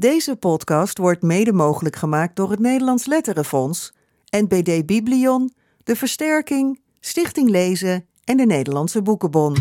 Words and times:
Deze 0.00 0.36
podcast 0.36 0.98
wordt 0.98 1.22
mede 1.22 1.52
mogelijk 1.52 1.96
gemaakt 1.96 2.36
door 2.36 2.50
het 2.50 2.58
Nederlands 2.58 3.06
Letterenfonds, 3.06 3.92
NBD 4.30 4.86
Biblion, 4.86 5.52
De 5.84 5.96
Versterking, 5.96 6.80
Stichting 7.00 7.48
Lezen 7.48 8.06
en 8.24 8.36
de 8.36 8.46
Nederlandse 8.46 9.02
Boekenbon. 9.02 9.54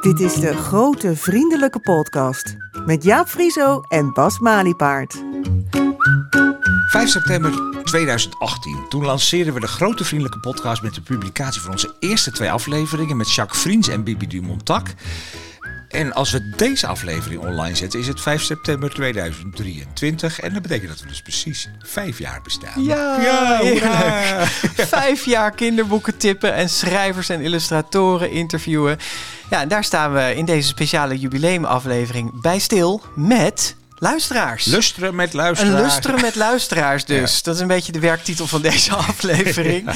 Dit 0.00 0.20
is 0.20 0.34
de 0.34 0.52
Grote 0.56 1.16
Vriendelijke 1.16 1.80
Podcast 1.80 2.56
met 2.86 3.04
Jaap 3.04 3.26
Frieso 3.26 3.80
en 3.80 4.12
Bas 4.12 4.38
Maliepaard. 4.38 5.22
5 6.88 7.08
september 7.08 7.52
2018. 7.84 8.86
Toen 8.88 9.04
lanceerden 9.04 9.54
we 9.54 9.60
de 9.60 9.66
Grote 9.66 10.04
Vriendelijke 10.04 10.40
Podcast 10.40 10.82
met 10.82 10.94
de 10.94 11.00
publicatie 11.00 11.60
van 11.60 11.70
onze 11.70 11.94
eerste 11.98 12.30
twee 12.30 12.50
afleveringen 12.50 13.16
met 13.16 13.34
Jacques 13.34 13.60
Vriends 13.60 13.88
en 13.88 14.04
Bibi 14.04 14.26
Dumontac. 14.26 14.86
En 15.88 16.12
als 16.12 16.30
we 16.30 16.54
deze 16.56 16.86
aflevering 16.86 17.40
online 17.40 17.74
zetten, 17.74 18.00
is 18.00 18.06
het 18.06 18.20
5 18.20 18.42
september 18.42 18.90
2023. 18.90 20.40
En 20.40 20.52
dat 20.52 20.62
betekent 20.62 20.88
dat 20.88 21.00
we 21.00 21.08
dus 21.08 21.22
precies 21.22 21.68
vijf 21.78 22.18
jaar 22.18 22.40
bestaan. 22.42 22.84
Ja, 22.84 23.20
Ja, 23.20 23.58
heerlijk. 23.58 24.48
Vijf 24.98 25.24
jaar 25.24 25.50
kinderboeken 25.50 26.16
tippen 26.16 26.54
en 26.54 26.68
schrijvers 26.68 27.28
en 27.28 27.40
illustratoren 27.40 28.30
interviewen. 28.30 28.98
Ja, 29.50 29.60
en 29.60 29.68
daar 29.68 29.84
staan 29.84 30.12
we 30.12 30.34
in 30.34 30.44
deze 30.44 30.68
speciale 30.68 31.18
jubileumaflevering 31.18 32.40
bij 32.40 32.58
stil 32.58 33.02
met 33.14 33.76
luisteraars. 33.98 34.64
Lusteren 34.64 35.14
met 35.14 35.30
Een 35.30 35.36
luisteraars. 35.40 35.82
lusteren 35.82 36.20
met 36.20 36.34
luisteraars 36.34 37.04
dus. 37.04 37.42
Dat 37.42 37.54
is 37.54 37.60
een 37.60 37.66
beetje 37.66 37.92
de 37.92 37.98
werktitel 37.98 38.46
van 38.46 38.62
deze 38.62 38.94
aflevering. 39.08 39.90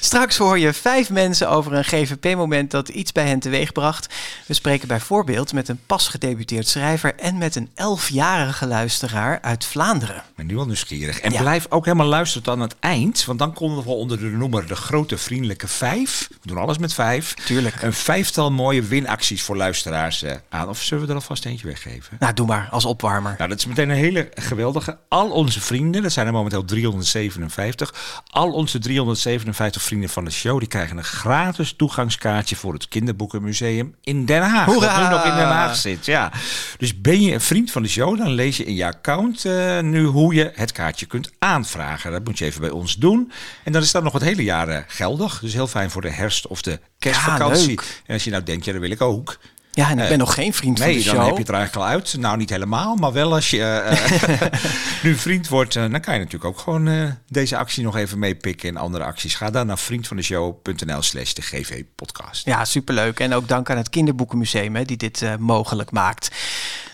Straks 0.00 0.36
hoor 0.36 0.58
je 0.58 0.72
vijf 0.72 1.10
mensen 1.10 1.48
over 1.50 1.72
een 1.72 1.84
GVP-moment 1.84 2.70
dat 2.70 2.88
iets 2.88 3.12
bij 3.12 3.26
hen 3.26 3.38
teweegbracht. 3.40 4.14
We 4.46 4.54
spreken 4.54 4.88
bijvoorbeeld 4.88 5.52
met 5.52 5.68
een 5.68 5.80
pas 5.86 6.08
gedebuteerd 6.08 6.68
schrijver 6.68 7.14
en 7.16 7.38
met 7.38 7.54
een 7.56 7.70
elfjarige 7.74 8.66
luisteraar 8.66 9.38
uit 9.42 9.64
Vlaanderen. 9.64 10.16
Ik 10.16 10.22
ben 10.36 10.46
nu 10.46 10.56
al 10.58 10.66
nieuwsgierig. 10.66 11.20
En 11.20 11.32
Ja. 11.32 11.40
blijf 11.40 11.66
ook 11.68 11.84
helemaal 11.84 12.06
luisteren 12.06 12.42
tot 12.42 12.54
aan 12.54 12.60
het 12.60 12.74
eind. 12.80 13.24
Want 13.24 13.38
dan 13.38 13.52
komen 13.52 13.84
we 13.84 13.90
onder 13.90 14.18
de 14.18 14.24
noemer 14.26 14.66
de 14.66 14.76
Grote 14.76 15.18
Vriendelijke 15.18 15.68
Vijf. 15.68 16.28
We 16.30 16.36
doen 16.48 16.58
alles 16.58 16.78
met 16.78 16.94
vijf. 16.94 17.34
Tuurlijk. 17.34 17.82
Een 17.82 17.92
vijftal 17.92 18.50
mooie 18.50 18.82
winacties 18.82 19.42
voor 19.42 19.56
luisteraars 19.56 20.22
eh, 20.22 20.34
aan. 20.48 20.68
Of 20.68 20.82
zullen 20.82 21.02
we 21.04 21.08
er 21.10 21.14
alvast 21.14 21.44
eentje 21.44 21.66
weggeven? 21.66 22.16
Nou, 22.18 22.34
doe 22.34 22.46
maar 22.46 22.68
als 22.70 22.84
opwarmer. 22.84 23.34
Nou, 23.38 23.47
dat 23.48 23.58
is 23.58 23.66
meteen 23.66 23.88
een 23.88 23.96
hele 23.96 24.28
geweldige. 24.34 24.98
Al 25.08 25.30
onze 25.30 25.60
vrienden, 25.60 26.02
dat 26.02 26.12
zijn 26.12 26.26
er 26.26 26.32
momenteel 26.32 26.64
357. 26.64 28.22
Al 28.30 28.52
onze 28.52 28.78
357 28.78 29.82
vrienden 29.82 30.08
van 30.08 30.24
de 30.24 30.30
show, 30.30 30.58
die 30.58 30.68
krijgen 30.68 30.96
een 30.96 31.04
gratis 31.04 31.74
toegangskaartje 31.76 32.56
voor 32.56 32.72
het 32.72 32.88
Kinderboekenmuseum 32.88 33.94
in 34.02 34.24
Den 34.24 34.42
Haag. 34.42 34.66
Hoera! 34.66 34.96
Dat 34.96 35.04
nu 35.04 35.16
nog 35.16 35.24
in 35.24 35.34
Den 35.34 35.46
Haag 35.46 35.76
zit, 35.76 36.06
ja. 36.06 36.32
Dus 36.78 37.00
ben 37.00 37.22
je 37.22 37.32
een 37.32 37.40
vriend 37.40 37.70
van 37.70 37.82
de 37.82 37.88
show, 37.88 38.18
dan 38.18 38.30
lees 38.30 38.56
je 38.56 38.64
in 38.64 38.74
je 38.74 38.84
account 38.84 39.44
eh, 39.44 39.80
nu 39.80 40.04
hoe 40.04 40.34
je 40.34 40.50
het 40.54 40.72
kaartje 40.72 41.06
kunt 41.06 41.32
aanvragen. 41.38 42.12
Dat 42.12 42.24
moet 42.24 42.38
je 42.38 42.44
even 42.44 42.60
bij 42.60 42.70
ons 42.70 42.96
doen. 42.96 43.32
En 43.64 43.72
dan 43.72 43.82
is 43.82 43.90
dat 43.90 44.02
nog 44.02 44.12
het 44.12 44.22
hele 44.22 44.44
jaar 44.44 44.68
eh, 44.68 44.82
geldig. 44.86 45.40
Dus 45.40 45.52
heel 45.52 45.66
fijn 45.66 45.90
voor 45.90 46.02
de 46.02 46.10
herfst 46.10 46.46
of 46.46 46.62
de 46.62 46.80
kerstvakantie. 46.98 47.66
leuk. 47.66 48.02
en 48.06 48.14
als 48.14 48.24
je 48.24 48.30
nou 48.30 48.42
denkt, 48.42 48.64
ja, 48.64 48.72
dat 48.72 48.80
wil 48.80 48.90
ik 48.90 49.00
ook. 49.00 49.38
Ja, 49.78 49.90
en 49.90 49.96
ik 49.96 50.02
Eh, 50.02 50.08
ben 50.08 50.18
nog 50.18 50.34
geen 50.34 50.52
vriend 50.54 50.78
van 50.78 50.86
Nee, 50.86 50.96
de 50.96 51.02
show. 51.02 51.14
dan 51.14 51.24
heb 51.24 51.32
je 51.34 51.38
het 51.40 51.48
er 51.48 51.54
eigenlijk 51.54 51.86
al 51.86 51.92
uit. 51.92 52.16
Nou, 52.18 52.36
niet 52.36 52.50
helemaal, 52.50 52.96
maar 52.96 53.12
wel 53.12 53.34
als 53.34 53.50
je 53.50 53.62
eh, 53.64 54.60
nu 55.02 55.14
vriend 55.16 55.48
wordt, 55.48 55.76
eh, 55.76 55.90
dan 55.90 56.00
kan 56.00 56.12
je 56.14 56.18
natuurlijk 56.20 56.44
ook 56.44 56.58
gewoon 56.58 56.88
eh, 56.88 57.10
deze 57.28 57.56
actie 57.56 57.82
nog 57.84 57.96
even 57.96 58.18
meepikken 58.18 58.68
en 58.68 58.76
andere 58.76 59.04
acties. 59.04 59.34
Ga 59.34 59.50
dan 59.50 59.66
naar 59.66 59.78
vriendvandeshow.nl 59.78 61.02
slash 61.02 61.32
de 61.32 61.42
GV 61.42 61.82
podcast. 61.94 62.44
Ja, 62.46 62.64
superleuk. 62.64 63.20
En 63.20 63.34
ook 63.34 63.48
dank 63.48 63.70
aan 63.70 63.76
het 63.76 63.88
Kinderboekenmuseum 63.90 64.76
hè, 64.76 64.84
die 64.84 64.96
dit 64.96 65.22
eh, 65.22 65.36
mogelijk 65.36 65.90
maakt. 65.90 66.30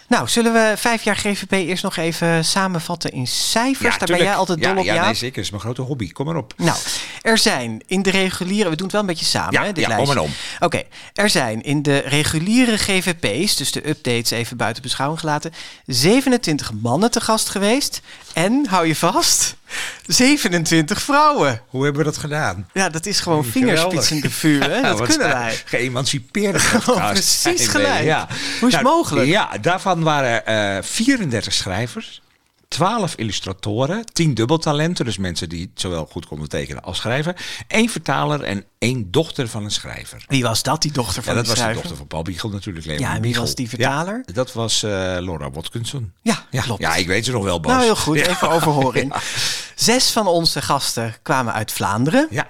Nou, 0.08 0.28
zullen 0.28 0.52
we 0.52 0.72
vijf 0.76 1.02
jaar 1.02 1.16
GVP 1.16 1.52
eerst 1.52 1.82
nog 1.82 1.96
even 1.96 2.44
samenvatten 2.44 3.10
in 3.12 3.26
cijfers? 3.26 3.98
Daar 3.98 4.08
ben 4.08 4.18
jij 4.26 4.34
altijd 4.34 4.62
dol 4.62 4.72
ja, 4.72 4.78
op, 4.78 4.84
Ja, 4.84 4.94
Jaap? 4.94 5.04
nee, 5.04 5.14
zeker. 5.14 5.34
Dat 5.34 5.44
is 5.44 5.50
mijn 5.50 5.62
grote 5.62 5.82
hobby. 5.82 6.10
Kom 6.12 6.26
maar 6.26 6.36
op. 6.36 6.54
Nou, 6.56 6.78
er 7.22 7.38
zijn 7.38 7.82
in 7.86 8.02
de 8.02 8.10
reguliere... 8.10 8.68
We 8.70 8.74
doen 8.76 8.84
het 8.84 8.92
wel 8.92 9.00
een 9.00 9.06
beetje 9.06 9.24
samen, 9.24 9.52
Ja, 9.52 9.62
hè, 9.64 9.72
dit 9.72 9.84
ja, 9.86 9.90
om 9.90 9.96
lijstje. 9.96 10.18
en 10.18 10.24
om. 10.24 10.30
Oké, 10.60 10.82
er 11.12 11.30
zijn 11.30 11.62
in 11.62 11.82
de 11.82 11.98
reguliere 11.98 12.76
GVP's, 12.78 13.56
dus 13.56 13.72
de 13.72 13.88
updates 13.88 14.30
even 14.30 14.56
buiten 14.56 14.82
beschouwing 14.82 15.20
gelaten... 15.20 15.52
27 15.86 16.72
mannen 16.72 17.10
te 17.10 17.20
gast 17.20 17.48
geweest. 17.48 18.00
En, 18.32 18.66
hou 18.68 18.86
je 18.86 18.96
vast, 18.96 19.56
27 20.06 21.02
vrouwen. 21.02 21.60
Hoe 21.68 21.84
hebben 21.84 22.04
we 22.04 22.10
dat 22.10 22.18
gedaan? 22.20 22.68
Ja, 22.72 22.88
dat 22.88 23.06
is 23.06 23.20
gewoon 23.20 23.44
Geweldig. 23.44 23.76
vingerspitsengevuur, 23.76 24.62
hè? 24.62 24.76
Ja, 24.84 24.94
Dat 24.94 25.08
kunnen 25.08 25.28
wij. 25.28 25.60
Geëmancipeerde 25.64 26.58
podcast. 26.72 26.88
Oh, 26.88 27.10
precies 27.10 27.68
gelijk. 27.68 28.26
Hoe 28.60 28.68
is 28.68 28.74
het 28.74 28.82
mogelijk? 28.82 29.26
Ja, 29.26 29.48
daarvan 29.60 30.02
waren 30.02 30.46
eh 30.46 30.82
34 30.82 31.52
schrijvers. 31.52 32.22
12 32.68 33.14
illustratoren, 33.16 34.04
10 34.12 34.34
dubbeltalenten, 34.34 35.04
dus 35.04 35.18
mensen 35.18 35.48
die 35.48 35.70
zowel 35.74 36.06
goed 36.10 36.26
konden 36.26 36.48
tekenen 36.48 36.82
als 36.82 36.96
schrijven. 36.96 37.34
één 37.68 37.88
vertaler 37.88 38.42
en 38.42 38.64
één 38.78 39.10
dochter 39.10 39.48
van 39.48 39.64
een 39.64 39.70
schrijver. 39.70 40.24
Wie 40.28 40.42
was 40.42 40.62
dat, 40.62 40.82
die 40.82 40.92
dochter 40.92 41.22
van 41.22 41.32
Ja, 41.34 41.42
dat 41.42 41.48
de 41.54 41.60
was 41.60 41.68
de 41.68 41.74
dochter 41.74 41.96
van 41.96 42.06
Paul 42.06 42.22
Biegel 42.22 42.48
natuurlijk. 42.48 42.86
Ja, 42.86 43.06
en 43.06 43.12
wie 43.12 43.20
Biegel. 43.20 43.42
was 43.42 43.54
die 43.54 43.68
vertaler? 43.68 44.22
Ja, 44.26 44.32
dat 44.32 44.52
was 44.52 44.82
eh, 44.82 44.90
Laura 45.20 45.50
Watkinson. 45.50 46.12
Ja, 46.22 46.44
ja, 46.50 46.62
klopt. 46.62 46.80
Ja, 46.80 46.94
ik 46.94 47.06
weet 47.06 47.24
ze 47.24 47.32
nog 47.32 47.44
wel, 47.44 47.60
Bas. 47.60 47.72
Nou, 47.72 47.84
heel 47.84 47.96
goed. 47.96 48.16
Even 48.16 48.50
overhoring. 48.50 49.14
Zes 49.74 50.10
van 50.10 50.26
onze 50.26 50.62
gasten 50.62 51.14
kwamen 51.22 51.52
uit 51.52 51.72
Vlaanderen. 51.72 52.26
Ja, 52.30 52.46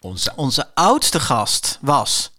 onze 0.00 0.32
Onze 0.36 0.66
oudste 0.74 1.20
gast 1.20 1.78
was... 1.80 2.32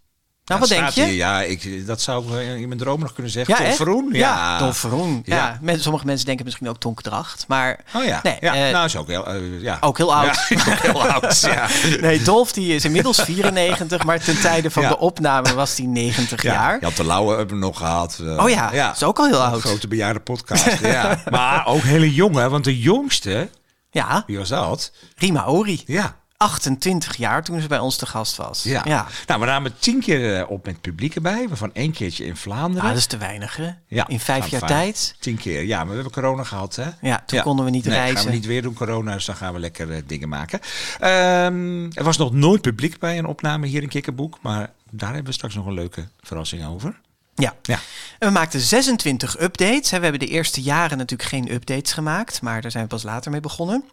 Nou, 0.46 0.60
Ja, 0.62 0.68
wat 0.68 0.78
denk 0.78 0.92
staat 0.92 1.06
je? 1.06 1.12
hier. 1.12 1.14
Ja, 1.26 1.42
ik, 1.42 1.88
dat 1.88 2.02
zou 2.02 2.26
ik 2.28 2.40
eh, 2.40 2.56
in 2.56 2.68
mijn 2.68 2.80
droom 2.80 3.00
nog 3.00 3.14
kunnen 3.14 3.32
zeggen. 3.32 3.56
Ja, 3.58 3.64
Tom? 3.64 3.74
Verroen? 3.76 4.10
Ja, 4.12 4.58
Don 4.60 4.74
Verroen. 4.74 5.22
Ja. 5.26 5.36
Ja. 5.36 5.58
men- 5.62 5.80
sommige 5.82 6.06
mensen 6.06 6.26
denken 6.26 6.46
misschien 6.46 6.70
ook 6.70 6.78
Tonk 6.80 7.02
Dracht. 7.02 7.46
Maar 7.48 7.80
Oh 7.96 8.04
ja, 8.04 8.20
nee, 8.24 8.38
ja. 8.40 8.54
eh, 8.68 8.74
nou 8.74 8.86
is 8.86 8.96
ook 8.96 9.08
heel, 9.08 9.28
eh, 9.28 9.62
ja. 9.62 9.78
ook 9.82 9.98
heel 9.98 10.16
oud. 10.16 10.46
Ja, 10.50 10.58
ook 10.74 10.80
heel 10.80 11.08
oud, 11.08 11.40
ja. 11.42 11.68
nee, 12.02 12.22
Dolf 12.22 12.52
die 12.54 12.76
is 12.76 12.86
inmiddels 12.86 13.22
94, 13.22 14.04
maar 14.04 14.20
ten 14.20 14.40
tijde 14.42 14.72
van 14.72 14.84
Ja. 14.84 14.90
de 14.90 14.98
opname 14.98 15.54
was 15.54 15.78
hij 15.78 15.86
90 15.86 16.42
Ja, 16.44 16.52
jaar. 16.54 16.78
Je 16.80 16.86
had 16.86 16.96
de 16.96 17.06
Lauwe 17.06 17.36
hebben 17.38 17.56
we 17.60 17.62
nog 17.66 17.78
gehad. 17.78 18.20
eh, 18.22 18.44
Oh 18.44 18.50
ja, 18.50 18.72
dat 18.72 18.96
is 18.96 19.04
ook 19.04 19.20
al 19.20 19.26
heel 19.26 19.42
Een 19.42 19.52
oud. 19.52 19.62
grote 19.62 19.88
bejaarde 19.88 20.20
podcast, 20.20 20.80
ja. 20.82 21.22
Maar 21.30 21.66
ook 21.68 21.82
hele 21.82 22.14
jonge, 22.14 22.50
want 22.50 22.64
de 22.64 22.80
jongste, 22.80 23.50
Ja, 23.96 24.24
wie 24.28 24.38
was 24.38 24.50
dat? 24.50 24.92
Rima 25.16 25.46
Ori. 25.46 25.84
Ja. 25.86 26.16
28 26.38 27.18
jaar 27.18 27.44
toen 27.44 27.62
ze 27.62 27.68
bij 27.68 27.80
ons 27.80 27.98
te 27.98 28.06
gast 28.06 28.36
was. 28.36 28.64
Ja. 28.64 28.82
ja. 28.86 29.08
Nou, 29.28 29.40
we 29.40 29.46
namen 29.46 29.80
tien 29.80 30.00
keer 30.00 30.40
eh, 30.40 30.50
op 30.52 30.66
met 30.66 30.82
publiek 30.82 31.16
erbij, 31.16 31.48
waarvan 31.48 31.74
één 31.74 31.92
keertje 31.92 32.26
in 32.26 32.36
Vlaanderen. 32.36 32.82
Ah, 32.84 32.90
dat 32.90 32.98
is 32.98 33.06
te 33.06 33.18
weinig, 33.18 33.56
hè? 33.56 33.70
Ja, 33.88 34.08
In 34.08 34.20
vijf 34.20 34.48
jaar 34.48 34.62
tijd. 34.62 35.16
Tien 35.20 35.38
keer, 35.38 35.64
ja, 35.64 35.78
maar 35.78 35.88
we 35.88 35.94
hebben 35.94 36.12
corona 36.12 36.44
gehad, 36.44 36.76
hè? 36.76 36.90
Ja, 37.02 37.24
toen 37.26 37.42
konden 37.42 37.66
we 37.66 37.72
niet 37.72 37.86
nee, 37.86 37.96
reizen. 37.96 38.18
gaan 38.18 38.26
we 38.26 38.32
niet 38.32 38.46
weer 38.46 38.62
doen, 38.62 38.74
corona, 38.74 39.14
dus 39.14 39.26
dan 39.26 39.36
gaan 39.36 39.54
we 39.54 39.60
lekker 39.60 39.92
eh, 39.92 40.02
dingen 40.06 40.30
maken. 40.30 40.60
Ehm, 41.00 41.90
er 41.92 42.04
was 42.04 42.18
nog 42.18 42.34
nooit 42.34 42.62
publiek 42.62 43.00
bij 43.00 43.18
een 43.18 43.26
opname 43.26 43.68
hier 43.68 43.82
in 43.82 43.90
Kikkerboek, 43.90 44.38
maar 44.42 44.72
daar 44.92 45.10
hebben 45.10 45.28
we 45.28 45.34
straks 45.34 45.56
nog 45.56 45.66
een 45.66 45.74
leuke 45.74 46.08
verrassing 46.22 46.66
over. 46.66 47.00
Ja. 47.36 47.56
Ja. 47.62 47.80
En 48.20 48.28
we 48.28 48.34
maakten 48.34 48.60
26 48.60 49.40
updates. 49.40 49.90
We 49.90 49.98
hebben 50.00 50.20
de 50.20 50.28
eerste 50.28 50.62
jaren 50.62 50.98
natuurlijk 50.98 51.30
geen 51.30 51.52
updates 51.54 51.92
gemaakt, 51.94 52.42
maar 52.42 52.62
daar 52.62 52.72
zijn 52.72 52.84
we 52.84 52.90
pas 52.90 53.04
later 53.04 53.32
mee 53.32 53.40
begonnen. 53.40 53.84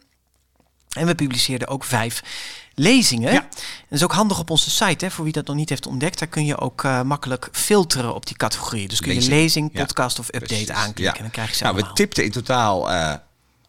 En 0.88 1.06
we 1.06 1.14
publiceerden 1.14 1.68
ook 1.68 1.84
vijf 1.84 2.22
lezingen. 2.74 3.32
Ja. 3.32 3.40
Dat 3.40 3.50
is 3.98 4.02
ook 4.02 4.12
handig 4.12 4.38
op 4.38 4.50
onze 4.50 4.70
site, 4.70 5.04
hè, 5.04 5.10
voor 5.10 5.24
wie 5.24 5.32
dat 5.32 5.46
nog 5.46 5.56
niet 5.56 5.68
heeft 5.68 5.86
ontdekt. 5.86 6.18
Daar 6.18 6.28
kun 6.28 6.44
je 6.44 6.58
ook 6.58 6.84
eh, 6.84 7.02
makkelijk 7.02 7.48
filteren 7.52 8.14
op 8.14 8.26
die 8.26 8.36
categorie. 8.36 8.88
Dus 8.88 9.00
kun 9.00 9.08
je 9.08 9.14
Lezing. 9.18 9.34
lezing, 9.36 9.70
Ja, 9.72 9.80
podcast 9.84 10.18
of 10.18 10.26
update 10.26 10.44
Precies. 10.46 10.70
aanklikken. 10.70 11.04
Ja. 11.04 11.14
En 11.14 11.20
dan 11.22 11.30
krijg 11.30 11.48
je 11.50 11.56
ze 11.56 11.62
Nou, 11.64 11.76
we 11.76 11.92
tipten 11.92 12.24
in 12.24 12.30
totaal 12.30 12.90
eh 12.90 13.14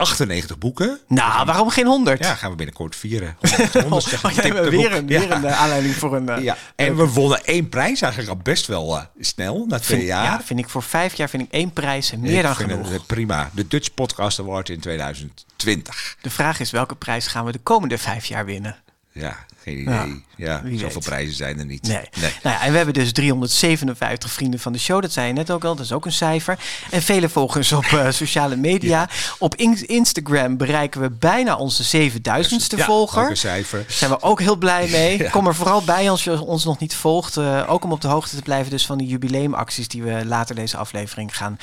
98 0.03 0.57
boeken. 0.57 0.99
Nou, 1.07 1.45
waarom 1.45 1.69
geen 1.69 1.85
100? 1.85 2.19
Ja, 2.23 2.35
gaan 2.35 2.49
we 2.49 2.55
binnenkort 2.55 2.95
vieren. 2.95 3.35
100, 3.39 3.73
100 3.73 4.05
Oh, 4.05 4.11
ja, 4.21 4.29
getipte 4.29 4.69
weer 4.69 4.93
een, 4.93 5.07
weer 5.07 5.31
een 5.31 5.45
eh, 5.45 5.61
aanleiding 5.61 5.95
voor 5.95 6.15
een... 6.15 6.29
eh, 6.29 6.43
Ja. 6.43 6.57
En 6.75 6.95
we 6.95 7.07
wonnen 7.07 7.45
één 7.45 7.69
prijs, 7.69 8.01
eigenlijk 8.01 8.31
al 8.33 8.39
best 8.43 8.65
wel 8.67 8.97
eh, 8.97 9.03
snel, 9.19 9.65
na 9.67 9.79
twee 9.79 9.97
vind, 9.97 10.09
jaar. 10.09 10.23
ja, 10.23 10.41
vind 10.43 10.59
ik 10.59 10.69
voor 10.69 10.83
vijf 10.83 11.13
jaar 11.13 11.29
vind 11.29 11.43
ik 11.43 11.51
één 11.51 11.71
prijs 11.71 12.11
en 12.11 12.19
meer 12.19 12.37
Ik 12.37 12.41
dan 12.43 12.55
genoeg. 12.55 12.89
het, 12.89 13.05
prima. 13.05 13.49
De 13.53 13.67
Dutch 13.67 13.93
Podcast 13.93 14.39
Award 14.39 14.69
in 14.69 14.79
2020. 14.79 16.17
De 16.21 16.29
vraag 16.29 16.59
is 16.59 16.71
welke 16.71 16.95
prijs 16.95 17.27
gaan 17.27 17.45
we 17.45 17.51
de 17.51 17.59
komende 17.63 17.97
vijf 17.97 18.25
jaar 18.25 18.45
winnen? 18.45 18.75
Ja, 19.13 19.35
geen 19.63 19.79
idee. 19.79 20.23
Ja, 20.35 20.61
zoveel 20.63 20.87
weet. 20.93 20.99
prijzen 21.03 21.33
zijn 21.35 21.59
er 21.59 21.65
niet. 21.65 21.87
Nee. 21.87 22.09
Nou 22.19 22.31
ja, 22.43 22.61
en 22.61 22.71
we 22.71 22.75
hebben 22.77 22.93
dus 22.93 23.11
357 23.11 24.31
vrienden 24.31 24.59
van 24.59 24.71
de 24.73 24.79
show. 24.79 25.01
Dat 25.01 25.11
zei 25.11 25.27
je 25.27 25.33
net 25.33 25.51
ook 25.51 25.63
al. 25.63 25.75
Dat 25.75 25.85
is 25.85 25.91
ook 25.91 26.05
een 26.05 26.11
cijfer. 26.11 26.59
En 26.91 27.01
vele 27.01 27.29
volgers 27.29 27.71
op 27.71 27.83
eh, 27.85 28.09
sociale 28.21 28.55
media. 28.55 29.09
Op 29.39 29.55
in- 29.55 29.87
Instagram 29.87 30.57
bereiken 30.57 31.01
we 31.01 31.09
bijna 31.09 31.55
onze 31.55 32.11
7000ste 32.11 32.75
Ja, 32.77 32.85
volger. 32.85 33.23
ook 33.23 33.29
een 33.29 33.37
cijfer. 33.37 33.79
Daar 33.79 33.91
zijn 33.97 34.11
we 34.11 34.21
ook 34.21 34.39
heel 34.39 34.55
blij 34.55 34.87
mee. 34.87 35.29
Kom 35.29 35.47
er 35.47 35.55
vooral 35.55 35.83
bij 35.83 36.09
als 36.09 36.23
je 36.23 36.41
ons 36.41 36.63
nog 36.65 36.79
niet 36.79 36.95
volgt. 36.95 37.37
eh, 37.37 37.63
ook 37.67 37.83
om 37.83 37.91
op 37.91 38.01
de 38.01 38.07
hoogte 38.07 38.35
te 38.35 38.41
blijven 38.41 38.71
dus 38.71 38.85
van 38.85 38.97
die 38.97 39.07
jubileumacties 39.07 39.87
die 39.87 40.03
we 40.03 40.25
later 40.25 40.55
deze 40.55 40.77
aflevering 40.77 41.37
gaan 41.37 41.57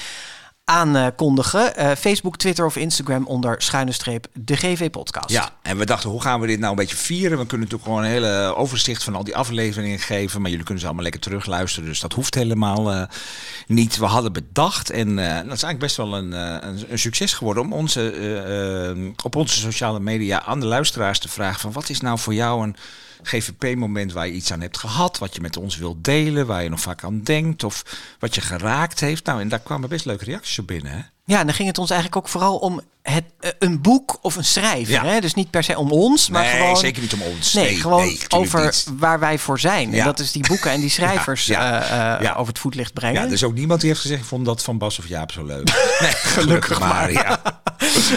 aankondigen. 0.71 1.73
Uh, 1.79 1.91
Facebook, 1.99 2.37
Twitter 2.37 2.65
of 2.65 2.77
Instagram 2.77 3.27
onder 3.27 3.63
schuine 3.63 3.93
streep 3.93 4.27
de 4.33 4.57
GV 4.57 4.91
podcast. 4.91 5.31
Ja, 5.31 5.51
en 5.63 5.77
we 5.77 5.87
dachten, 5.87 6.11
hoe 6.11 6.23
gaan 6.23 6.41
we 6.41 6.47
dit 6.47 6.59
nou 6.59 6.71
een 6.71 6.77
beetje 6.77 6.97
vieren? 6.97 7.39
We 7.39 7.47
kunnen 7.47 7.69
natuurlijk 7.69 7.83
gewoon 7.83 8.03
een 8.03 8.11
hele 8.11 8.55
overzicht 8.57 9.05
van 9.05 9.15
al 9.15 9.25
die 9.25 9.37
afleveringen 9.37 9.99
geven. 9.99 10.41
Maar 10.41 10.51
jullie 10.51 10.65
kunnen 10.65 10.81
ze 10.81 10.87
allemaal 10.87 11.05
lekker 11.05 11.23
terugluisteren. 11.23 11.89
Dus 11.89 12.01
dat 12.01 12.13
hoeft 12.13 12.35
helemaal 12.35 12.93
uh, 12.93 13.03
niet. 13.67 13.97
We 13.97 14.05
hadden 14.05 14.33
bedacht, 14.33 14.91
en 14.91 15.09
uh, 15.09 15.17
dat 15.17 15.45
is 15.45 15.63
eigenlijk 15.63 15.79
best 15.79 15.97
wel 15.97 16.15
een, 16.17 16.33
een, 16.33 16.85
een 16.89 16.99
succes 16.99 17.33
geworden... 17.33 17.63
om 17.63 17.73
onze, 17.73 19.15
op 19.25 19.37
onze 19.37 19.59
sociale 19.59 20.01
media 20.01 20.43
aan 20.43 20.61
de 20.61 20.67
luisteraars 20.67 21.19
te 21.19 21.29
vragen... 21.29 21.61
van 21.61 21.73
wat 21.73 21.89
is 21.89 22.01
nou 22.01 22.19
voor 22.19 22.35
jou 22.35 22.63
een 22.63 22.77
GVP-moment 23.23 24.13
waar 24.13 24.27
je 24.27 24.33
iets 24.33 24.53
aan 24.53 24.61
hebt 24.61 24.79
gehad, 24.79 25.19
wat 25.19 25.35
je 25.35 25.41
met 25.41 25.57
ons 25.57 25.77
wilt 25.77 26.05
delen, 26.05 26.47
waar 26.47 26.63
je 26.63 26.69
nog 26.69 26.81
vaak 26.81 27.05
aan 27.05 27.23
denkt 27.23 27.65
of 27.65 27.85
wat 28.19 28.35
je 28.35 28.41
geraakt 28.41 29.01
heeft. 29.01 29.25
Nou, 29.25 29.41
en 29.41 29.49
daar 29.49 29.61
kwamen 29.61 29.89
best 29.89 30.05
leuke 30.05 30.25
reacties 30.25 30.59
op 30.59 30.67
binnen. 30.67 30.93
Hè? 30.93 31.01
Ja, 31.31 31.39
en 31.39 31.47
dan 31.47 31.55
ging 31.55 31.69
het 31.69 31.79
ons 31.79 31.91
eigenlijk 31.91 32.25
ook 32.25 32.29
vooral 32.29 32.57
om 32.57 32.81
het, 33.03 33.25
uh, 33.41 33.51
een 33.59 33.81
boek 33.81 34.19
of 34.23 34.37
een 34.37 34.45
schrijver. 34.45 34.93
Ja. 34.93 35.05
Hè? 35.05 35.21
Dus 35.21 35.35
niet 35.35 35.51
per 35.51 35.63
se 35.63 35.79
om 35.79 35.91
ons, 35.91 36.29
maar 36.29 36.43
nee, 36.43 36.53
gewoon... 36.53 36.77
zeker 36.77 37.03
niet 37.03 37.13
om 37.13 37.23
ons. 37.23 37.53
Nee, 37.53 37.65
nee 37.65 37.77
gewoon 37.77 38.05
nee, 38.05 38.21
over 38.29 38.65
niet. 38.65 38.87
waar 38.99 39.19
wij 39.19 39.39
voor 39.39 39.61
zijn. 39.61 39.91
Ja. 39.91 39.99
En 39.99 40.05
dat 40.05 40.19
is 40.19 40.33
die 40.33 40.47
boeken 40.49 40.71
en 40.71 40.81
die 40.81 40.91
schrijvers 41.01 41.47
ja, 41.47 42.19
uh, 42.19 42.25
uh, 42.25 42.39
over 42.39 42.53
het 42.53 42.59
voetlicht 42.59 42.93
brengen. 42.93 43.21
Ja, 43.21 43.27
er 43.27 43.33
is 43.33 43.45
ook 43.45 43.55
niemand 43.55 43.81
die 43.81 43.89
heeft 43.89 44.01
gezegd, 44.01 44.21
ik 44.21 44.27
vond 44.27 44.45
dat 44.45 44.63
van 44.63 44.79
Bas 44.79 44.99
of 44.99 45.09
Jaap 45.09 45.33
zo 45.33 45.45
leuk. 45.45 45.67
nee, 46.01 46.11
gelukkig 46.11 46.81
maar, 46.81 47.13
ja. 47.13 47.41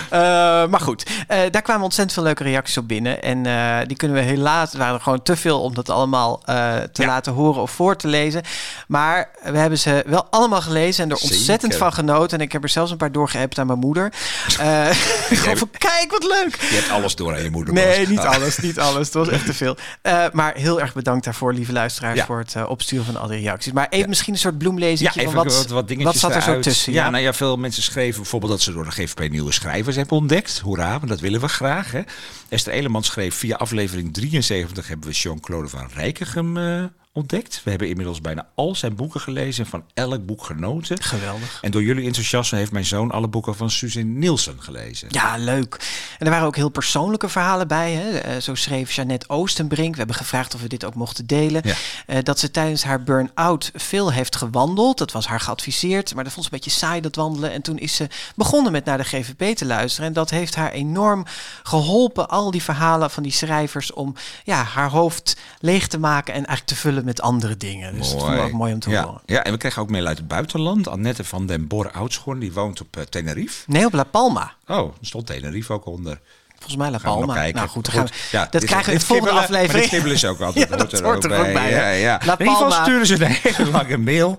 maar 0.72 0.80
goed, 0.80 1.06
daar 1.28 1.62
kwamen 1.62 1.84
ontzettend 1.84 2.14
veel 2.14 2.24
leuke 2.24 2.44
reacties 2.44 2.78
op 2.78 2.88
binnen. 2.88 3.22
En 3.22 3.88
die 3.88 3.98
kunnen 3.98 4.18
we 4.18 4.24
helaas, 4.24 4.74
waren 4.74 4.96
er 4.96 5.02
gewoon 5.02 5.22
te 5.22 5.36
veel 5.36 5.62
om 5.62 5.74
dat 5.74 5.90
allemaal 5.90 6.42
te 6.92 7.06
laten 7.06 7.34
horen 7.34 7.62
of 7.62 7.72
voor 7.72 7.96
te 7.96 8.08
lezen. 8.08 8.42
Maar 8.88 9.30
we 9.44 9.58
hebben 9.58 9.80
ze 9.80 10.04
wel 10.06 10.28
allemaal 10.30 10.62
gelezen 10.62 11.04
en 11.04 11.10
er 11.10 11.18
Zeker. 11.18 11.36
ontzettend 11.36 11.76
van 11.76 11.94
genoten. 11.94 12.38
En 12.38 12.46
ik 12.46 12.52
heb 12.52 12.64
er 12.64 12.70
zelfs 12.70 12.92
een 12.92 12.98
paar 12.98 13.03
doorgeappt 13.12 13.60
aan 13.60 13.68
mijn 13.68 13.80
moeder. 13.80 14.12
Uh, 14.62 14.88
gewoon 14.92 15.58
van, 15.58 15.70
kijk 15.78 16.12
wat 16.12 16.24
leuk. 16.24 16.58
Je 16.62 16.76
hebt 16.76 16.90
alles 16.90 17.16
door 17.16 17.34
aan 17.36 17.44
je 17.44 17.50
moeder. 17.50 17.74
Nee, 17.74 18.08
niet 18.08 18.20
Ah. 18.20 18.36
alles, 18.36 18.58
niet 18.58 18.80
alles. 18.80 19.06
Het 19.06 19.14
was 19.14 19.30
echt 19.30 19.46
te 19.46 19.54
veel. 19.54 19.78
Uh, 20.04 20.26
maar 20.32 20.54
heel 20.56 20.82
erg 20.82 20.94
bedankt 20.94 21.26
daarvoor, 21.26 21.54
lieve 21.54 21.72
luisteraars, 21.72 22.18
Ja. 22.20 22.26
voor 22.26 22.40
het 22.40 22.54
uh, 22.58 22.70
opsturen 22.70 23.06
van 23.06 23.18
al 23.18 23.28
die 23.28 23.40
reacties. 23.40 23.72
Maar 23.74 23.86
even 23.90 24.00
Ja. 24.00 24.08
misschien 24.08 24.34
een 24.34 24.40
soort 24.40 24.58
bloemlezing 24.58 25.14
Ja, 25.14 25.22
even 25.22 25.34
wat, 25.34 25.68
wat, 25.68 25.88
dingetjes 25.88 26.22
wat 26.22 26.22
zat 26.32 26.36
er 26.36 26.42
zo 26.54 26.60
tussen. 26.60 26.94
Ja, 26.94 27.10
nou 27.10 27.24
ja, 27.24 27.34
veel 27.34 27.58
mensen 27.58 27.84
schreven 27.84 28.22
bijvoorbeeld 28.22 28.52
dat 28.52 28.62
ze 28.62 28.72
door 28.74 28.84
de 28.86 28.92
GVP 28.92 29.30
nieuwe 29.30 29.52
schrijvers 29.52 29.96
hebben 29.96 30.18
ontdekt. 30.18 30.60
Hoera, 30.60 30.90
want 30.92 31.08
dat 31.08 31.20
willen 31.20 31.40
we 31.42 31.48
graag. 31.48 31.92
Hè. 31.92 32.02
Esther 32.50 32.74
Eleman 32.74 33.04
schreef 33.04 33.36
via 33.36 33.56
aflevering 33.56 34.14
73 34.14 34.88
hebben 34.88 35.08
we 35.10 35.14
Jean-Claude 35.16 35.68
van 35.68 35.88
Rijkegem 35.94 36.58
eh, 36.58 36.84
ontdekt. 37.14 37.62
We 37.64 37.70
hebben 37.70 37.90
inmiddels 37.90 38.22
bijna 38.22 38.48
al 38.56 38.76
zijn 38.76 38.96
boeken 38.96 39.20
gelezen 39.20 39.64
en 39.64 39.70
van 39.70 39.84
elk 39.94 40.26
boek 40.26 40.44
genoten. 40.44 41.02
Geweldig. 41.02 41.60
En 41.62 41.72
door 41.72 41.84
jullie 41.84 42.06
enthousiasme 42.06 42.58
heeft 42.58 42.72
mijn 42.72 42.86
zoon 42.86 43.12
alle 43.12 43.28
boeken 43.28 43.56
van 43.56 43.70
Suzanne 43.70 44.20
Nielsen 44.20 44.62
gelezen. 44.62 45.08
Ja, 45.12 45.38
leuk. 45.38 45.74
En 46.20 46.26
er 46.26 46.32
waren 46.32 46.48
ook 46.48 46.56
heel 46.56 46.70
persoonlijke 46.70 47.30
verhalen 47.30 47.68
bij. 47.68 47.92
Hè? 47.92 48.18
Eh, 48.18 48.42
zo 48.42 48.56
schreef 48.56 48.92
Jeannette 48.92 49.30
Oostenbrink. 49.30 49.92
We 49.92 49.98
hebben 49.98 50.16
gevraagd 50.16 50.56
of 50.56 50.62
we 50.62 50.68
dit 50.68 50.86
ook 50.86 50.96
mochten 50.96 51.26
delen. 51.26 51.62
Ja. 51.66 51.76
Eh, 52.06 52.24
dat 52.24 52.40
ze 52.40 52.52
tijdens 52.52 52.84
haar 52.84 53.04
burn-out 53.04 53.72
veel 53.74 54.12
heeft 54.12 54.36
gewandeld. 54.36 54.98
Dat 54.98 55.12
was 55.12 55.28
haar 55.28 55.40
geadviseerd. 55.40 56.16
Maar 56.16 56.24
dat 56.24 56.34
vond 56.34 56.46
ze 56.46 56.52
een 56.54 56.60
beetje 56.60 56.80
saai, 56.80 57.02
dat 57.02 57.16
wandelen. 57.16 57.52
En 57.52 57.62
toen 57.62 57.78
is 57.78 57.96
ze 57.96 58.08
begonnen 58.36 58.72
met 58.72 58.86
naar 58.86 58.98
de 58.98 59.04
GVP 59.04 59.56
te 59.56 59.66
luisteren. 59.66 60.08
En 60.08 60.14
dat 60.14 60.30
heeft 60.30 60.56
haar 60.56 60.72
enorm 60.72 61.26
geholpen. 61.64 62.30
Al 62.30 62.52
die 62.52 62.64
verhalen 62.64 63.12
van 63.12 63.24
die 63.24 63.32
schrijvers. 63.32 63.94
Om 63.94 64.16
ja, 64.44 64.64
haar 64.64 64.90
hoofd 64.90 65.38
leeg 65.60 65.88
te 65.88 66.00
maken. 66.00 66.34
En 66.34 66.46
eigenlijk 66.46 66.68
te 66.68 66.76
vullen 66.76 67.03
met 67.04 67.22
andere 67.22 67.58
dingen. 67.58 67.94
Dus 67.94 68.12
dat 68.12 68.22
vond 68.22 68.34
ik 68.34 68.42
ook 68.42 68.52
mooi 68.52 68.74
om 68.74 68.80
te 68.80 68.90
ja. 68.90 69.04
horen. 69.04 69.22
Ja, 69.26 69.44
en 69.44 69.52
we 69.52 69.58
kregen 69.58 69.82
ook 69.82 69.90
mail 69.90 70.06
uit 70.06 70.18
het 70.18 70.28
buitenland. 70.28 70.88
Annette 70.88 71.24
van 71.24 71.46
den 71.46 71.68
Bor 71.68 71.92
Oudschoorn, 71.92 72.40
die 72.40 72.54
woont 72.54 72.82
op 72.82 72.98
eh, 72.98 73.04
Tenerife. 73.04 73.72
Nee, 73.72 73.86
op 73.86 73.94
La 73.94 74.04
Palma. 74.04 74.54
Oh, 74.68 74.78
er 74.78 75.06
stond 75.06 75.26
Tenerife 75.26 75.74
ook 75.74 75.86
onder. 75.86 76.20
Volgens 76.64 76.76
mij 76.76 76.92
La 76.92 76.98
Palma. 76.98 77.34
kijken. 77.34 77.56
Nou 77.56 77.68
goed, 77.70 77.86
dan 77.86 77.94
gaan 77.94 78.06
we, 78.06 78.12
Ja, 78.32 78.42
dat 78.44 78.52
dit- 78.52 78.64
krijgen 78.66 78.86
we 78.88 78.92
in 78.94 78.98
de 79.00 79.06
volgende 79.06 79.32
kibbelen- 79.32 79.60
Maar 79.60 79.70
aflevering. 79.70 80.04
dit 80.04 80.14
is 80.14 80.26
ook 80.26 80.40
altijd. 80.48 80.70
Ja, 80.70 80.76
dat 80.76 81.00
hoort 81.00 81.24
er 81.24 81.38
ook 81.38 81.54
bij, 81.54 81.70
Ja, 81.70 81.78
hè? 81.78 81.90
ja. 81.92 82.22
La 82.26 82.34
In 82.34 82.40
ieder 82.40 82.54
geval 82.54 82.68
Palma. 82.70 82.84
sturen 82.84 83.06
ze 83.06 83.26
een 83.26 83.32
hele 83.42 83.70
lange 83.72 83.98
mail. 83.98 84.38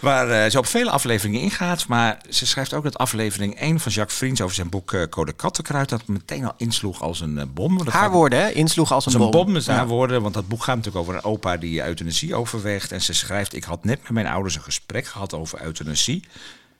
Waar 0.00 0.30
eh, 0.30 0.50
ze 0.50 0.58
op 0.58 0.66
vele 0.66 0.90
afleveringen 0.90 1.40
ingaat. 1.40 1.86
Maar 1.86 2.18
ze 2.30 2.46
schrijft 2.46 2.74
ook 2.74 2.82
dat 2.84 2.98
aflevering 2.98 3.60
1 3.60 3.80
van 3.80 3.92
Jacques 3.92 4.18
Vriends 4.18 4.40
over 4.40 4.54
zijn 4.54 4.68
boek 4.68 4.92
eh, 4.92 5.02
Code 5.10 5.32
Kattenkruid. 5.32 5.88
dat 5.88 6.06
meteen 6.06 6.44
al 6.44 6.54
insloeg 6.56 7.02
als 7.02 7.20
een 7.20 7.38
eh, 7.38 7.44
bom. 7.54 7.78
Dat 7.78 7.86
Haar 7.86 8.02
gaat- 8.02 8.12
woorden, 8.12 8.38
hè? 8.38 8.50
Insloeg 8.50 8.92
als 8.92 9.06
een, 9.06 9.12
als 9.14 9.22
een 9.24 9.30
bom, 9.30 9.56
Ja. 9.58 9.74
haar 9.74 9.86
woorden. 9.86 10.22
Want 10.22 10.34
dat 10.34 10.48
boek 10.48 10.62
gaat 10.64 10.76
natuurlijk 10.76 11.02
over 11.04 11.14
een 11.14 11.24
opa 11.24 11.56
die 11.56 11.84
euthanasie 11.84 12.34
overweegt. 12.34 12.92
En 12.92 13.02
ze 13.02 13.12
schrijft, 13.12 13.54
ik 13.54 13.64
had 13.64 13.84
net 13.84 14.02
met 14.02 14.10
mijn 14.12 14.26
ouders 14.26 14.54
een 14.54 14.62
gesprek 14.62 15.06
gehad 15.06 15.34
over 15.34 15.62
euthanasie. 15.62 16.24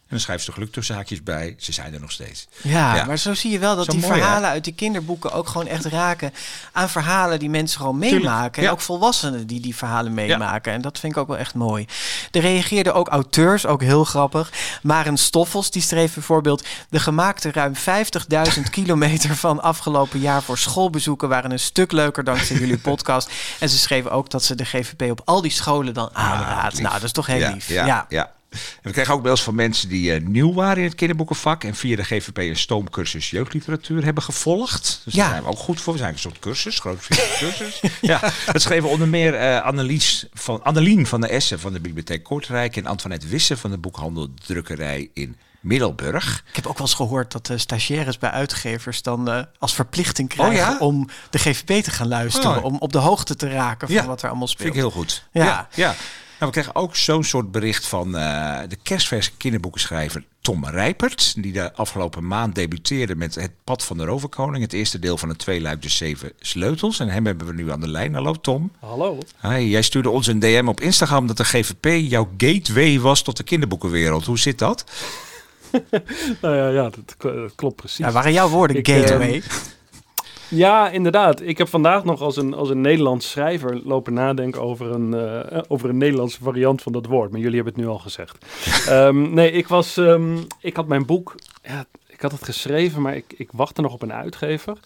En 0.05 0.11
dan 0.11 0.21
schrijft 0.21 0.45
ze 0.45 0.53
geluk 0.53 0.73
tussen 0.73 0.95
haakjes 0.95 1.23
bij. 1.23 1.55
Ze 1.59 1.73
zijn 1.73 1.95
er 1.95 2.01
nog 2.01 2.13
steeds. 2.13 2.47
Ja, 2.63 2.95
Ja. 2.95 3.05
maar 3.05 3.19
zo 3.19 3.35
zie 3.35 3.51
je 3.51 3.59
wel 3.59 3.77
dat 3.77 3.85
Zo 3.85 3.93
die 3.93 4.01
mooi, 4.01 4.13
hè? 4.13 4.19
verhalen 4.21 4.51
uit 4.51 4.65
die 4.65 4.75
kinderboeken 4.75 5.33
ook 5.33 5.49
gewoon 5.49 5.67
echt 5.67 5.85
raken 5.85 6.33
aan 6.73 6.89
verhalen 6.89 7.39
die 7.39 7.51
mensen 7.51 7.79
gewoon 7.81 7.99
meemaken. 7.99 8.63
ja. 8.63 8.69
En 8.69 8.75
ook 8.75 8.81
volwassenen 8.81 9.47
die 9.47 9.61
die 9.61 9.77
verhalen 9.77 10.15
meemaken. 10.15 10.73
En 10.73 10.81
dat 10.81 10.99
vind 10.99 11.13
ik 11.13 11.19
ook 11.19 11.29
wel 11.29 11.39
echt 11.39 11.55
mooi. 11.55 11.87
Er 12.31 12.41
reageerden 12.41 12.95
ook 12.95 13.09
auteurs, 13.09 13.67
ook 13.67 13.83
heel 13.83 14.05
grappig. 14.05 14.53
Maren 14.83 15.17
Stoffels, 15.17 15.71
die 15.71 15.83
schreef 15.83 16.15
bijvoorbeeld... 16.15 16.65
de 16.89 17.01
gemaakte 17.01 17.53
ruim 17.53 17.75
50.000 17.75 18.61
kilometer 18.71 19.37
van 19.37 19.63
afgelopen 19.63 20.21
jaar 20.21 20.43
voor 20.43 20.59
schoolbezoeken... 20.59 21.29
waren 21.29 21.51
een 21.51 21.59
stuk 21.59 21.93
leuker 21.93 22.25
dankzij 22.25 22.57
jullie 22.57 22.79
podcast. 22.91 23.31
En 23.59 23.69
ze 23.69 23.79
schreef 23.79 24.07
ook 24.07 24.31
dat 24.31 24.45
ze 24.45 24.55
de 24.55 24.65
GVP 24.65 25.11
op 25.11 25.21
al 25.25 25.41
die 25.43 25.51
scholen 25.51 25.95
dan 25.95 26.11
aanraadt. 26.13 26.73
lief. 26.73 26.83
nou, 26.83 26.95
dat 26.95 27.03
is 27.03 27.13
toch 27.13 27.27
heel 27.27 27.39
ja, 27.39 27.51
lief. 27.51 27.69
Ja, 27.69 28.07
ja. 28.09 28.33
En 28.55 28.61
we 28.83 28.91
kregen 28.91 29.15
ook 29.15 29.23
mails 29.23 29.43
van 29.43 29.55
mensen 29.55 29.89
die 29.89 30.13
eh, 30.13 30.21
nieuw 30.21 30.53
waren 30.53 30.77
in 30.79 30.85
het 30.89 30.95
kinderboekenvak. 30.95 31.65
En 31.65 31.75
via 31.75 31.97
de 31.97 32.05
GVP 32.05 32.39
een 32.39 32.57
stoomcursus 32.57 33.31
jeugdliteratuur 33.31 34.05
hebben 34.05 34.23
gevolgd. 34.23 35.01
Dus 35.05 35.15
Ja. 35.15 35.21
daar 35.23 35.31
zijn 35.31 35.43
we 35.43 35.49
ook 35.49 35.59
goed 35.59 35.81
voor. 35.81 35.93
We 35.93 35.99
zijn 35.99 36.13
een 36.13 36.19
soort 36.19 36.39
cursus, 36.39 36.79
grootvriendelijke 36.79 37.39
cursus. 37.39 37.81
ja, 38.01 38.21
dat 38.53 38.63
schreven 38.63 38.89
onder 38.89 39.09
meer 39.09 39.35
eh 39.35 39.63
Annelies 39.63 40.27
van, 40.33 40.63
Annelien 40.65 41.07
van 41.07 41.21
de 41.21 41.29
Essen 41.29 41.61
van 41.61 41.73
de 41.73 41.81
Bibliotheek 41.81 42.23
Kortrijk. 42.23 42.77
En 42.77 42.87
Antoinette 42.87 43.27
Wisse 43.27 43.57
van 43.57 43.71
de 43.71 43.79
boekhandel 43.79 44.29
Drukkerij 44.47 45.11
in 45.15 45.37
Middelburg. 45.61 46.45
Ik 46.49 46.57
heb 46.57 46.67
ook 46.67 46.79
wel 46.79 46.87
eens 46.87 46.97
gehoord 46.97 47.33
dat 47.33 47.47
de 47.47 47.59
stagiaires 47.59 48.19
bij 48.19 48.31
uitgevers 48.31 49.03
dan 49.03 49.31
eh, 49.31 49.43
als 49.59 49.75
verplichting 49.75 50.29
krijgen 50.29 50.57
ja? 50.57 50.79
om 50.79 51.09
de 51.31 51.39
GVP 51.39 51.83
te 51.85 51.91
gaan 51.91 52.09
luisteren. 52.09 52.57
Oh. 52.57 52.65
Om 52.65 52.77
op 52.79 52.93
de 52.93 52.99
hoogte 52.99 53.37
te 53.37 53.49
raken 53.49 53.89
van 53.89 53.97
Ja, 53.97 54.07
wat 54.07 54.23
er 54.23 54.29
allemaal 54.29 54.47
Vind 54.47 54.59
speelt. 54.61 54.75
ik 54.75 54.81
heel 54.81 54.91
goed. 54.91 55.25
Ja. 55.33 55.69
ja. 55.75 55.95
Nou, 56.45 56.57
we 56.57 56.63
kregen 56.63 56.83
ook 56.83 56.97
zo'n 56.97 57.25
soort 57.25 57.51
bericht 57.51 57.87
van 57.87 58.17
eh, 58.17 58.59
de 58.69 58.77
kerstverse 58.83 59.31
kinderboekenschrijver 59.37 60.25
Tom 60.41 60.67
Rijpert. 60.67 61.35
Die 61.43 61.53
de 61.53 61.73
afgelopen 61.75 62.27
maand 62.27 62.55
debuteerde 62.55 63.17
met 63.17 63.35
Het 63.35 63.51
Pad 63.65 63.85
van 63.85 63.97
de 63.97 64.05
Roverkoning. 64.05 64.63
Het 64.63 64.73
eerste 64.73 64.99
deel 64.99 65.17
van 65.19 65.29
het 65.29 65.39
tweeluik 65.39 65.83
De 65.83 65.89
Zeven 65.89 66.33
Sleutels. 66.41 67.01
En 67.01 67.09
hem 67.09 67.27
hebben 67.27 67.47
we 67.47 67.53
nu 67.53 67.71
aan 67.71 67.81
de 67.81 67.89
lijn. 67.89 68.15
Hallo 68.15 68.33
Tom. 68.33 68.73
Hallo. 68.81 69.19
Hi, 69.41 69.59
jij 69.59 69.83
stuurde 69.83 70.11
ons 70.11 70.27
een 70.27 70.39
DM 70.39 70.65
op 70.69 70.81
Instagram 70.81 71.27
dat 71.27 71.37
de 71.37 71.45
GVP 71.45 72.11
jouw 72.11 72.29
gateway 72.37 73.01
was 73.01 73.23
tot 73.23 73.37
de 73.37 73.43
kinderboekenwereld. 73.43 74.25
Hoe 74.25 74.39
zit 74.39 74.59
dat? 74.59 74.85
Nou 76.41 76.57
ja, 76.57 76.69
ja 76.69 76.91
dat, 76.91 77.17
klopt 77.55 77.77
precies. 77.77 77.99
Ja, 77.99 78.13
waren 78.13 78.33
jouw 78.33 78.49
woorden 78.49 78.77
Ik, 78.77 78.89
gateway? 78.89 79.43
Ja, 80.55 80.91
inderdaad. 80.91 81.41
Ik 81.41 81.59
heb 81.59 81.69
vandaag 81.69 82.05
nog 82.05 82.21
als 82.21 82.37
een, 82.37 82.55
als 82.55 82.71
een 82.71 82.81
Nederlands 82.81 83.31
schrijver 83.31 83.81
lopen 83.85 84.13
nadenken 84.13 84.63
over 84.63 84.91
een, 84.91 85.15
eh, 85.15 85.63
over 85.69 85.89
een 85.89 85.99
Nederlandse 85.99 86.43
variant 86.43 86.83
van 86.83 86.93
dat 86.93 87.07
woord. 87.07 87.31
Maar 87.31 87.41
jullie 87.41 87.55
hebben 87.55 87.75
het 87.75 87.83
nu 87.83 87.89
al 87.89 87.99
gezegd. 87.99 88.39
Ehm, 88.89 89.35
nee, 89.35 89.51
ik, 89.51 89.69
was, 89.69 89.97
ehm, 89.97 90.37
ik 90.61 90.77
had 90.77 90.87
mijn 90.87 91.07
boek, 91.07 91.35
ja, 91.63 91.87
ik 92.07 92.21
had 92.21 92.33
het 92.33 92.45
geschreven, 92.45 93.03
maar 93.03 93.17
ik, 93.17 93.35
ik 93.37 93.49
wachtte 93.53 93.81
nog 93.81 93.93
op 93.93 94.03
een 94.03 94.13
uitgever. 94.13 94.79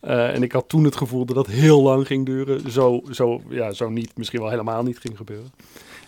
Eh, 0.00 0.34
en 0.34 0.42
ik 0.42 0.52
had 0.52 0.68
toen 0.68 0.84
het 0.84 0.96
gevoel 0.96 1.24
dat 1.24 1.36
dat 1.36 1.46
heel 1.46 1.82
lang 1.82 2.06
ging 2.06 2.26
duren. 2.26 2.70
Zo, 2.70 3.02
zo, 3.10 3.42
ja, 3.48 3.72
zo 3.72 3.88
niet, 3.88 4.16
misschien 4.16 4.40
wel 4.40 4.50
helemaal 4.50 4.82
niet 4.82 4.98
ging 4.98 5.16
gebeuren. 5.16 5.52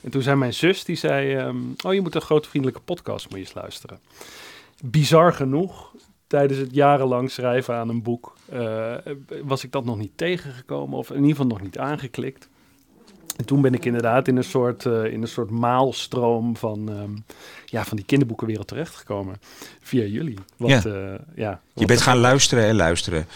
En 0.00 0.10
toen 0.10 0.22
zei 0.22 0.36
mijn 0.36 0.54
zus, 0.54 0.84
die 0.84 0.96
zei, 0.96 1.34
ehm, 1.34 1.56
oh 1.84 1.94
je 1.94 2.00
moet 2.00 2.14
een 2.14 2.20
grote 2.20 2.48
vriendelijke 2.48 2.82
podcast 2.84 3.24
moet 3.28 3.38
je 3.38 3.44
eens 3.44 3.54
luisteren. 3.54 3.98
Bizar 4.82 5.32
genoeg, 5.32 5.90
tijdens 6.30 6.58
het 6.58 6.74
jarenlang 6.74 7.30
schrijven 7.30 7.74
aan 7.74 7.88
een 7.88 8.02
boek, 8.02 8.36
eh, 8.48 8.94
was 9.42 9.64
ik 9.64 9.72
dat 9.72 9.84
nog 9.84 9.98
niet 9.98 10.12
tegengekomen 10.16 10.98
of 10.98 11.08
in 11.10 11.14
ieder 11.16 11.30
geval 11.30 11.46
nog 11.46 11.60
niet 11.60 11.78
aangeklikt. 11.78 12.48
En 13.36 13.44
toen 13.44 13.60
ben 13.60 13.74
ik 13.74 13.84
inderdaad 13.84 14.28
in 14.28 14.36
een 14.36 14.44
soort, 14.44 14.86
eh, 14.86 15.04
in 15.04 15.22
een 15.22 15.28
soort 15.28 15.50
maalstroom 15.50 16.56
van, 16.56 16.88
ehm, 16.90 17.10
ja, 17.66 17.84
van 17.84 17.96
die 17.96 18.06
kinderboekenwereld 18.06 18.68
terechtgekomen. 18.68 19.36
Via 19.80 20.04
jullie. 20.04 20.38
Wat, 20.56 20.70
Ja. 20.70 20.82
eh, 20.84 21.18
ja, 21.34 21.60
Je 21.74 21.86
bent 21.86 22.00
gaan 22.00 22.18
luisteren 22.18 22.64
en 22.64 22.74
luisteren. 22.76 23.26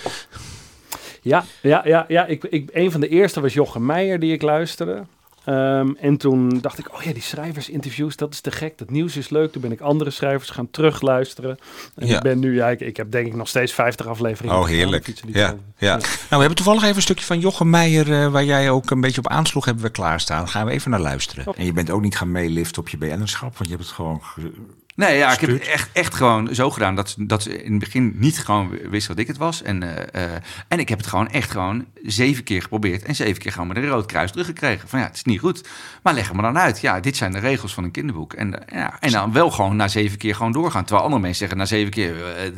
Ja, 1.22 1.44
ja, 1.62 1.82
ja, 1.86 2.04
ja. 2.08 2.26
Ik, 2.26 2.44
ik, 2.44 2.70
een 2.72 2.90
van 2.90 3.00
de 3.00 3.08
eerste 3.08 3.40
was 3.40 3.52
Jochem 3.54 3.86
Meijer 3.86 4.18
die 4.18 4.32
ik 4.32 4.42
luisterde. 4.42 5.04
Ehm, 5.44 5.88
en 6.00 6.16
toen 6.16 6.58
dacht 6.60 6.78
ik, 6.78 6.94
oh 6.94 7.02
ja, 7.02 7.12
die 7.12 7.22
schrijversinterviews, 7.22 8.16
dat 8.16 8.32
is 8.32 8.40
te 8.40 8.50
gek. 8.50 8.78
Dat 8.78 8.90
nieuws 8.90 9.16
is 9.16 9.28
leuk. 9.28 9.52
Toen 9.52 9.62
ben 9.62 9.72
ik 9.72 9.80
andere 9.80 10.10
schrijvers 10.10 10.50
gaan 10.50 10.70
terugluisteren. 10.70 11.58
En 11.94 12.06
Ja. 12.06 12.16
ik 12.16 12.22
ben 12.22 12.38
nu, 12.38 12.54
ja, 12.54 12.68
ik, 12.68 12.80
ik 12.80 12.96
heb 12.96 13.10
denk 13.10 13.26
ik 13.26 13.34
nog 13.34 13.48
steeds 13.48 13.72
50 13.72 14.06
afleveringen. 14.06 14.56
Oh, 14.56 14.62
gedaan. 14.62 14.76
heerlijk. 14.78 15.12
Ja, 15.26 15.54
ja. 15.78 15.96
Nou, 15.96 16.02
we 16.28 16.36
hebben 16.36 16.54
toevallig 16.54 16.82
even 16.82 16.96
een 16.96 17.02
stukje 17.02 17.24
van 17.24 17.40
Jochem 17.40 17.70
Meijer, 17.70 18.12
eh, 18.22 18.28
waar 18.28 18.44
jij 18.44 18.70
ook 18.70 18.90
een 18.90 19.00
beetje 19.00 19.20
op 19.20 19.28
aansloeg, 19.28 19.64
hebben 19.64 19.84
we 19.84 19.90
klaarstaan. 19.90 20.48
Gaan 20.48 20.66
we 20.66 20.72
even 20.72 20.90
naar 20.90 21.00
luisteren. 21.00 21.46
Oh. 21.48 21.54
En 21.58 21.64
je 21.64 21.72
bent 21.72 21.90
ook 21.90 22.02
niet 22.02 22.16
gaan 22.16 22.32
meeliften 22.32 22.82
op 22.82 22.88
je 22.88 22.96
BN'erschap, 22.96 23.56
want 23.56 23.64
je 23.70 23.74
hebt 23.76 23.82
het 23.86 23.94
gewoon 23.94 24.20
ge- 24.22 24.52
Nee, 24.96 25.16
ja, 25.16 25.32
ik 25.32 25.40
heb 25.40 25.50
echt, 25.60 25.90
echt 25.92 26.14
gewoon 26.14 26.54
zo 26.54 26.70
gedaan 26.70 26.94
dat, 26.94 27.10
ze- 27.10 27.26
dat 27.26 27.42
ze 27.42 27.62
in 27.62 27.70
het 27.70 27.80
begin 27.80 28.12
niet 28.16 28.38
gewoon 28.38 28.68
wisten 28.90 29.08
dat 29.14 29.18
ik 29.18 29.26
het 29.26 29.36
was. 29.36 29.62
En, 29.62 29.82
eh, 30.12 30.24
eh, 30.34 30.40
en 30.68 30.78
ik 30.78 30.88
heb 30.88 30.98
het 30.98 31.06
gewoon 31.06 31.28
echt 31.30 31.50
gewoon 31.50 31.84
zeven 32.02 32.44
keer 32.44 32.62
geprobeerd 32.62 33.02
en 33.02 33.14
zeven 33.14 33.42
keer 33.42 33.52
gewoon 33.52 33.66
met 33.68 33.76
een 33.76 33.86
rood 33.88 34.06
kruis 34.06 34.30
teruggekregen. 34.30 34.88
Van 34.88 34.98
ja, 34.98 35.04
het 35.06 35.14
is 35.16 35.24
niet 35.24 35.40
goed. 35.40 35.68
Maar 36.02 36.14
leg 36.14 36.32
maar 36.32 36.42
dan 36.42 36.58
uit. 36.58 36.80
Ja, 36.80 37.00
dit 37.00 37.16
zijn 37.16 37.32
de 37.32 37.38
regels 37.38 37.74
van 37.74 37.84
een 37.84 37.90
kinderboek. 37.90 38.32
En, 38.32 38.66
eh, 38.68 38.78
ja, 38.78 38.96
en 39.00 39.10
dan 39.10 39.32
wel 39.32 39.50
gewoon 39.50 39.76
na 39.76 39.88
zeven 39.88 40.18
keer 40.18 40.34
gewoon 40.34 40.52
doorgaan. 40.52 40.82
Terwijl 40.84 41.04
andere 41.04 41.22
mensen 41.22 41.38
zeggen 41.38 41.58
na 41.58 41.64
zeven 41.66 41.90
keer, 41.92 42.16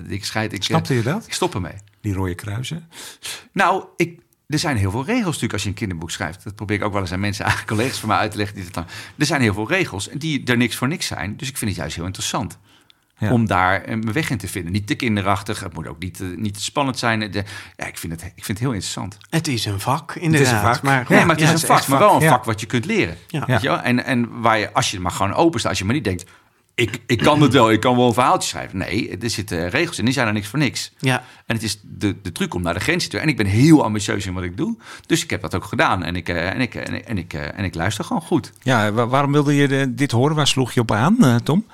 ik 0.09 0.25
scheid, 0.25 0.53
ik, 0.53 0.63
Snapte 0.63 0.95
je 0.95 1.03
dat? 1.03 1.25
ik 1.27 1.33
stop 1.33 1.55
ermee. 1.55 1.75
Die 2.01 2.15
rode 2.15 2.35
kruisen? 2.35 2.89
Nou, 3.53 3.85
ik, 3.97 4.21
er 4.47 4.59
zijn 4.59 4.77
heel 4.77 4.91
veel 4.91 5.05
regels 5.05 5.25
natuurlijk 5.25 5.53
als 5.53 5.63
je 5.63 5.69
een 5.69 5.75
kinderboek 5.75 6.11
schrijft. 6.11 6.45
Dat 6.45 6.55
probeer 6.55 6.77
ik 6.77 6.85
ook 6.85 6.93
wel 6.93 7.01
eens 7.01 7.13
aan 7.13 7.21
mensen, 7.21 7.45
aan 7.45 7.65
collega's 7.67 7.99
van 7.99 8.09
mij 8.09 8.19
uit 8.19 8.31
te 8.31 8.37
leggen. 8.37 8.57
Die 8.57 8.65
dat 8.65 8.75
dan, 8.75 8.87
er 9.19 9.27
zijn 9.27 9.41
heel 9.41 9.55
veel 9.55 9.69
regels 9.69 10.09
en 10.09 10.19
die 10.19 10.45
er 10.45 10.57
niks 10.57 10.77
voor 10.77 10.89
niks 10.89 11.07
zijn. 11.07 11.37
Dus 11.37 11.49
ik 11.49 11.57
vind 11.57 11.71
het 11.71 11.81
juist 11.81 11.97
heel 11.97 12.05
interessant. 12.05 12.59
Ja. 13.19 13.33
Om 13.33 13.47
daar 13.47 13.89
een 13.89 14.13
weg 14.13 14.31
in 14.31 14.39
te 14.39 14.49
vinden. 14.49 14.73
Niet 14.73 14.87
te 14.87 14.95
kinderachtig. 14.95 15.61
Het 15.61 15.75
moet 15.75 15.87
ook 15.87 15.99
niet, 15.99 16.21
eh, 16.21 16.27
niet 16.37 16.55
te 16.55 16.63
spannend 16.63 16.99
zijn. 16.99 17.31
De, 17.31 17.45
ja, 17.77 17.87
ik 17.87 17.99
vind, 17.99 18.13
het, 18.13 18.23
ik 18.23 18.45
vind 18.45 18.47
het 18.47 18.59
heel 18.59 18.73
interessant. 18.73 19.17
Het 19.31 19.49
is 19.49 19.65
een 19.65 19.81
vak, 19.81 20.15
inderdaad. 20.15 20.75
vak. 20.75 20.83
Maar, 20.83 21.05
Nee, 21.09 21.25
maar 21.25 21.37
het 21.37 21.45
ja, 21.45 21.53
is 21.53 21.63
een 21.63 21.67
vak, 21.69 21.87
maar 21.87 21.99
wel 21.99 22.15
een 22.15 22.21
ja. 22.21 22.29
vak 22.29 22.45
wat 22.45 22.61
je 22.61 22.67
kunt 22.67 22.85
leren. 22.85 23.17
Ja. 23.29 23.45
Weet 23.47 23.61
je 23.61 23.69
wel? 23.69 23.81
En, 23.81 24.05
en 24.05 24.41
waar 24.41 24.59
je, 24.59 24.73
als 24.73 24.91
je 24.91 25.01
maar 25.01 25.13
gewoon 25.13 25.35
open 25.35 25.59
staat, 25.59 25.71
als 25.71 25.79
je 25.79 25.85
maar 25.85 25.95
niet 25.95 26.05
denkt... 26.05 26.25
Ik, 26.79 27.01
ik 27.07 27.19
kan 27.19 27.43
het 27.43 27.53
wel, 27.53 27.71
ik 27.71 27.81
kan 27.81 27.97
wel 27.97 28.07
een 28.07 28.13
verhaaltje 28.13 28.49
schrijven. 28.49 28.79
Nee, 28.79 29.19
er 29.19 29.31
zitten 29.31 29.69
regels 29.69 29.99
in, 29.99 30.05
die 30.05 30.15
zijn 30.15 30.27
er 30.27 30.33
niks 30.33 30.49
voor 30.49 30.59
niks. 30.59 30.93
Ja. 30.99 31.25
En 31.47 31.55
het 31.55 31.63
is 31.65 31.81
de, 31.83 32.17
de 32.23 32.33
truc 32.33 32.55
om 32.55 32.63
naar 32.63 32.75
de 32.75 32.81
grens 32.81 33.07
toe. 33.09 33.21
En 33.21 33.29
ik 33.29 33.37
ben 33.37 33.47
heel 33.47 33.85
ambitieus 33.85 34.27
in 34.27 34.35
wat 34.35 34.43
ik 34.43 34.57
doe. 34.57 34.77
Dus 35.07 35.23
ik 35.23 35.31
heb 35.31 35.41
dat 35.43 35.55
ook 35.55 35.65
gedaan. 35.65 36.03
En 36.05 36.17
ik, 36.17 36.29
eh, 36.29 36.51
en 36.51 36.61
ik, 36.61 36.75
en 36.75 36.95
ik, 36.95 37.05
en 37.05 37.19
ik, 37.19 37.33
eh, 37.33 37.59
en 37.59 37.65
ik 37.65 37.75
luister 37.75 38.05
gewoon 38.05 38.23
goed. 38.23 38.53
Ja, 38.63 38.93
wa- 38.93 39.07
waarom 39.07 39.33
wilde 39.33 39.55
je 39.55 39.95
dit 39.95 40.11
horen? 40.11 40.37
Waar 40.37 40.47
sloeg 40.47 40.73
je 40.73 40.81
op 40.81 40.93
aan, 40.93 41.17
eh, 41.25 41.35
Tom? 41.37 41.67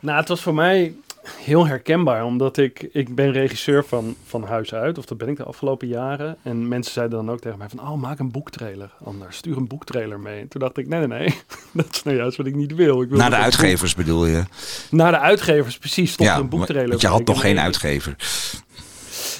Nou, 0.00 0.18
het 0.18 0.28
was 0.28 0.40
voor 0.40 0.54
mij 0.54 0.92
heel 1.22 1.66
herkenbaar, 1.66 2.24
omdat 2.24 2.56
ik, 2.56 2.88
ik 2.92 3.14
ben 3.14 3.32
regisseur 3.32 3.84
van, 3.84 4.16
van 4.26 4.44
huis 4.44 4.74
uit, 4.74 4.98
of 4.98 5.04
dat 5.04 5.18
ben 5.18 5.28
ik 5.28 5.36
de 5.36 5.44
afgelopen 5.44 5.88
jaren. 5.88 6.36
En 6.42 6.68
mensen 6.68 6.92
zeiden 6.92 7.16
dan 7.16 7.30
ook 7.30 7.40
tegen 7.40 7.58
mij 7.58 7.68
van, 7.68 7.80
oh, 7.80 7.94
maak 7.94 8.18
een 8.18 8.30
boektrailer, 8.30 8.90
anders, 9.04 9.36
stuur 9.36 9.56
een 9.56 9.66
boektrailer 9.66 10.20
mee. 10.20 10.40
En 10.40 10.48
toen 10.48 10.60
dacht 10.60 10.76
ik, 10.76 10.88
nee, 10.88 11.06
nee, 11.06 11.18
nee, 11.18 11.34
dat 11.72 11.86
is 11.90 12.02
nou 12.02 12.16
juist 12.16 12.36
wat 12.36 12.46
ik 12.46 12.54
niet 12.54 12.74
wil. 12.74 13.02
Ik 13.02 13.08
wil 13.08 13.18
Naar 13.18 13.30
de 13.30 13.36
uitgevers 13.36 13.94
bedoel 13.94 14.26
je? 14.26 14.42
Naar 14.90 15.12
de 15.12 15.18
uitgevers, 15.18 15.78
precies, 15.78 16.12
stond 16.12 16.28
er 16.28 16.34
een 16.34 16.40
want 16.40 16.50
boektrailer 16.50 16.92
je 16.92 17.00
bij. 17.00 17.10
had 17.10 17.26
nog 17.26 17.40
geen 17.40 17.58
uitgever. 17.58 18.16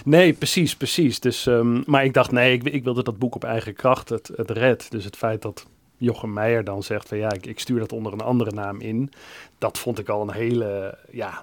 Nee, 0.05 0.33
precies, 0.33 0.77
precies. 0.77 1.21
Dus, 1.21 1.47
ehm, 1.47 1.83
maar 1.87 2.05
ik 2.05 2.15
dacht, 2.15 2.31
nee, 2.31 2.53
ik, 2.53 2.63
ik 2.63 2.85
wilde 2.85 3.03
dat 3.03 3.19
boek 3.19 3.35
op 3.35 3.45
eigen 3.45 3.75
kracht 3.75 4.09
het, 4.09 4.31
het 4.37 4.51
red. 4.51 4.87
Dus 4.91 5.05
het 5.05 5.17
feit 5.17 5.43
dat 5.43 5.67
Jochem 5.97 6.33
Meijer 6.33 6.65
dan 6.65 6.83
zegt 6.83 7.09
van 7.09 7.19
ja, 7.19 7.33
ik, 7.33 7.47
ik 7.47 7.59
stuur 7.59 7.79
dat 7.79 7.93
onder 7.93 8.13
een 8.13 8.21
andere 8.21 8.51
naam 8.51 8.81
in. 8.81 9.13
Dat 9.59 9.79
vond 9.79 9.99
ik 9.99 10.09
al 10.09 10.23
een 10.23 10.33
hele 10.33 10.99
ja, 11.11 11.41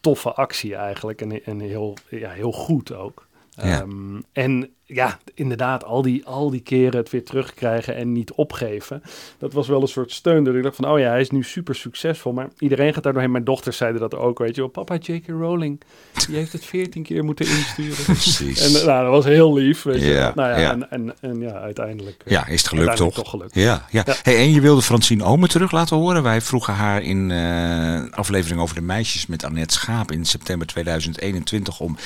toffe 0.00 0.32
actie 0.32 0.74
eigenlijk. 0.74 1.20
En, 1.20 1.44
en 1.44 1.60
heel, 1.60 1.96
ja, 2.10 2.30
heel 2.30 2.52
goed 2.52 2.92
ook. 2.92 3.26
Ja. 3.50 3.80
Ehm, 3.80 4.20
en 4.32 4.74
ja, 4.90 5.18
inderdaad, 5.34 5.84
al 5.84 6.02
die, 6.02 6.26
al 6.26 6.50
die 6.50 6.60
keren 6.60 6.96
het 6.96 7.10
weer 7.10 7.24
terugkrijgen 7.24 7.94
en 7.96 8.12
niet 8.12 8.32
opgeven. 8.32 9.02
Dat 9.38 9.52
was 9.52 9.68
wel 9.68 9.80
een 9.80 9.88
soort 9.88 10.12
steun. 10.12 10.44
Dat 10.44 10.54
ik 10.54 10.62
dacht 10.62 10.76
van, 10.76 10.88
oh 10.90 10.98
ja, 10.98 11.08
hij 11.08 11.20
is 11.20 11.30
nu 11.30 11.42
super 11.42 11.74
succesvol. 11.74 12.32
Maar 12.32 12.48
iedereen 12.58 12.94
gaat 12.94 13.02
daar 13.02 13.12
doorheen. 13.12 13.30
Mijn 13.30 13.44
dochters 13.44 13.76
zeiden 13.76 14.00
dat 14.00 14.14
ook, 14.14 14.38
weet 14.38 14.54
je 14.54 14.60
wel. 14.60 14.70
Papa, 14.70 14.94
J.K. 14.94 15.28
Rowling, 15.28 15.80
die 16.26 16.36
heeft 16.36 16.52
het 16.52 16.64
veertien 16.64 17.02
keer 17.02 17.24
moeten 17.24 17.46
insturen. 17.46 18.04
Precies. 18.14 18.60
En 18.60 18.86
nou, 18.86 19.02
dat 19.02 19.12
was 19.12 19.24
heel 19.24 19.54
lief, 19.54 19.82
weet 19.82 20.00
je. 20.00 20.08
Ja, 20.08 20.32
nou 20.34 20.50
ja, 20.50 20.58
ja. 20.58 20.70
En, 20.70 20.90
en, 20.90 21.14
en 21.20 21.40
ja, 21.40 21.52
uiteindelijk. 21.52 22.22
ja, 22.24 22.46
is 22.46 22.60
het 22.60 22.68
gelukt 22.68 22.96
toch? 22.96 23.14
toch 23.14 23.30
gelukt. 23.30 23.54
Ja, 23.54 23.86
ja. 23.90 24.02
Ja. 24.06 24.14
Hey, 24.22 24.36
en 24.36 24.50
je 24.50 24.60
wilde 24.60 24.82
Francine 24.82 25.24
Omen 25.24 25.48
terug 25.48 25.72
laten 25.72 25.96
horen. 25.96 26.22
Wij 26.22 26.40
vroegen 26.40 26.74
haar 26.74 27.02
in 27.02 27.30
eh 27.30 27.78
aflevering 28.10 28.60
over 28.60 28.74
de 28.74 28.80
meisjes 28.80 29.26
met 29.26 29.44
Annette 29.44 29.74
Schaap 29.74 30.12
in 30.12 30.24
september 30.24 30.66
2021 30.66 31.80
om 31.80 31.96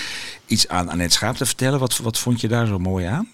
iets 0.47 0.69
aan 0.69 0.89
Annette 0.89 1.15
Schaap 1.15 1.37
te 1.37 1.47
vertellen. 1.47 1.79
Wat, 1.79 1.97
wat 1.97 2.19
vond 2.19 2.41
je 2.41 2.49
daar 2.49 2.67
zo 2.67 2.72
mooi 2.79 3.05
aan? 3.05 3.29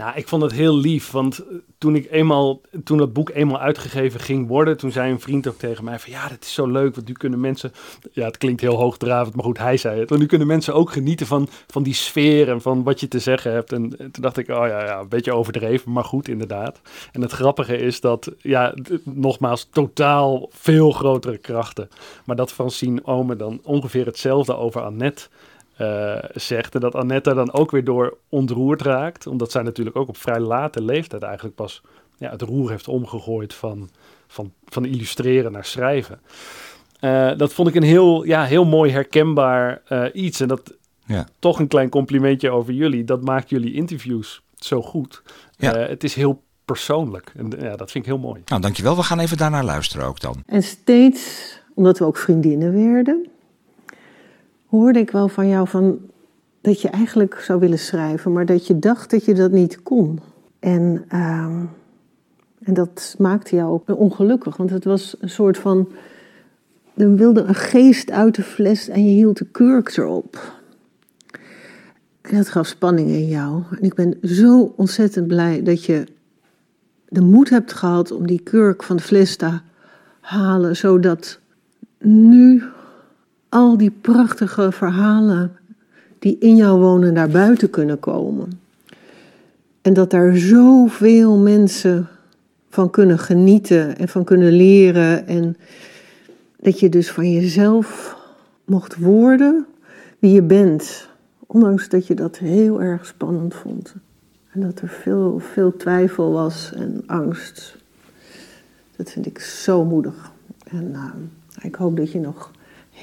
Nou, 0.00 0.16
ik 0.16 0.28
vond 0.28 0.42
het 0.42 0.52
heel 0.52 0.76
lief, 0.76 1.10
want 1.10 1.38
eh, 1.38 1.56
toen 1.78 1.94
ik 1.94 2.10
eenmaal, 2.10 2.60
toen 2.84 2.98
dat 2.98 3.12
boek 3.12 3.30
eenmaal 3.30 3.58
uitgegeven 3.58 4.20
ging 4.20 4.48
worden, 4.48 4.76
toen 4.76 4.92
zei 4.92 5.10
een 5.10 5.20
vriend 5.20 5.48
ook 5.48 5.58
tegen 5.58 5.84
mij 5.84 5.98
van 5.98 6.12
ja, 6.12 6.28
dat 6.28 6.42
is 6.42 6.52
zo 6.54 6.66
leuk, 6.66 6.94
want 6.94 7.06
nu 7.06 7.12
kunnen 7.12 7.40
mensen, 7.40 7.72
ja, 8.12 8.24
het 8.24 8.38
klinkt 8.38 8.60
heel 8.60 8.76
hoogdravend, 8.76 9.36
maar 9.36 9.44
goed, 9.44 9.58
hij 9.58 9.76
zei 9.76 10.00
het, 10.00 10.08
want 10.08 10.20
nu 10.20 10.26
kunnen 10.26 10.46
mensen 10.46 10.74
ook 10.74 10.92
genieten 10.92 11.26
van, 11.26 11.48
van 11.66 11.82
die 11.82 11.94
sfeer 11.94 12.48
en 12.48 12.60
van 12.60 12.82
wat 12.82 13.00
je 13.00 13.08
te 13.08 13.18
zeggen 13.18 13.52
hebt. 13.52 13.72
En, 13.72 13.84
eh, 13.84 13.96
toen 13.98 14.22
dacht 14.22 14.36
ik, 14.36 14.48
oh 14.48 14.66
ja, 14.66 14.84
ja, 14.84 15.00
een 15.00 15.08
beetje 15.08 15.34
overdreven, 15.34 15.92
maar 15.92 16.04
goed, 16.04 16.28
inderdaad. 16.28 16.80
En 17.12 17.20
het 17.20 17.32
grappige 17.32 17.76
is 17.76 18.00
dat, 18.00 18.30
ja, 18.38 18.74
nogmaals, 19.02 19.68
totaal 19.70 20.48
veel 20.52 20.90
grotere 20.90 21.38
krachten, 21.38 21.88
maar 22.24 22.36
dat 22.36 22.52
Francine 22.52 23.00
Omen 23.04 23.38
dan 23.38 23.60
ongeveer 23.62 24.06
hetzelfde 24.06 24.56
over 24.56 24.80
Annette 24.80 25.28
eh, 25.80 26.24
zegt. 26.34 26.74
En 26.74 26.80
dat 26.80 26.94
Annette 26.94 27.34
dan 27.34 27.52
ook 27.52 27.70
weer 27.70 27.84
door 27.84 28.16
ontroerd 28.28 28.82
raakt. 28.82 29.26
Omdat 29.26 29.50
zij 29.50 29.62
natuurlijk 29.62 29.96
ook 29.96 30.08
op 30.08 30.16
vrij 30.16 30.40
late 30.40 30.82
leeftijd 30.82 31.22
eigenlijk 31.22 31.54
pas 31.54 31.82
ja, 32.18 32.30
het 32.30 32.42
roer 32.42 32.70
heeft 32.70 32.88
omgegooid 32.88 33.54
van, 33.54 33.90
van, 34.26 34.52
van 34.64 34.84
illustreren 34.84 35.52
naar 35.52 35.64
schrijven. 35.64 36.20
Eh, 37.00 37.30
dat 37.36 37.52
vond 37.52 37.68
ik 37.68 37.74
een 37.74 37.82
heel, 37.82 38.24
ja, 38.24 38.44
heel 38.44 38.64
mooi 38.64 38.92
herkenbaar 38.92 39.82
eh, 39.86 40.04
iets. 40.12 40.40
En 40.40 40.48
dat 40.48 40.74
Ja. 41.06 41.26
toch 41.38 41.58
een 41.58 41.68
klein 41.68 41.88
complimentje 41.88 42.50
over 42.50 42.72
jullie. 42.72 43.04
Dat 43.04 43.24
maakt 43.24 43.48
jullie 43.50 43.72
interviews 43.72 44.42
zo 44.54 44.82
goed. 44.82 45.22
Ja. 45.56 45.74
Eh, 45.74 45.88
het 45.88 46.04
is 46.04 46.14
heel 46.14 46.42
persoonlijk. 46.64 47.32
En 47.36 47.50
ja, 47.58 47.76
dat 47.76 47.90
vind 47.90 48.04
ik 48.04 48.10
heel 48.10 48.20
mooi. 48.20 48.42
Nou, 48.44 48.60
dankjewel. 48.60 48.96
We 48.96 49.02
gaan 49.02 49.18
even 49.18 49.36
daarnaar 49.36 49.64
luisteren 49.64 50.06
ook 50.06 50.20
dan. 50.20 50.42
En 50.46 50.62
steeds, 50.62 51.52
omdat 51.74 51.98
we 51.98 52.04
ook 52.04 52.16
vriendinnen 52.16 52.92
werden, 52.92 53.28
hoorde 54.70 54.98
ik 54.98 55.10
wel 55.10 55.28
van 55.28 55.48
jou 55.48 55.68
van 55.68 55.98
dat 56.60 56.80
je 56.80 56.88
eigenlijk 56.88 57.40
zou 57.40 57.60
willen 57.60 57.78
schrijven, 57.78 58.32
maar 58.32 58.46
dat 58.46 58.66
je 58.66 58.78
dacht 58.78 59.10
dat 59.10 59.24
je 59.24 59.34
dat 59.34 59.50
niet 59.50 59.82
kon. 59.82 60.20
En, 60.58 61.04
ehm, 61.08 61.64
en 62.62 62.74
dat 62.74 63.14
maakte 63.18 63.56
jou 63.56 63.70
ook 63.70 63.98
ongelukkig, 63.98 64.56
want 64.56 64.70
het 64.70 64.84
was 64.84 65.16
een 65.20 65.30
soort 65.30 65.58
van. 65.58 65.88
Er 66.94 67.14
wilde 67.14 67.42
een 67.42 67.54
geest 67.54 68.10
uit 68.10 68.34
de 68.34 68.42
fles 68.42 68.88
en 68.88 69.04
je 69.04 69.12
hield 69.12 69.38
de 69.38 69.46
kurk 69.46 69.96
erop. 69.96 70.58
Dat 72.30 72.48
gaf 72.48 72.66
spanning 72.66 73.08
in 73.10 73.26
jou. 73.26 73.62
En 73.70 73.82
ik 73.82 73.94
ben 73.94 74.18
zo 74.22 74.72
ontzettend 74.76 75.26
blij 75.26 75.62
dat 75.62 75.84
je 75.84 76.06
de 77.08 77.20
moed 77.20 77.50
hebt 77.50 77.72
gehad 77.72 78.10
om 78.10 78.26
die 78.26 78.40
kurk 78.40 78.82
van 78.82 78.96
de 78.96 79.02
fles 79.02 79.36
te 79.36 79.58
halen, 80.20 80.76
zodat 80.76 81.38
nu 81.98 82.62
al 83.50 83.76
die 83.76 83.90
prachtige 83.90 84.72
verhalen 84.72 85.52
die 86.18 86.36
in 86.38 86.56
jou 86.56 86.80
wonen 86.80 87.12
naar 87.12 87.28
buiten 87.28 87.70
kunnen 87.70 87.98
komen. 87.98 88.60
En 89.82 89.92
dat 89.92 90.10
daar 90.10 90.36
zoveel 90.36 91.38
mensen 91.38 92.08
van 92.68 92.90
kunnen 92.90 93.18
genieten 93.18 93.98
en 93.98 94.08
van 94.08 94.24
kunnen 94.24 94.52
leren. 94.52 95.26
En 95.26 95.56
dat 96.56 96.80
je 96.80 96.88
dus 96.88 97.10
van 97.10 97.32
jezelf 97.32 98.16
mocht 98.64 98.96
worden 98.96 99.66
wie 100.18 100.32
je 100.32 100.42
bent. 100.42 101.08
Ondanks 101.46 101.88
dat 101.88 102.06
je 102.06 102.14
dat 102.14 102.38
heel 102.38 102.82
erg 102.82 103.06
spannend 103.06 103.54
vond. 103.54 103.94
En 104.50 104.60
dat 104.60 104.80
er 104.80 104.88
veel, 104.88 105.38
veel 105.52 105.76
twijfel 105.76 106.32
was 106.32 106.72
en 106.72 107.02
angst. 107.06 107.76
Dat 108.96 109.10
vind 109.10 109.26
ik 109.26 109.38
zo 109.38 109.84
moedig. 109.84 110.30
En 110.64 110.90
uh, 110.92 111.04
ik 111.62 111.74
hoop 111.74 111.96
dat 111.96 112.12
je 112.12 112.20
nog 112.20 112.50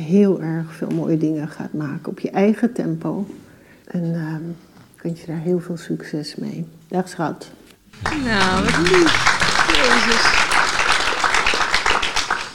heel 0.03 0.41
erg 0.41 0.73
veel 0.75 0.89
mooie 0.89 1.17
dingen 1.17 1.47
gaat 1.49 1.73
maken 1.73 2.11
op 2.11 2.19
je 2.19 2.29
eigen 2.29 2.73
tempo. 2.73 3.27
En 3.87 4.03
uh, 4.03 4.33
ik 4.95 5.01
wens 5.01 5.19
je 5.21 5.27
daar 5.27 5.39
heel 5.39 5.59
veel 5.59 5.77
succes 5.77 6.35
mee. 6.35 6.67
Dag 6.87 7.09
schat. 7.09 7.49
Nou, 8.23 8.63
wat 8.63 8.77
lief. 8.77 9.35
Jezus. 9.67 10.45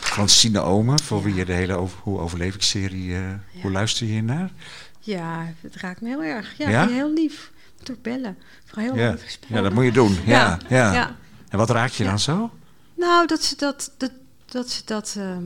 Francine 0.01 0.61
Omen, 0.61 1.01
voor 1.01 1.23
wie 1.23 1.35
je 1.35 1.45
de 1.45 1.53
hele 1.53 1.75
over, 1.77 1.99
hoe 2.03 2.19
overlevingsserie, 2.19 3.07
uh, 3.09 3.19
ja. 3.29 3.39
hoe 3.63 3.71
luister 3.71 4.07
je 4.07 4.23
naar? 4.23 4.51
Ja, 5.01 5.47
het 5.61 5.77
raakt 5.77 6.01
me 6.01 6.09
heel 6.09 6.23
erg. 6.23 6.55
Ja, 6.59 6.69
Ja? 6.69 6.89
heel 6.89 7.13
lief. 7.13 7.51
Moet 7.79 7.91
ook 7.91 8.03
bellen. 8.03 8.39
Vooral 8.65 8.85
heel 8.85 9.03
Ja. 9.03 9.11
leuk 9.11 9.23
gesproken. 9.23 9.57
ja, 9.57 9.63
dat 9.63 9.73
moet 9.73 9.85
je 9.85 9.93
doen. 9.93 10.17
Ja, 10.27 10.59
ja. 10.69 10.93
ja. 10.93 11.17
En 11.49 11.59
wat 11.59 11.71
raakt 11.71 11.95
je 11.95 12.03
Ja. 12.05 12.09
dan 12.11 12.19
zo? 12.19 12.51
Nou, 12.97 13.27
dat 13.27 13.43
ze 13.43 13.57
dat, 13.57 13.93
dat, 13.99 14.11
dat 14.47 14.71
ze 14.71 14.83
dat, 14.85 15.15
ehm, 15.19 15.45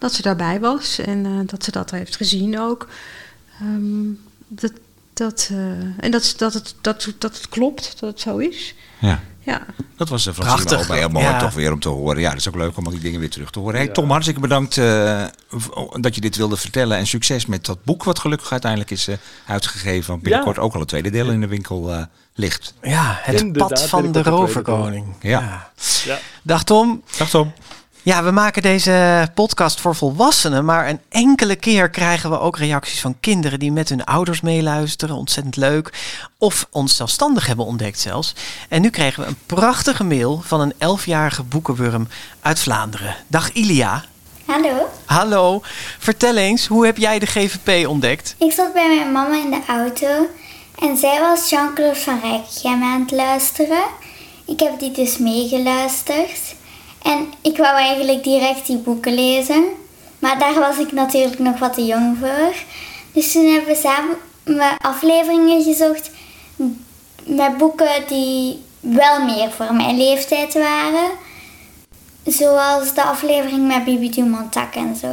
dat 0.00 0.12
ze 0.12 0.22
daarbij 0.22 0.60
was 0.60 0.98
en 0.98 1.26
eh, 1.26 1.32
dat 1.46 1.64
ze 1.64 1.70
dat 1.70 1.90
heeft 1.90 2.16
gezien 2.16 2.60
ook. 2.60 2.88
Ehm, 3.60 4.08
dat, 4.48 4.72
dat, 5.12 5.48
eh, 5.52 5.58
en 6.04 6.10
dat, 6.10 6.34
dat, 6.36 6.54
het, 6.54 6.74
dat, 6.80 7.12
dat 7.18 7.34
het 7.36 7.48
klopt, 7.48 7.96
dat 8.00 8.10
het 8.10 8.20
zo 8.20 8.36
is. 8.36 8.74
Ja. 8.98 9.20
Ja, 9.42 9.66
Dat 9.96 10.08
was 10.08 10.24
de 10.24 10.34
Francine 10.34 10.64
Prachtig. 10.68 10.96
Heel 10.96 11.08
mooi 11.08 11.24
Ja. 11.24 11.38
toch 11.38 11.54
weer 11.54 11.72
om 11.72 11.80
te 11.80 11.88
horen. 11.88 12.20
Ja, 12.20 12.28
dat 12.30 12.38
is 12.38 12.48
ook 12.48 12.54
leuk 12.56 12.76
om 12.76 12.84
al 12.84 12.90
die 12.90 13.00
dingen 13.00 13.20
weer 13.20 13.30
terug 13.30 13.50
te 13.50 13.58
horen. 13.58 13.74
Hey, 13.76 13.86
Ja. 13.86 13.92
Tom, 13.92 14.10
hartstikke 14.10 14.40
bedankt 14.40 14.78
eh, 14.78 15.24
v- 15.50 15.68
dat 16.00 16.14
je 16.14 16.20
dit 16.20 16.36
wilde 16.36 16.56
vertellen. 16.56 16.96
En 16.98 17.06
succes 17.06 17.46
met 17.46 17.64
dat 17.66 17.84
boek 17.84 18.04
wat 18.04 18.18
gelukkig 18.18 18.50
uiteindelijk 18.50 18.90
is 18.90 19.08
eh, 19.08 19.16
uitgegeven. 19.46 20.10
Want 20.10 20.22
binnenkort 20.22 20.58
ook 20.58 20.72
al 20.74 20.80
het 20.80 20.88
tweede 20.88 21.10
deel 21.10 21.30
in 21.30 21.40
de 21.40 21.46
winkel 21.46 21.92
eh, 21.92 22.02
ligt. 22.34 22.74
Ja, 22.82 23.18
het 23.22 23.40
Inderdaad, 23.40 23.68
pad 23.68 23.82
van 23.88 24.02
de 24.12 24.22
de 24.22 24.22
roverkoning. 24.30 25.06
Ja. 25.20 25.70
Ja. 26.04 26.18
Dag 26.42 26.64
Tom. 26.64 27.02
Dag 27.18 27.28
Tom. 27.30 27.52
Ja, 28.02 28.22
we 28.24 28.30
maken 28.30 28.62
deze 28.62 29.28
podcast 29.34 29.80
voor 29.80 29.94
volwassenen, 29.94 30.64
maar 30.64 30.88
een 30.88 31.00
enkele 31.08 31.56
keer 31.56 31.90
krijgen 31.90 32.30
we 32.30 32.38
ook 32.38 32.58
reacties 32.58 33.00
van 33.00 33.16
kinderen 33.20 33.58
die 33.58 33.72
met 33.72 33.88
hun 33.88 34.04
ouders 34.04 34.40
meeluisteren. 34.40 35.16
Ontzettend 35.16 35.56
leuk. 35.56 35.92
Of 36.38 36.66
ons 36.70 36.96
zelfstandig 36.96 37.46
hebben 37.46 37.64
ontdekt 37.64 38.00
zelfs. 38.00 38.34
En 38.68 38.80
nu 38.80 38.90
kregen 38.90 39.22
we 39.22 39.28
een 39.28 39.38
prachtige 39.46 40.04
mail 40.04 40.40
van 40.44 40.60
een 40.60 40.72
elfjarige 40.78 41.42
boekenwurm 41.42 42.08
uit 42.40 42.60
Vlaanderen. 42.60 43.16
Dag 43.26 43.52
Ilia. 43.52 44.04
Hallo. 44.44 44.88
Hallo. 45.04 45.60
Vertel 45.98 46.36
eens, 46.36 46.66
hoe 46.66 46.84
heb 46.86 46.96
jij 46.96 47.18
de 47.18 47.26
GVP 47.26 47.88
ontdekt? 47.88 48.34
Ik 48.38 48.52
zat 48.52 48.72
bij 48.72 48.88
mijn 48.88 49.12
mama 49.12 49.42
in 49.42 49.50
de 49.50 49.62
auto 49.68 50.28
en 50.78 50.96
zij 50.96 51.20
was 51.20 51.50
Jean-Claude 51.50 52.00
van 52.00 52.20
Rijkgem 52.22 52.82
aan 52.82 53.00
het 53.00 53.10
luisteren. 53.10 53.84
Ik 54.46 54.60
heb 54.60 54.78
die 54.78 54.90
dus 54.90 55.18
meegeluisterd. 55.18 56.58
En 57.02 57.32
ik 57.40 57.56
wou 57.56 57.76
eigenlijk 57.76 58.24
direct 58.24 58.66
die 58.66 58.76
boeken 58.76 59.14
lezen. 59.14 59.64
Maar 60.18 60.38
daar 60.38 60.54
was 60.54 60.78
ik 60.78 60.92
natuurlijk 60.92 61.38
nog 61.38 61.58
wat 61.58 61.74
te 61.74 61.86
jong 61.86 62.16
voor. 62.20 62.54
Dus 63.12 63.32
toen 63.32 63.52
hebben 63.52 63.74
we 63.74 63.80
samen 63.80 64.16
afleveringen 64.78 65.62
gezocht 65.62 66.10
met 67.24 67.56
boeken 67.56 68.06
die 68.06 68.62
wel 68.80 69.24
meer 69.24 69.50
voor 69.50 69.74
mijn 69.74 69.96
leeftijd 69.96 70.54
waren. 70.54 71.10
Zoals 72.24 72.94
de 72.94 73.02
aflevering 73.02 73.66
met 73.66 73.84
Bibi 73.84 74.10
Dumontak 74.10 74.74
en 74.74 74.96
zo. 74.96 75.08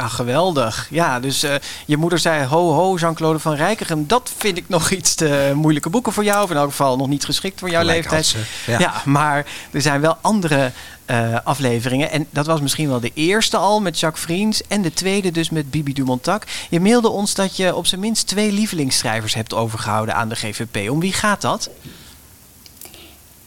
Ah, 0.00 0.10
geweldig. 0.10 0.86
Ja, 0.90 1.20
dus 1.20 1.44
uh, 1.44 1.54
je 1.86 1.96
moeder 1.96 2.18
zei 2.18 2.44
ho 2.44 2.72
ho 2.72 2.96
Jean-Claude 2.96 3.38
van 3.38 3.54
Rijkegem. 3.54 4.06
Dat 4.06 4.32
vind 4.36 4.56
ik 4.56 4.68
nog 4.68 4.90
iets 4.90 5.14
te 5.14 5.52
moeilijke 5.54 5.90
boeken 5.90 6.12
voor 6.12 6.24
jou. 6.24 6.42
Of 6.42 6.50
in 6.50 6.56
elk 6.56 6.70
geval 6.70 6.96
nog 6.96 7.08
niet 7.08 7.24
geschikt 7.24 7.58
voor 7.58 7.70
jouw 7.70 7.80
Gelijk 7.80 8.10
leeftijd. 8.10 8.44
ja. 8.66 8.78
ja. 8.78 9.02
maar 9.04 9.46
er 9.70 9.82
zijn 9.82 10.00
wel 10.00 10.16
andere 10.20 10.72
uh, 11.06 11.36
afleveringen. 11.44 12.10
En 12.10 12.26
dat 12.30 12.46
was 12.46 12.60
misschien 12.60 12.88
wel 12.88 13.00
de 13.00 13.10
eerste 13.14 13.56
al 13.56 13.80
met 13.80 14.00
Jacques 14.00 14.24
Vriends. 14.24 14.62
En 14.66 14.82
de 14.82 14.92
tweede 14.92 15.30
dus 15.30 15.50
met 15.50 15.70
Bibi 15.70 15.92
Dumontak. 15.92 16.44
Je 16.68 16.80
mailde 16.80 17.08
ons 17.08 17.34
dat 17.34 17.56
je 17.56 17.74
op 17.74 17.86
zijn 17.86 18.00
minst 18.00 18.26
twee 18.26 18.52
lievelingsschrijvers 18.52 19.34
hebt 19.34 19.54
overgehouden 19.54 20.14
aan 20.14 20.28
de 20.28 20.36
GVP. 20.36 20.90
Om 20.90 21.00
wie 21.00 21.12
gaat 21.12 21.40
dat? 21.40 21.70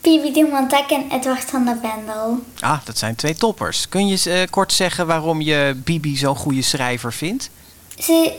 Bibi 0.04 0.32
Dumontak 0.32 0.90
en 0.90 1.10
Edward 1.10 1.44
van 1.44 1.64
der 1.64 1.76
Vendel. 1.82 2.38
Ah, 2.60 2.78
dat 2.84 2.98
zijn 2.98 3.14
twee 3.14 3.34
toppers. 3.34 3.88
Kun 3.88 4.06
je 4.06 4.22
uh, 4.26 4.40
kort 4.50 4.72
zeggen 4.72 5.06
waarom 5.06 5.40
je 5.40 5.80
Bibi 5.84 6.16
zo'n 6.16 6.36
goede 6.36 6.62
schrijver 6.62 7.12
vindt? 7.12 7.50
Ze 7.98 8.32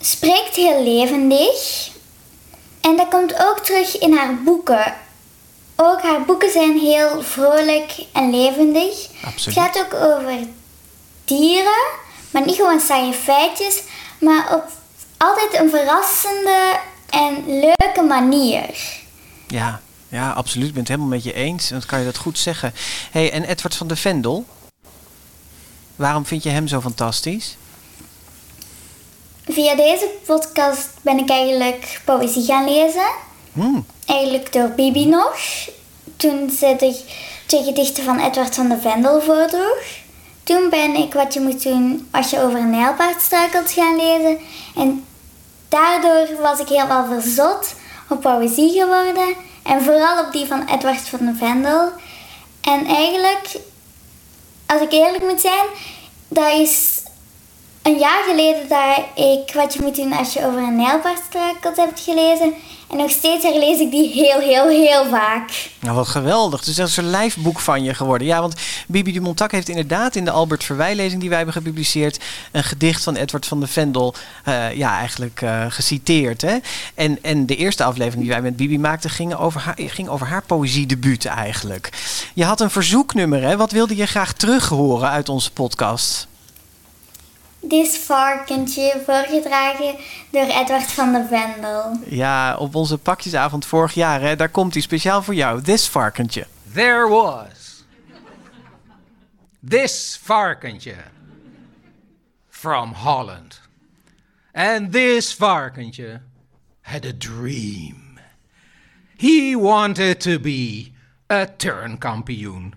spreekt 0.00 0.56
heel 0.56 0.82
levendig. 0.82 1.90
En 2.80 2.96
dat 2.96 3.08
komt 3.08 3.34
ook 3.38 3.58
terug 3.58 3.98
in 3.98 4.16
haar 4.16 4.42
boeken. 4.42 4.94
Ook 5.76 6.02
haar 6.02 6.22
boeken 6.24 6.50
zijn 6.50 6.78
heel 6.78 7.22
vrolijk 7.22 8.04
en 8.12 8.30
levendig. 8.30 9.08
Absoluut. 9.24 9.58
Het 9.58 9.64
gaat 9.64 9.78
ook 9.78 9.94
over 9.94 10.38
dieren, 11.24 11.84
maar 12.30 12.46
niet 12.46 12.56
gewoon 12.56 12.80
saaie 12.80 13.12
feitjes, 13.12 13.82
maar 14.20 14.54
op 14.54 14.64
altijd 15.16 15.60
een 15.60 15.70
verrassende 15.70 16.78
en 17.10 17.44
leuke 17.46 18.02
manier. 18.08 18.98
Ja, 19.46 19.80
ja, 20.10 20.30
absoluut. 20.32 20.66
Ik 20.66 20.72
ben 20.72 20.82
het 20.82 20.88
helemaal 20.88 21.10
met 21.10 21.24
je 21.24 21.32
eens. 21.32 21.68
Dan 21.68 21.86
kan 21.86 21.98
je 21.98 22.04
dat 22.04 22.16
goed 22.16 22.38
zeggen. 22.38 22.72
hey, 23.10 23.32
en 23.32 23.44
Edward 23.44 23.74
van 23.76 23.86
de 23.86 23.96
Vendel? 23.96 24.46
Waarom 25.96 26.26
vind 26.26 26.42
je 26.42 26.48
hem 26.48 26.68
zo 26.68 26.80
fantastisch? 26.80 27.56
Via 29.48 29.74
deze 29.74 30.10
podcast 30.26 30.88
ben 31.02 31.18
ik 31.18 31.30
eigenlijk 31.30 32.00
poëzie 32.04 32.44
gaan 32.44 32.64
lezen. 32.64 33.10
Hmm. 33.52 33.86
Eigenlijk 34.06 34.52
door 34.52 34.68
Bibi 34.68 35.06
nog. 35.06 35.38
Toen 36.16 36.50
ze 36.50 36.76
de 36.78 37.00
twee 37.46 37.62
gedichten 37.62 38.04
van 38.04 38.18
Edward 38.18 38.54
van 38.54 38.68
de 38.68 38.78
Vendel 38.80 39.20
voordroeg. 39.20 39.82
Toen 40.42 40.70
ben 40.70 40.94
ik 40.94 41.12
Wat 41.12 41.34
je 41.34 41.40
moet 41.40 41.62
doen 41.62 42.08
als 42.10 42.30
je 42.30 42.40
over 42.40 42.58
een 42.58 42.70
nijlpaard 42.70 43.22
struikelt 43.22 43.70
gaan 43.70 43.96
lezen. 43.96 44.38
En 44.76 45.04
daardoor 45.68 46.40
was 46.42 46.58
ik 46.58 46.68
helemaal 46.68 47.06
verzot 47.06 47.74
op 48.08 48.20
poëzie 48.20 48.70
geworden. 48.70 49.34
En 49.62 49.82
vooral 49.82 50.24
op 50.24 50.32
die 50.32 50.46
van 50.46 50.68
Edward 50.68 51.08
van 51.08 51.26
de 51.26 51.34
Vendel. 51.34 51.90
En 52.60 52.86
eigenlijk, 52.86 53.60
als 54.66 54.80
ik 54.80 54.92
eerlijk 54.92 55.22
moet 55.22 55.40
zijn, 55.40 55.66
dat 56.28 56.52
is 56.52 57.02
een 57.82 57.98
jaar 57.98 58.22
geleden 58.22 58.68
dat 58.68 59.24
ik 59.26 59.54
Wat 59.54 59.74
je 59.74 59.82
moet 59.82 59.96
doen 59.96 60.12
als 60.12 60.32
je 60.32 60.46
over 60.46 60.58
een 60.58 60.76
nijlpaard 60.76 61.20
struikelt 61.28 61.76
hebt 61.76 62.00
gelezen. 62.00 62.54
En 62.90 62.96
nog 62.96 63.10
steeds 63.10 63.44
herlees 63.44 63.80
ik 63.80 63.90
die 63.90 64.12
heel, 64.12 64.40
heel, 64.40 64.68
heel 64.68 65.06
vaak. 65.06 65.70
Nou, 65.80 65.96
wat 65.96 66.08
geweldig. 66.08 66.64
Dus 66.64 66.74
dat 66.74 66.88
is 66.88 66.96
een 66.96 67.10
lijfboek 67.10 67.60
van 67.60 67.82
je 67.82 67.94
geworden. 67.94 68.26
Ja, 68.26 68.40
want 68.40 68.54
Bibi 68.86 69.12
de 69.12 69.20
Montac 69.20 69.50
heeft 69.52 69.68
inderdaad 69.68 70.16
in 70.16 70.24
de 70.24 70.30
Albert 70.30 70.64
Verwijlezing 70.64 71.20
die 71.20 71.28
wij 71.28 71.36
hebben 71.36 71.56
gepubliceerd... 71.56 72.20
een 72.52 72.64
gedicht 72.64 73.02
van 73.02 73.16
Edward 73.16 73.46
van 73.46 73.60
de 73.60 73.66
Vendel 73.66 74.14
uh, 74.48 74.76
ja, 74.76 74.98
eigenlijk 74.98 75.40
uh, 75.40 75.64
geciteerd. 75.68 76.40
Hè? 76.40 76.56
En, 76.94 77.18
en 77.22 77.46
de 77.46 77.56
eerste 77.56 77.84
aflevering 77.84 78.22
die 78.22 78.32
wij 78.32 78.42
met 78.42 78.56
Bibi 78.56 78.78
maakten 78.78 79.10
ging 79.10 79.34
over 79.34 79.60
haar, 79.60 79.78
ging 79.78 80.08
over 80.08 80.26
haar 80.26 80.42
poëziedebuut 80.42 81.24
eigenlijk. 81.24 81.88
Je 82.34 82.44
had 82.44 82.60
een 82.60 82.70
verzoeknummer, 82.70 83.42
hè? 83.42 83.56
Wat 83.56 83.72
wilde 83.72 83.96
je 83.96 84.06
graag 84.06 84.32
terug 84.32 84.68
horen 84.68 85.08
uit 85.08 85.28
onze 85.28 85.52
podcast? 85.52 86.28
Dit 87.60 87.98
varkentje, 87.98 89.02
voorgedragen 89.04 89.96
door 90.30 90.46
Edward 90.46 90.92
van 90.92 91.12
der 91.12 91.26
Vendel. 91.26 91.98
Ja, 92.06 92.56
op 92.56 92.74
onze 92.74 92.98
pakjesavond 92.98 93.66
vorig 93.66 93.94
jaar, 93.94 94.20
hè, 94.20 94.36
daar 94.36 94.48
komt 94.48 94.72
hij 94.72 94.82
speciaal 94.82 95.22
voor 95.22 95.34
jou. 95.34 95.62
This 95.62 95.88
varkentje. 95.88 96.46
There 96.74 97.08
was 97.08 97.84
this 99.68 100.20
varkentje 100.22 100.94
from 102.48 102.92
Holland. 102.92 103.60
And 104.52 104.92
this 104.92 105.34
varkentje 105.34 106.20
had 106.80 107.04
a 107.04 107.12
dream. 107.18 108.18
He 109.16 109.54
wanted 109.54 110.20
to 110.20 110.38
be 110.38 110.92
a 111.30 111.46
turnkampioen. 111.56 112.74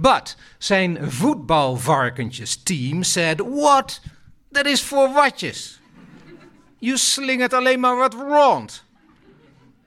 But 0.00 0.36
zijn 0.58 1.10
voetbalvarkentjes-team 1.12 3.02
said, 3.02 3.40
What? 3.40 4.00
Dat 4.48 4.66
is 4.66 4.82
voor 4.82 5.12
watjes. 5.12 5.80
You 6.78 6.98
slingert 6.98 7.52
alleen 7.52 7.80
maar 7.80 7.96
wat 7.96 8.14
rond. 8.14 8.84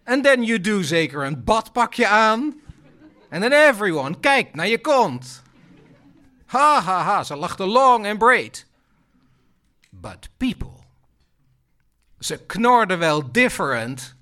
And 0.04 0.24
then 0.24 0.44
you 0.44 0.62
do 0.62 0.82
zeker 0.82 1.26
een 1.26 1.44
badpakje 1.44 2.08
aan. 2.08 2.62
And 3.30 3.42
then 3.42 3.52
everyone 3.52 4.20
kijkt 4.20 4.56
naar 4.56 4.68
je 4.68 4.82
kont. 4.82 5.42
Ha 6.46 6.82
ha 6.82 7.04
ha, 7.04 7.24
ze 7.24 7.36
lachten 7.36 7.68
long 7.68 8.08
and 8.08 8.18
braid. 8.18 8.66
But 9.90 10.30
people. 10.38 10.74
Ze 12.20 12.38
knorden 12.46 13.00
wel 13.00 13.32
different 13.32 14.16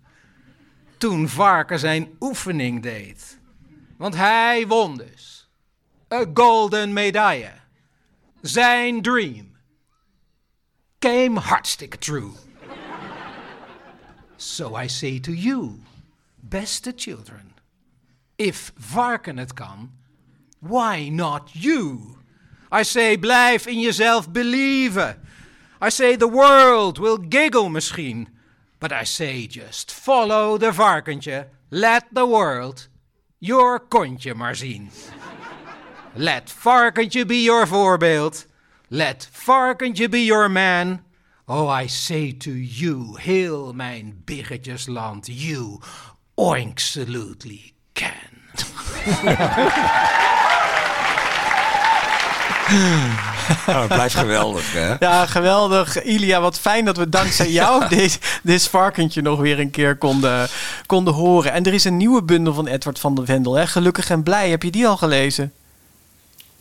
toen 0.98 1.30
Varken 1.30 1.80
zijn 1.80 2.16
oefening 2.20 2.82
deed. 2.82 3.40
Want 3.98 4.16
hij 4.16 4.68
won 4.68 4.98
dus. 4.98 5.41
A 6.12 6.26
golden 6.34 6.94
medaille. 6.94 7.52
Zijn 8.42 9.02
dream 9.02 9.58
came 11.00 11.40
hartstikke 11.40 11.98
true. 11.98 12.32
so 14.38 14.76
I 14.76 14.88
say 14.88 15.20
to 15.20 15.32
you, 15.32 15.80
beste 16.40 16.94
children, 16.96 17.54
if 18.36 18.72
varken 18.76 19.38
het 19.38 19.54
kan, 19.54 19.92
why 20.60 21.10
not 21.10 21.50
you? 21.54 22.18
I 22.72 22.84
say, 22.84 23.18
blijf 23.18 23.68
in 23.68 23.80
jezelf 23.80 24.30
believen. 24.32 25.20
I 25.82 25.90
say, 25.90 26.16
the 26.16 26.30
world 26.30 26.98
will 26.98 27.18
giggle 27.30 27.70
misschien. 27.70 28.28
But 28.80 28.92
I 28.92 29.04
say, 29.04 29.48
just 29.48 29.92
follow 29.92 30.58
the 30.58 30.72
varkentje. 30.74 31.48
Let 31.70 32.04
the 32.14 32.26
world 32.26 32.88
your 33.38 33.80
kontje 33.80 34.36
maar 34.36 34.56
zien. 34.56 34.90
Let 36.14 36.54
varkentje 36.58 37.26
be 37.26 37.44
your 37.44 37.68
voorbeeld. 37.68 38.46
Let 38.88 39.30
varkentje 39.32 40.10
be 40.10 40.26
your 40.26 40.52
man. 40.52 41.02
Oh, 41.46 41.82
I 41.82 41.88
say 41.88 42.36
to 42.38 42.52
you, 42.52 43.20
heel 43.20 43.74
mijn 43.74 44.22
biggetjesland, 44.26 45.28
you 45.32 45.80
oinksolutely 46.36 47.74
can. 47.94 48.10
Oh, 53.68 53.80
het 53.80 53.88
blijft 53.88 54.16
geweldig, 54.16 54.74
hè? 54.74 54.96
Ja, 55.00 55.26
geweldig. 55.26 56.04
Ilia, 56.04 56.42
wat 56.42 56.60
fijn 56.60 56.86
dat 56.86 56.98
we 56.98 57.10
dankzij 57.10 57.50
jou 57.62 57.88
dit, 57.88 58.40
dit 58.44 58.68
varkentje 58.68 59.22
nog 59.22 59.40
weer 59.40 59.60
een 59.60 59.72
keer 59.72 59.98
konden, 59.98 60.48
konden 60.86 61.14
horen. 61.14 61.52
En 61.52 61.64
er 61.64 61.74
is 61.74 61.84
een 61.84 61.98
nieuwe 61.98 62.24
bundel 62.24 62.54
van 62.54 62.68
Edward 62.68 63.00
van 63.00 63.16
der 63.16 63.26
Vendel, 63.26 63.54
hè? 63.54 63.68
Gelukkig 63.68 64.10
en 64.10 64.24
blij. 64.24 64.50
Heb 64.50 64.64
je 64.64 64.72
die 64.72 64.88
al 64.88 64.98
gelezen? 64.98 65.54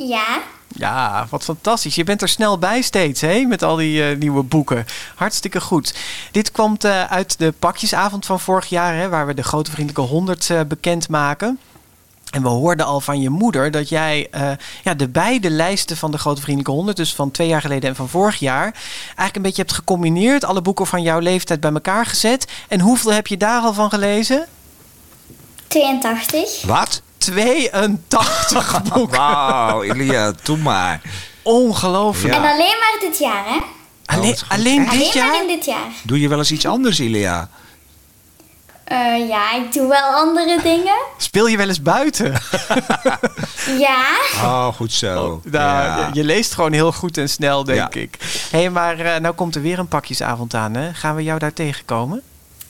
Ja. 0.08 0.42
Ja, 0.68 1.26
wat 1.30 1.44
fantastisch. 1.44 1.94
Je 1.94 2.04
bent 2.04 2.22
er 2.22 2.28
snel 2.28 2.58
bij 2.58 2.82
steeds, 2.82 3.20
hè? 3.20 3.40
Met 3.40 3.62
al 3.62 3.76
die 3.76 4.10
uh, 4.10 4.18
nieuwe 4.18 4.42
boeken. 4.42 4.86
Hartstikke 5.14 5.60
goed. 5.60 5.94
Dit 6.30 6.52
komt 6.52 6.84
uh, 6.84 7.04
uit 7.04 7.38
de 7.38 7.52
pakjesavond 7.58 8.26
van 8.26 8.40
vorig 8.40 8.66
jaar, 8.66 8.94
hè? 8.94 9.08
Waar 9.08 9.26
we 9.26 9.34
de 9.34 9.42
Grote 9.42 9.70
Vriendelijke 9.70 10.10
100 10.10 10.48
uh, 10.48 10.60
bekend 10.68 11.08
maken. 11.08 11.58
En 12.30 12.42
we 12.42 12.48
hoorden 12.48 12.86
al 12.86 13.00
van 13.00 13.20
je 13.20 13.30
moeder 13.30 13.70
dat 13.70 13.88
jij 13.88 14.28
uh, 14.34 14.50
ja, 14.82 14.94
de 14.94 15.08
beide 15.08 15.50
lijsten 15.50 15.96
van 15.96 16.10
de 16.10 16.18
Grote 16.18 16.40
Vriendelijke 16.40 16.76
Honderd, 16.76 16.96
dus 16.96 17.14
van 17.14 17.30
twee 17.30 17.48
jaar 17.48 17.60
geleden 17.60 17.88
en 17.88 17.96
van 17.96 18.08
vorig 18.08 18.38
jaar, 18.38 18.74
eigenlijk 19.04 19.36
een 19.36 19.42
beetje 19.42 19.62
hebt 19.62 19.74
gecombineerd. 19.74 20.44
Alle 20.44 20.62
boeken 20.62 20.86
van 20.86 21.02
jouw 21.02 21.18
leeftijd 21.18 21.60
bij 21.60 21.72
elkaar 21.72 22.06
gezet. 22.06 22.46
En 22.68 22.80
hoeveel 22.80 23.12
heb 23.12 23.26
je 23.26 23.36
daar 23.36 23.62
al 23.62 23.72
van 23.72 23.90
gelezen? 23.90 24.46
82. 25.68 26.62
Wat? 26.62 27.02
82 27.20 28.82
boeken. 28.82 29.18
Wauw, 29.18 29.82
Elia, 29.82 30.32
doe 30.42 30.56
maar. 30.56 31.00
Ongelooflijk. 31.42 32.34
En 32.34 32.40
alleen 32.44 32.56
maar 32.80 32.96
dit 33.00 33.18
jaar, 33.18 33.44
hè? 33.46 33.58
Alleen, 34.04 34.38
goed. 34.38 34.44
alleen 34.48 34.78
dit 34.80 34.88
Alleen 34.90 35.10
jaar? 35.12 35.26
maar 35.26 35.40
in 35.40 35.46
dit 35.46 35.64
jaar. 35.64 35.88
Doe 36.02 36.20
je 36.20 36.28
wel 36.28 36.38
eens 36.38 36.50
iets 36.52 36.66
anders, 36.66 36.98
Elia? 36.98 37.48
Eh, 38.84 39.28
ja, 39.28 39.54
ik 39.54 39.72
doe 39.72 39.88
wel 39.88 40.02
andere 40.14 40.60
dingen. 40.62 40.94
Speel 41.16 41.46
je 41.46 41.56
wel 41.56 41.68
eens 41.68 41.82
buiten? 41.82 42.32
Ja. 43.78 44.04
Oh, 44.42 44.66
goed 44.74 44.92
zo. 44.92 45.40
Nou, 45.44 45.86
Ja. 46.00 46.10
je, 46.12 46.24
leest 46.24 46.54
gewoon 46.54 46.72
heel 46.72 46.92
goed 46.92 47.16
en 47.18 47.28
snel, 47.28 47.64
denk 47.64 47.94
Ja. 47.94 48.00
ik. 48.00 48.16
Hé, 48.50 48.58
hey, 48.58 48.70
maar 48.70 48.98
eh, 49.00 49.20
nou 49.20 49.34
komt 49.34 49.54
er 49.54 49.62
weer 49.62 49.78
een 49.78 49.88
pakjesavond 49.88 50.54
aan, 50.54 50.74
hè? 50.74 50.94
Gaan 50.94 51.14
we 51.14 51.22
jou 51.22 51.38
daar 51.38 51.52
tegenkomen? 51.52 52.22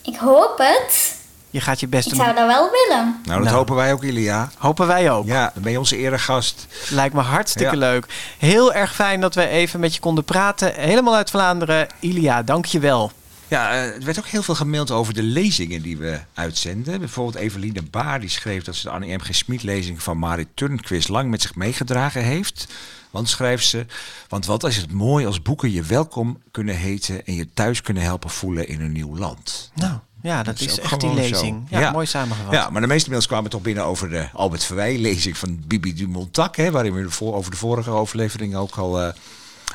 Ik 0.03 0.15
hoop 0.15 0.57
het. 0.57 1.15
Je 1.51 1.61
gaat 1.61 1.79
je 1.79 1.87
best 1.87 2.05
Ik 2.07 2.13
doen. 2.13 2.23
zou 2.23 2.35
dat 2.35 2.47
wel 2.47 2.69
willen. 2.71 3.05
Nou, 3.23 3.35
dat 3.37 3.43
Nou. 3.43 3.55
hopen 3.55 3.75
wij 3.75 3.93
ook, 3.93 4.03
Elia. 4.03 4.51
Hopen 4.57 4.87
wij 4.87 5.11
ook. 5.11 5.25
Ja, 5.25 5.51
dan 5.53 5.63
ben 5.63 5.71
je 5.71 5.77
onze 5.79 5.97
eregast. 5.97 6.67
Lijkt 6.89 7.13
me 7.15 7.21
hartstikke 7.21 7.73
Ja. 7.73 7.79
leuk. 7.79 8.05
Heel 8.37 8.73
erg 8.73 8.95
fijn 8.95 9.21
dat 9.21 9.35
we 9.35 9.47
even 9.47 9.79
met 9.79 9.93
je 9.93 9.99
konden 9.99 10.23
praten. 10.23 10.73
Helemaal 10.75 11.15
uit 11.15 11.29
Vlaanderen. 11.29 11.87
Ilia, 11.99 12.43
dank 12.43 12.65
je 12.65 12.79
wel. 12.79 13.11
Ja, 13.47 13.71
eh, 13.71 13.83
er 13.85 14.03
werd 14.03 14.17
ook 14.19 14.27
heel 14.27 14.43
veel 14.43 14.55
gemaild 14.55 14.91
over 14.91 15.13
de 15.13 15.23
lezingen 15.23 15.81
die 15.81 15.97
we 15.97 16.19
uitzenden. 16.33 16.99
Bijvoorbeeld 16.99 17.35
Eveline 17.43 17.81
Baar, 17.81 18.19
die 18.19 18.29
schreef 18.29 18.63
dat 18.63 18.75
ze 18.75 18.83
de 18.83 18.89
Annie 18.89 19.15
M. 19.15 19.19
G. 19.21 19.35
Smit 19.35 19.63
lezing 19.63 20.03
van 20.03 20.17
Marit 20.17 20.47
Turnquist 20.53 21.09
lang 21.09 21.29
met 21.29 21.41
zich 21.41 21.55
meegedragen 21.55 22.23
heeft. 22.23 22.67
Want 23.09 23.29
schrijft 23.29 23.65
ze, 23.67 23.85
want 24.27 24.45
wat 24.45 24.63
is 24.63 24.77
het 24.77 24.91
mooi 24.91 25.25
als 25.25 25.41
boeken 25.41 25.71
je 25.71 25.81
welkom 25.83 26.41
kunnen 26.51 26.75
heten 26.75 27.25
en 27.25 27.35
je 27.35 27.47
thuis 27.53 27.81
kunnen 27.81 28.03
helpen 28.03 28.29
voelen 28.29 28.67
in 28.67 28.81
een 28.81 28.91
nieuw 28.91 29.17
land. 29.17 29.71
Nou, 29.75 29.93
ja, 30.23 30.43
dat, 30.43 30.59
is 30.59 30.65
is 30.65 30.79
ook 30.79 30.85
echt 30.85 30.99
die 31.01 31.13
lezing. 31.13 31.65
zo. 31.69 31.75
Ja, 31.75 31.79
Ja. 31.79 31.91
mooi 31.91 32.05
samengevat. 32.05 32.53
Ja, 32.53 32.69
maar 32.69 32.81
de 32.81 32.87
meeste 32.87 33.09
mails 33.09 33.27
kwamen 33.27 33.49
toch 33.49 33.61
binnen 33.61 33.85
over 33.85 34.09
de 34.09 34.27
Albert 34.33 34.63
Verwij-lezing 34.63 35.37
van 35.37 35.59
Bibi 35.67 35.93
Dumontac, 35.93 36.55
hè, 36.55 36.71
waarin 36.71 36.93
we 36.93 37.01
de 37.01 37.09
voor- 37.09 37.33
over 37.35 37.51
de 37.51 37.57
vorige 37.57 37.89
overlevering 37.89 38.55
ook 38.55 38.75
al 38.75 39.01
eh, 39.01 39.13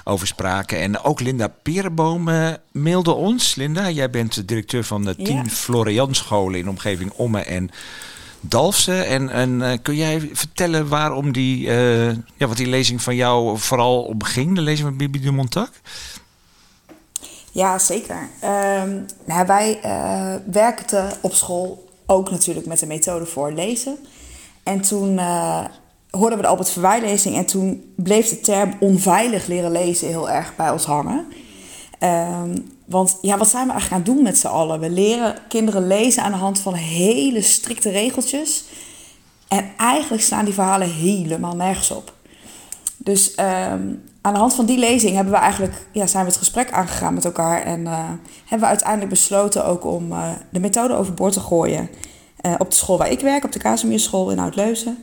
over 0.05 0.27
spraken. 0.27 0.79
En 0.81 1.03
ook 1.03 1.21
Linda 1.21 1.49
Perenboom 1.63 2.29
eh, 2.29 2.49
mailde 2.73 3.13
ons. 3.15 3.55
Linda, 3.55 3.91
jij 3.91 4.11
bent 4.11 4.35
de 4.35 4.45
directeur 4.45 4.85
van 4.85 5.05
de 5.05 5.17
tien 5.17 5.37
Ja. 5.37 5.45
Florianscholen 5.45 6.59
in 6.59 6.65
de 6.65 6.71
omgeving 6.71 7.11
Omme 7.13 7.41
en 7.41 7.71
Dalfsen. 8.41 9.07
En, 9.07 9.29
en 9.31 9.63
eh, 9.63 9.79
kun 9.83 9.97
jij 9.97 10.31
vertellen 10.33 10.89
waarom 10.89 11.33
die, 11.33 11.69
eh, 11.71 12.07
ja, 12.37 12.47
wat 12.47 12.57
die 12.57 12.67
lezing 12.67 13.03
van 13.03 13.17
jou 13.17 13.59
vooral 13.59 14.03
om 14.03 14.23
ging, 14.23 14.55
de 14.55 14.61
lezing 14.61 14.89
van 14.89 14.97
Bibi 14.97 15.21
Dumontac? 15.21 15.71
Ja, 17.57 17.79
zeker. 17.79 18.29
Ehm, 18.41 19.01
nou, 19.25 19.47
wij 19.47 19.81
eh, 19.83 20.35
werkten 20.53 21.13
op 21.21 21.35
school 21.35 21.89
ook 22.07 22.31
natuurlijk 22.31 22.67
met 22.67 22.79
de 22.79 22.87
methode 22.87 23.27
voor 23.27 23.53
lezen. 23.53 23.99
En 24.63 24.81
toen 24.81 25.19
eh, 25.19 25.65
hoorden 26.11 26.37
we 26.39 26.45
de 26.45 26.51
Albert 26.51 26.71
Verwij-lezing 26.71 27.37
en 27.37 27.47
toen 27.47 27.93
bleef 27.97 28.29
de 28.29 28.41
term 28.41 28.75
onveilig 28.81 29.47
leren 29.47 29.73
lezen 29.73 30.09
heel 30.09 30.31
erg 30.31 30.57
bij 30.57 30.71
ons 30.71 30.85
hangen. 30.85 31.27
Ehm, 31.99 32.59
want 32.85 33.19
ja, 33.21 33.39
wat 33.39 33.49
zijn 33.49 33.67
we 33.67 33.73
eigenlijk 33.73 34.01
aan 34.01 34.07
het 34.07 34.17
doen 34.17 34.25
met 34.25 34.39
z'n 34.39 34.47
allen? 34.47 34.81
We 34.81 34.91
leren 34.91 35.39
kinderen 35.49 35.87
lezen 35.87 36.23
aan 36.23 36.33
de 36.33 36.39
hand 36.39 36.59
van 36.59 36.75
hele 36.75 37.43
strikte 37.43 37.91
regeltjes. 37.91 38.65
En 39.49 39.71
eigenlijk 39.77 40.23
slaan 40.23 40.45
die 40.45 40.55
verhalen 40.55 40.91
helemaal 40.91 41.57
nergens 41.57 41.91
op. 41.91 42.13
Dus 42.97 43.35
ehm, 43.35 43.89
aan 44.27 44.33
de 44.33 44.39
hand 44.39 44.55
van 44.55 44.67
die 44.67 44.79
lezing 44.79 45.15
hebben 45.15 45.33
we 45.33 45.39
eigenlijk, 45.39 45.75
ja, 45.93 46.07
zijn 46.07 46.25
we 46.25 46.31
het 46.31 46.39
gesprek 46.39 46.71
aangegaan 46.71 47.15
met 47.15 47.25
elkaar. 47.25 47.63
En 47.63 47.87
eh, 47.87 47.99
hebben 48.41 48.61
we 48.61 48.67
uiteindelijk 48.67 49.11
besloten 49.11 49.65
ook 49.65 49.85
om 49.85 50.13
eh, 50.13 50.29
de 50.51 50.61
methode 50.61 50.95
overboord 50.95 51.33
te 51.33 51.41
gooien. 51.41 51.91
eh, 52.37 52.55
op 52.59 52.71
de 52.71 52.77
school 52.77 52.99
waar 52.99 53.11
ik 53.11 53.21
werk, 53.21 53.45
op 53.45 53.53
de 53.53 53.59
Kazimierschool 53.59 54.31
in 54.31 54.39
Oud-Leuzen. 54.39 54.99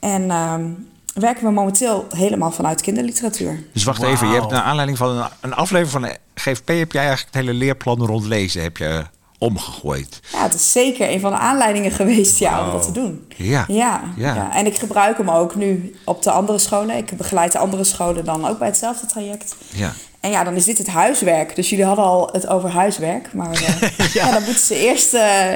En 0.00 0.30
ehm, 0.30 0.70
werken 1.14 1.44
we 1.44 1.50
momenteel 1.50 2.06
helemaal 2.10 2.50
vanuit 2.50 2.80
kinderliteratuur. 2.80 3.64
Dus 3.72 3.84
wacht 3.84 4.02
even, 4.02 4.28
je 4.28 4.34
hebt 4.34 4.50
naar 4.50 4.62
aanleiding 4.62 4.98
van 4.98 5.16
een, 5.16 5.28
een 5.40 5.54
aflevering 5.54 5.90
van 5.90 6.02
de 6.02 6.16
GFP... 6.34 6.68
heb 6.68 6.92
jij 6.92 7.06
eigenlijk 7.06 7.34
het 7.34 7.44
hele 7.44 7.58
leerplan 7.58 8.06
rond 8.06 8.24
lezen 8.24 8.62
heb 8.62 8.76
je 8.76 9.04
omgegooid. 9.38 10.20
Ja, 10.32 10.42
het 10.42 10.54
is 10.54 10.72
zeker 10.72 11.10
een 11.10 11.20
van 11.20 11.30
de 11.30 11.38
aanleidingen 11.38 11.90
geweest 11.90 12.38
ja, 12.38 12.64
om 12.64 12.72
dat 12.72 12.82
te 12.82 12.92
doen. 12.92 13.26
Ja. 13.36 13.64
Ja, 13.68 14.02
Ja. 14.16 14.34
ja. 14.34 14.54
en 14.54 14.66
ik 14.66 14.76
gebruik 14.76 15.16
hem 15.16 15.30
ook 15.30 15.54
nu 15.54 15.96
op 16.04 16.22
de 16.22 16.30
andere 16.30 16.58
scholen. 16.58 16.96
Ik 16.96 17.16
begeleid 17.16 17.52
de 17.52 17.58
andere 17.58 17.84
scholen 17.84 18.24
dan 18.24 18.48
ook 18.48 18.58
bij 18.58 18.68
hetzelfde 18.68 19.06
traject. 19.06 19.56
Ja. 19.74 19.92
En 20.20 20.30
ja, 20.30 20.44
dan 20.44 20.54
is 20.54 20.64
dit 20.64 20.78
het 20.78 20.86
huiswerk. 20.86 21.56
Dus 21.56 21.70
jullie 21.70 21.84
hadden 21.84 22.04
al 22.04 22.28
het 22.32 22.46
over 22.46 22.70
huiswerk. 22.70 23.32
Maar 23.32 23.52
eh, 23.52 24.12
ja. 24.14 24.30
dan 24.30 24.42
moeten 24.42 24.62
ze 24.62 24.74
eerst 24.74 25.14
eh, 25.14 25.52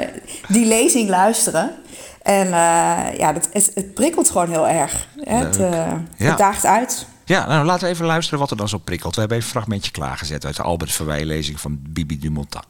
die 0.47 0.65
lezing 0.65 1.09
luisteren. 1.09 1.71
En 2.21 2.45
eh, 2.45 3.17
ja, 3.17 3.33
dat, 3.33 3.49
het, 3.53 3.71
het 3.73 3.93
prikkelt 3.93 4.29
gewoon 4.29 4.49
heel 4.49 4.67
erg. 4.67 5.07
Hè? 5.17 5.45
Het 6.17 6.37
daagt 6.37 6.65
uit. 6.65 7.05
Ja, 7.25 7.47
nou 7.47 7.65
laten 7.65 7.83
we 7.83 7.93
even 7.93 8.05
luisteren 8.05 8.39
wat 8.39 8.51
er 8.51 8.57
dan 8.57 8.69
zo 8.69 8.77
prikkelt. 8.77 9.13
We 9.13 9.19
hebben 9.19 9.37
even 9.37 9.49
een 9.49 9.55
fragmentje 9.55 9.91
klaargezet 9.91 10.45
uit 10.45 10.55
de 10.55 10.61
Albert 10.61 10.91
Verwij-lezing 10.91 11.59
van 11.59 11.79
Bibi 11.89 12.19
Dumontac. 12.19 12.65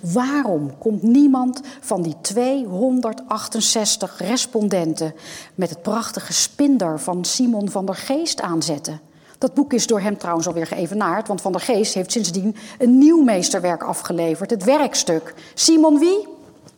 Waarom 0.00 0.78
komt 0.78 1.02
niemand 1.02 1.60
van 1.80 2.02
die 2.02 2.14
268 2.20 4.18
respondenten 4.18 5.14
met 5.54 5.70
het 5.70 5.82
prachtige 5.82 6.32
spinder 6.32 7.00
van 7.00 7.24
Simon 7.24 7.70
van 7.70 7.86
der 7.86 7.94
Geest 7.94 8.40
aanzetten? 8.40 9.00
Dat 9.38 9.54
boek 9.54 9.72
is 9.72 9.86
door 9.86 10.00
hem 10.00 10.18
trouwens 10.18 10.46
alweer 10.46 10.66
geëvenaard, 10.66 11.28
want 11.28 11.40
Van 11.40 11.52
der 11.52 11.60
Geest 11.60 11.94
heeft 11.94 12.12
sindsdien 12.12 12.56
een 12.78 12.98
nieuw 12.98 13.22
meesterwerk 13.22 13.82
afgeleverd, 13.82 14.50
het 14.50 14.64
werkstuk. 14.64 15.34
Simon 15.54 15.98
wie? 15.98 16.26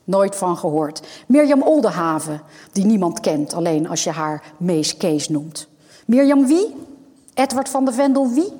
Nooit 0.05 0.37
van 0.37 0.57
gehoord. 0.57 1.03
Mirjam 1.27 1.62
Oldenhaven, 1.62 2.43
die 2.73 2.85
niemand 2.85 3.21
kent, 3.21 3.55
alleen 3.55 3.88
als 3.88 4.05
je 4.05 4.11
haar 4.11 4.43
Mees 4.57 4.97
Kees 4.97 5.29
noemt. 5.29 5.69
Mirjam 6.05 6.47
wie? 6.47 6.88
Edward 7.40 7.68
van 7.68 7.85
de 7.85 7.92
Vendel 7.92 8.29
wie? 8.29 8.53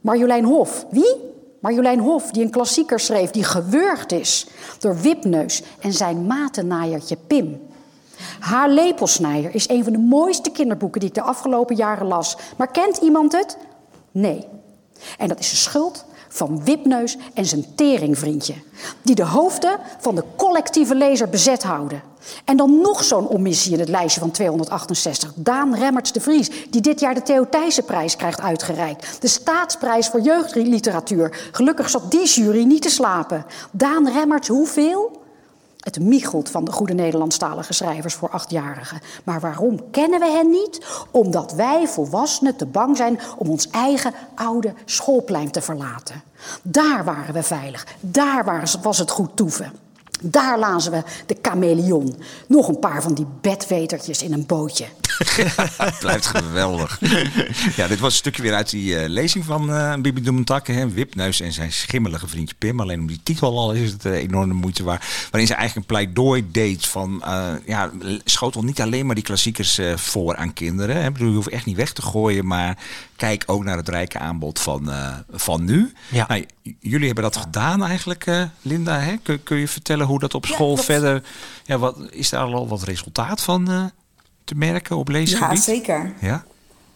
Marjolein 0.00 0.44
Hof. 0.44 0.86
Wie? 0.90 1.16
Marjolein 1.60 1.98
Hof, 1.98 2.30
die 2.30 2.42
een 2.42 2.50
klassieker 2.50 3.00
schreef 3.00 3.30
die 3.30 3.44
gewurgd 3.44 4.12
is 4.12 4.46
door 4.78 5.00
Wipneus 5.00 5.62
en 5.80 5.92
zijn 5.92 6.26
matennaaiertje 6.26 7.16
Pim. 7.26 7.60
Haar 8.40 8.68
lepelsnijder 8.68 9.54
is 9.54 9.68
een 9.68 9.84
van 9.84 9.92
de 9.92 9.98
mooiste 9.98 10.50
kinderboeken 10.50 11.00
die 11.00 11.08
ik 11.08 11.14
de 11.14 11.22
afgelopen 11.22 11.76
jaren 11.76 12.06
las. 12.06 12.36
Maar 12.56 12.70
kent 12.70 12.96
iemand 12.96 13.32
het? 13.32 13.56
Nee. 14.10 14.46
En 15.18 15.28
dat 15.28 15.38
is 15.38 15.50
de 15.50 15.56
schuld 15.56 16.04
van 16.36 16.64
Wipneus 16.64 17.16
en 17.34 17.46
zijn 17.46 17.64
teringvriendje. 17.74 18.54
Die 19.02 19.14
de 19.14 19.24
hoofden 19.24 19.78
van 19.98 20.14
de 20.14 20.24
collectieve 20.36 20.94
lezer 20.94 21.28
bezet 21.28 21.62
houden. 21.62 22.02
En 22.44 22.56
dan 22.56 22.80
nog 22.80 23.04
zo'n 23.04 23.28
omissie 23.28 23.72
in 23.72 23.78
het 23.78 23.88
lijstje 23.88 24.20
van 24.20 24.30
268. 24.30 25.32
Daan 25.36 25.74
Remmerts 25.74 26.12
de 26.12 26.20
Vries, 26.20 26.50
die 26.70 26.80
dit 26.80 27.00
jaar 27.00 27.14
de 27.14 27.22
Theo 27.22 27.48
Thijssenprijs 27.48 28.16
krijgt 28.16 28.40
uitgereikt. 28.40 29.20
De 29.20 29.28
staatsprijs 29.28 30.08
voor 30.08 30.20
jeugdliteratuur. 30.20 31.48
Gelukkig 31.52 31.90
zat 31.90 32.10
die 32.10 32.26
jury 32.26 32.64
niet 32.64 32.82
te 32.82 32.90
slapen. 32.90 33.46
Daan 33.70 34.08
Remmerts, 34.08 34.48
hoeveel? 34.48 35.24
Het 35.86 36.00
michelt 36.00 36.50
van 36.50 36.64
de 36.64 36.72
goede 36.72 36.94
Nederlandstalige 36.94 37.72
schrijvers 37.72 38.14
voor 38.14 38.30
achtjarigen. 38.30 39.00
Maar 39.24 39.40
waarom 39.40 39.90
kennen 39.90 40.20
we 40.20 40.26
hen 40.26 40.50
niet? 40.50 40.86
Omdat 41.10 41.52
wij 41.52 41.86
volwassenen 41.88 42.56
te 42.56 42.66
bang 42.66 42.96
zijn 42.96 43.20
om 43.38 43.50
ons 43.50 43.70
eigen 43.70 44.14
oude 44.34 44.74
schoolplein 44.84 45.50
te 45.50 45.60
verlaten. 45.60 46.22
Daar 46.62 47.04
waren 47.04 47.34
we 47.34 47.42
veilig. 47.42 47.86
Daar 48.00 48.64
was 48.82 48.98
het 48.98 49.10
goed 49.10 49.36
toeven. 49.36 49.72
Daar 50.20 50.58
lazen 50.58 50.92
we 50.92 51.02
de 51.26 51.36
chameleon. 51.42 52.16
Nog 52.46 52.68
een 52.68 52.78
paar 52.78 53.02
van 53.02 53.14
die 53.14 53.26
bedwetertjes 53.40 54.22
in 54.22 54.32
een 54.32 54.46
bootje. 54.46 54.86
Het 55.76 55.98
blijft 56.00 56.26
geweldig. 56.26 57.00
ja, 57.76 57.86
dit 57.86 57.98
was 57.98 58.12
een 58.12 58.18
stukje 58.18 58.42
weer 58.42 58.54
uit 58.54 58.70
die 58.70 58.98
eh, 58.98 59.08
lezing 59.08 59.44
van 59.44 59.72
eh 59.72 59.94
Bibi 60.00 60.22
Dumontac. 60.22 60.66
hè, 60.66 60.88
Wipneus 60.88 61.40
en 61.40 61.52
zijn 61.52 61.72
schimmelige 61.72 62.28
vriendje 62.28 62.54
Pim. 62.58 62.80
Alleen 62.80 63.00
om 63.00 63.06
die 63.06 63.20
titel 63.22 63.58
al 63.58 63.72
is 63.72 63.90
het 63.92 64.04
eh, 64.04 64.12
enorm 64.12 64.48
de 64.48 64.54
moeite 64.54 64.84
waard. 64.84 65.04
Waarin 65.30 65.46
ze 65.48 65.54
eigenlijk 65.54 65.74
een 65.90 65.96
pleidooi 65.96 66.46
deed 66.50 66.86
van... 66.86 67.22
eh, 67.24 67.52
ja, 67.66 67.90
schotel 68.24 68.62
niet 68.62 68.80
alleen 68.80 69.06
maar 69.06 69.14
die 69.14 69.24
klassiekers 69.24 69.78
eh, 69.78 69.96
voor 69.96 70.36
aan 70.36 70.52
kinderen. 70.52 71.02
Hè. 71.02 71.12
Bedoel, 71.12 71.28
je 71.28 71.34
hoeft 71.34 71.48
echt 71.48 71.66
niet 71.66 71.76
weg 71.76 71.92
te 71.92 72.02
gooien, 72.02 72.46
maar 72.46 72.78
kijk 73.16 73.42
ook 73.46 73.64
naar 73.64 73.76
het 73.76 73.88
rijke 73.88 74.18
aanbod 74.18 74.58
van, 74.58 74.90
eh, 74.90 75.14
van 75.30 75.64
nu. 75.64 75.92
Ja. 76.08 76.24
Nou, 76.28 76.44
jullie 76.80 77.06
hebben 77.06 77.24
dat 77.24 77.36
gedaan 77.36 77.84
eigenlijk, 77.84 78.26
eh, 78.26 78.42
Linda. 78.62 78.98
Hè? 78.98 79.16
Kun, 79.22 79.42
kun 79.42 79.56
je 79.56 79.68
vertellen 79.68 80.06
hoe 80.06 80.18
dat 80.18 80.34
op 80.34 80.46
school 80.46 80.76
verder... 80.76 81.22
Ja, 81.64 81.78
wat, 81.78 81.96
is 82.10 82.30
daar 82.30 82.40
al 82.44 82.68
wat 82.68 82.82
resultaat 82.82 83.42
van 83.42 83.70
eh, 83.70 83.84
te 84.46 84.54
merken 84.54 84.96
op 84.96 85.08
leesgebied? 85.08 85.56
Ja, 85.56 85.62
zeker. 85.62 86.12
Ja? 86.20 86.44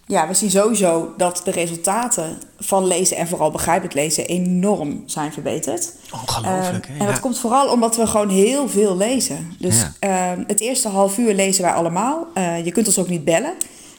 ja, 0.06 0.28
we 0.28 0.34
zien 0.34 0.50
sowieso 0.50 1.14
dat 1.16 1.40
de 1.44 1.50
resultaten 1.50 2.38
van 2.58 2.86
lezen 2.86 3.16
en 3.16 3.28
vooral 3.28 3.50
begrijpend 3.50 3.94
lezen 3.94 4.26
enorm 4.26 5.02
zijn 5.06 5.32
verbeterd. 5.32 5.92
Ongelooflijk. 6.12 6.84
Ehm, 6.86 7.00
en 7.00 7.06
dat 7.06 7.14
Ja. 7.14 7.20
komt 7.20 7.38
vooral 7.38 7.68
omdat 7.72 7.96
we 7.96 8.06
gewoon 8.06 8.28
heel 8.28 8.68
veel 8.68 8.96
lezen. 8.96 9.54
Dus 9.58 9.76
Ja. 9.80 9.92
ehm, 9.98 10.44
het 10.46 10.60
eerste 10.60 10.88
half 10.88 11.18
uur 11.18 11.34
lezen 11.34 11.62
wij 11.62 11.72
allemaal. 11.72 12.26
Eh, 12.34 12.64
je 12.64 12.72
kunt 12.72 12.86
ons 12.86 12.98
ook 12.98 13.08
niet 13.08 13.24
bellen. 13.24 13.54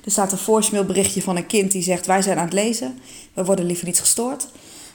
Er 0.06 0.12
staat 0.12 0.32
een 0.32 0.38
voicemail 0.38 0.86
berichtje 0.86 1.22
van 1.22 1.36
een 1.38 1.46
kind 1.48 1.72
die 1.72 1.84
zegt: 1.84 2.06
Wij 2.06 2.22
zijn 2.22 2.38
aan 2.38 2.44
het 2.46 2.54
lezen. 2.54 3.00
We 3.34 3.44
worden 3.46 3.66
liever 3.66 3.86
niet 3.86 4.00
gestoord. 4.00 4.48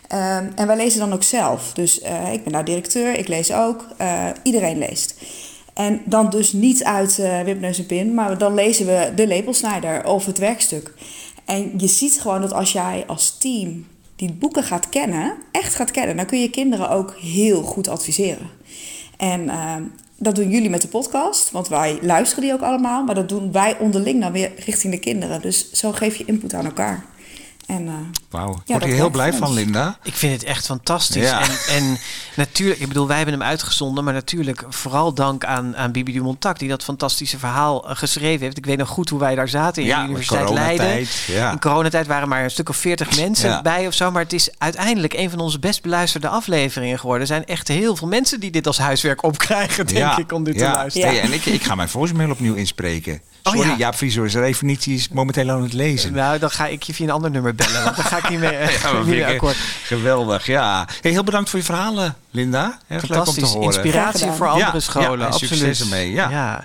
Ehm, 0.09 0.47
en 0.55 0.67
wij 0.67 0.77
lezen 0.77 1.01
dan 1.01 1.13
ook 1.13 1.23
zelf. 1.23 1.73
Dus 1.75 2.01
eh, 2.01 2.33
ik 2.33 2.43
ben 2.45 2.53
nou 2.53 2.65
directeur, 2.65 3.19
ik 3.19 3.29
lees 3.29 3.53
ook. 3.53 3.87
Eh, 3.97 4.25
iedereen 4.43 4.79
leest. 4.79 5.15
En 5.77 6.03
dan 6.05 6.31
dus 6.31 6.53
niet 6.53 6.85
uit 6.85 7.19
eh 7.19 7.41
Wip, 7.41 7.61
Neus 7.61 7.79
en 7.79 7.87
Pin, 7.87 8.15
maar 8.15 8.39
dan 8.39 8.55
lezen 8.55 8.87
we 8.87 9.13
de 9.15 9.27
lepelsnijder 9.27 10.05
of 10.07 10.27
het 10.27 10.39
werkstuk. 10.39 10.93
En 11.45 11.73
je 11.77 11.87
ziet 11.87 12.21
gewoon 12.21 12.41
dat 12.41 12.53
als 12.53 12.73
jij 12.73 13.05
als 13.07 13.39
team 13.39 13.87
die 14.17 14.33
boeken 14.33 14.63
gaat 14.63 14.89
kennen, 14.89 15.35
echt 15.53 15.75
gaat 15.75 15.91
kennen, 15.91 16.17
dan 16.17 16.27
kun 16.27 16.41
je 16.41 16.51
kinderen 16.51 16.91
ook 16.91 17.17
heel 17.21 17.63
goed 17.63 17.89
adviseren. 17.89 18.51
En 19.17 19.49
ehm, 19.49 19.83
dat 20.19 20.35
doen 20.35 20.51
jullie 20.51 20.71
met 20.71 20.83
de 20.83 20.89
podcast, 20.89 21.51
want 21.51 21.69
wij 21.69 21.99
luisteren 22.03 22.45
die 22.45 22.53
ook 22.53 22.63
allemaal, 22.63 23.05
maar 23.05 23.15
dat 23.15 23.29
doen 23.29 23.53
wij 23.53 23.79
onderling 23.79 24.21
dan 24.21 24.33
weer 24.33 24.53
richting 24.65 24.93
de 24.93 24.99
kinderen. 24.99 25.43
Dus 25.43 25.73
zo 25.73 25.93
geef 25.93 26.17
je 26.17 26.25
input 26.25 26.55
aan 26.55 26.65
elkaar. 26.65 27.05
En, 27.67 27.87
eh, 27.87 27.95
Wauw. 28.37 28.51
Ik 28.53 28.61
Ja, 28.65 28.73
word 28.73 28.85
hier 28.85 28.95
heel 28.95 29.11
blij 29.11 29.33
van. 29.33 29.53
Linda. 29.53 29.99
Ik 30.03 30.15
vind 30.15 30.33
het 30.33 30.45
echt 30.45 30.67
fantastisch. 30.67 31.23
Ja. 31.23 31.41
En, 31.41 31.51
en 31.77 31.99
natuurlijk, 32.37 32.81
ik 32.81 32.89
bedoel, 32.89 33.07
wij 33.07 33.17
hebben 33.17 33.35
hem 33.35 33.43
uitgezonden, 33.43 34.05
maar 34.05 34.13
natuurlijk 34.15 34.65
vooral 34.69 35.13
dank 35.15 35.45
aan, 35.45 35.77
aan 35.77 35.93
Bibi 35.93 36.13
Dumontak, 36.13 36.59
die 36.59 36.69
dat 36.69 36.85
fantastische 36.85 37.39
verhaal 37.39 37.89
eh, 37.89 37.97
geschreven 37.97 38.41
heeft. 38.45 38.57
Ik 38.59 38.67
weet 38.67 38.79
nog 38.79 38.89
goed 38.89 39.09
hoe 39.09 39.19
wij 39.21 39.35
daar 39.35 39.49
zaten 39.49 39.83
in 39.83 39.89
Ja, 39.89 39.99
de 39.99 40.05
Universiteit 40.05 40.51
Leiden. 40.51 41.07
ja. 41.27 41.51
In 41.53 41.61
coronatijd 41.61 42.07
waren 42.07 42.29
maar 42.29 42.45
een 42.45 42.51
stuk 42.51 42.69
of 42.69 42.77
veertig 42.77 43.17
mensen 43.17 43.51
Ja. 43.51 43.63
bij 43.63 43.87
of 43.87 43.95
zo, 43.95 44.11
maar 44.11 44.23
het 44.23 44.33
is 44.33 44.49
uiteindelijk 44.59 45.13
een 45.15 45.31
van 45.31 45.39
onze 45.41 45.59
best 45.59 45.83
beluisterde 45.83 46.29
afleveringen 46.29 46.99
geworden. 46.99 47.21
Er 47.23 47.27
zijn 47.35 47.45
echt 47.47 47.69
heel 47.69 47.97
veel 47.97 48.09
mensen 48.09 48.41
die 48.41 48.51
dit 48.51 48.67
als 48.67 48.79
huiswerk 48.79 49.23
opkrijgen, 49.23 49.87
denk 49.87 49.99
ja. 49.99 50.19
ik, 50.19 50.33
om 50.33 50.45
dit 50.45 50.55
ja. 50.55 50.71
te 50.71 50.77
luisteren. 50.77 51.09
Hey, 51.09 51.21
en 51.21 51.33
ik, 51.33 51.47
ik 51.47 51.63
ga 51.65 51.75
mijn 51.75 51.89
voicemail 51.89 52.31
opnieuw 52.31 52.55
inspreken. 52.55 53.21
Oh, 53.43 53.53
Sorry, 53.53 53.69
ja. 53.69 53.77
Jaap 53.77 53.95
Vriezer 53.95 54.25
is 54.25 54.33
definitie 54.33 54.95
is 54.95 55.09
momenteel 55.09 55.51
aan 55.51 55.63
het 55.63 55.73
lezen. 55.73 56.13
Nou, 56.13 56.39
dan 56.39 56.51
ga 56.51 56.67
ik 56.67 56.83
je 56.83 56.95
via 56.95 57.05
een 57.07 57.13
ander 57.13 57.31
nummer 57.31 57.55
bellen, 57.55 57.85
want 57.85 57.97
dan 57.97 58.05
ga 58.05 58.17
ik 58.17 58.26
niet 58.29 58.39
meer, 58.39 58.61
eh, 58.61 58.81
Ja, 58.83 58.93
maar 58.93 58.95
niet 58.95 59.07
meer 59.07 59.15
vind 59.17 59.29
ik 59.29 59.35
akkoord. 59.35 59.57
Geweldig, 59.85 60.47
ja. 60.47 60.87
Hey, 61.01 61.11
heel 61.11 61.25
bedankt 61.25 61.51
voor 61.51 61.59
je 61.59 61.65
verhalen, 61.65 62.17
Linda. 62.31 62.79
Erg 62.89 62.89
leuk 62.89 63.03
om 63.03 63.09
te 63.09 63.15
Fantastisch. 63.15 63.43
horen. 63.53 63.63
Inspiratie 63.73 64.31
voor 64.31 64.49
andere 64.49 64.73
Ja, 64.73 64.81
scholen. 64.81 65.19
ja, 65.19 65.27
absoluut. 65.27 65.53
succes 65.59 65.81
ermee. 65.81 66.13
Ja. 66.13 66.65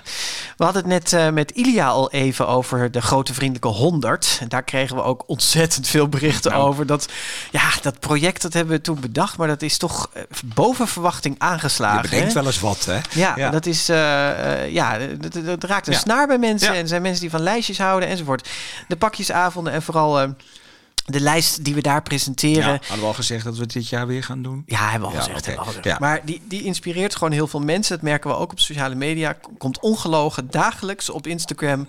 We 0.56 0.64
hadden 0.64 0.82
het 0.82 0.92
net 0.92 1.12
eh, 1.12 1.28
met 1.28 1.50
Ilia 1.50 1.86
al 1.88 2.10
even 2.10 2.48
over 2.48 2.90
de 2.90 3.00
grote 3.02 3.34
vriendelijke 3.34 3.68
100. 3.68 4.38
En 4.40 4.48
daar 4.48 4.62
kregen 4.62 4.96
we 4.96 5.02
ook 5.02 5.22
ontzettend 5.26 5.88
veel 5.88 6.08
berichten 6.08 6.50
Nou. 6.50 6.64
over. 6.64 6.86
Dat, 6.86 7.08
ja, 7.50 7.68
dat 7.82 7.98
project 8.00 8.42
dat 8.42 8.52
hebben 8.52 8.74
we 8.76 8.80
toen 8.80 9.00
bedacht, 9.00 9.36
maar 9.36 9.48
dat 9.48 9.62
is 9.62 9.78
toch 9.78 10.10
eh, 10.12 10.22
boven 10.44 10.88
verwachting 10.88 11.34
aangeslagen. 11.38 12.02
Je 12.02 12.08
bedenkt 12.08 12.26
hè? 12.28 12.34
wel 12.34 12.46
eens 12.46 12.60
wat, 12.60 12.84
hè? 12.84 12.98
Ja, 13.10 13.32
Ja. 13.36 13.50
dat 13.50 13.66
is, 13.66 13.86
ja, 13.86 14.98
dat, 15.18 15.32
dat- 15.32 15.44
dat 15.44 15.64
raakt 15.64 15.86
een 15.86 15.92
Ja. 15.92 15.98
snaar 15.98 16.26
bij 16.26 16.38
mensen. 16.38 16.68
Ja. 16.68 16.74
En 16.74 16.82
er 16.82 16.88
zijn 16.88 17.02
mensen 17.02 17.20
die 17.20 17.30
van 17.30 17.40
lijstjes 17.42 17.78
houden 17.78 18.08
enzovoort. 18.08 18.48
De 18.88 18.96
pakjesavonden 18.96 19.72
en 19.72 19.82
vooral 19.82 20.20
eh, 20.20 20.28
de 21.04 21.20
lijst 21.20 21.64
die 21.64 21.74
we 21.74 21.80
daar 21.80 22.02
presenteren. 22.02 22.72
Ja, 22.72 22.78
hadden 22.80 22.98
we 22.98 23.04
al 23.06 23.14
gezegd 23.14 23.44
dat 23.44 23.56
we 23.56 23.62
het 23.62 23.72
dit 23.72 23.88
jaar 23.88 24.06
weer 24.06 24.22
gaan 24.24 24.42
doen? 24.42 24.62
Ja, 24.66 24.90
hebben 24.90 25.08
we 25.10 25.14
al 25.16 25.20
Ja, 25.20 25.32
gezegd. 25.32 25.38
oké. 25.38 25.46
hebben 25.50 25.64
we 25.64 25.70
al 25.70 25.76
gezegd. 25.82 25.98
Ja. 25.98 26.06
Maar 26.06 26.20
die, 26.24 26.42
die 26.48 26.62
inspireert 26.62 27.14
gewoon 27.14 27.32
heel 27.32 27.46
veel 27.46 27.60
mensen. 27.60 27.94
Dat 27.94 28.04
merken 28.04 28.30
we 28.30 28.36
ook 28.36 28.52
op 28.52 28.60
sociale 28.60 28.94
media. 28.94 29.36
Komt 29.58 29.80
ongelogen 29.80 30.50
dagelijks 30.50 31.10
op 31.10 31.26
Instagram 31.26 31.86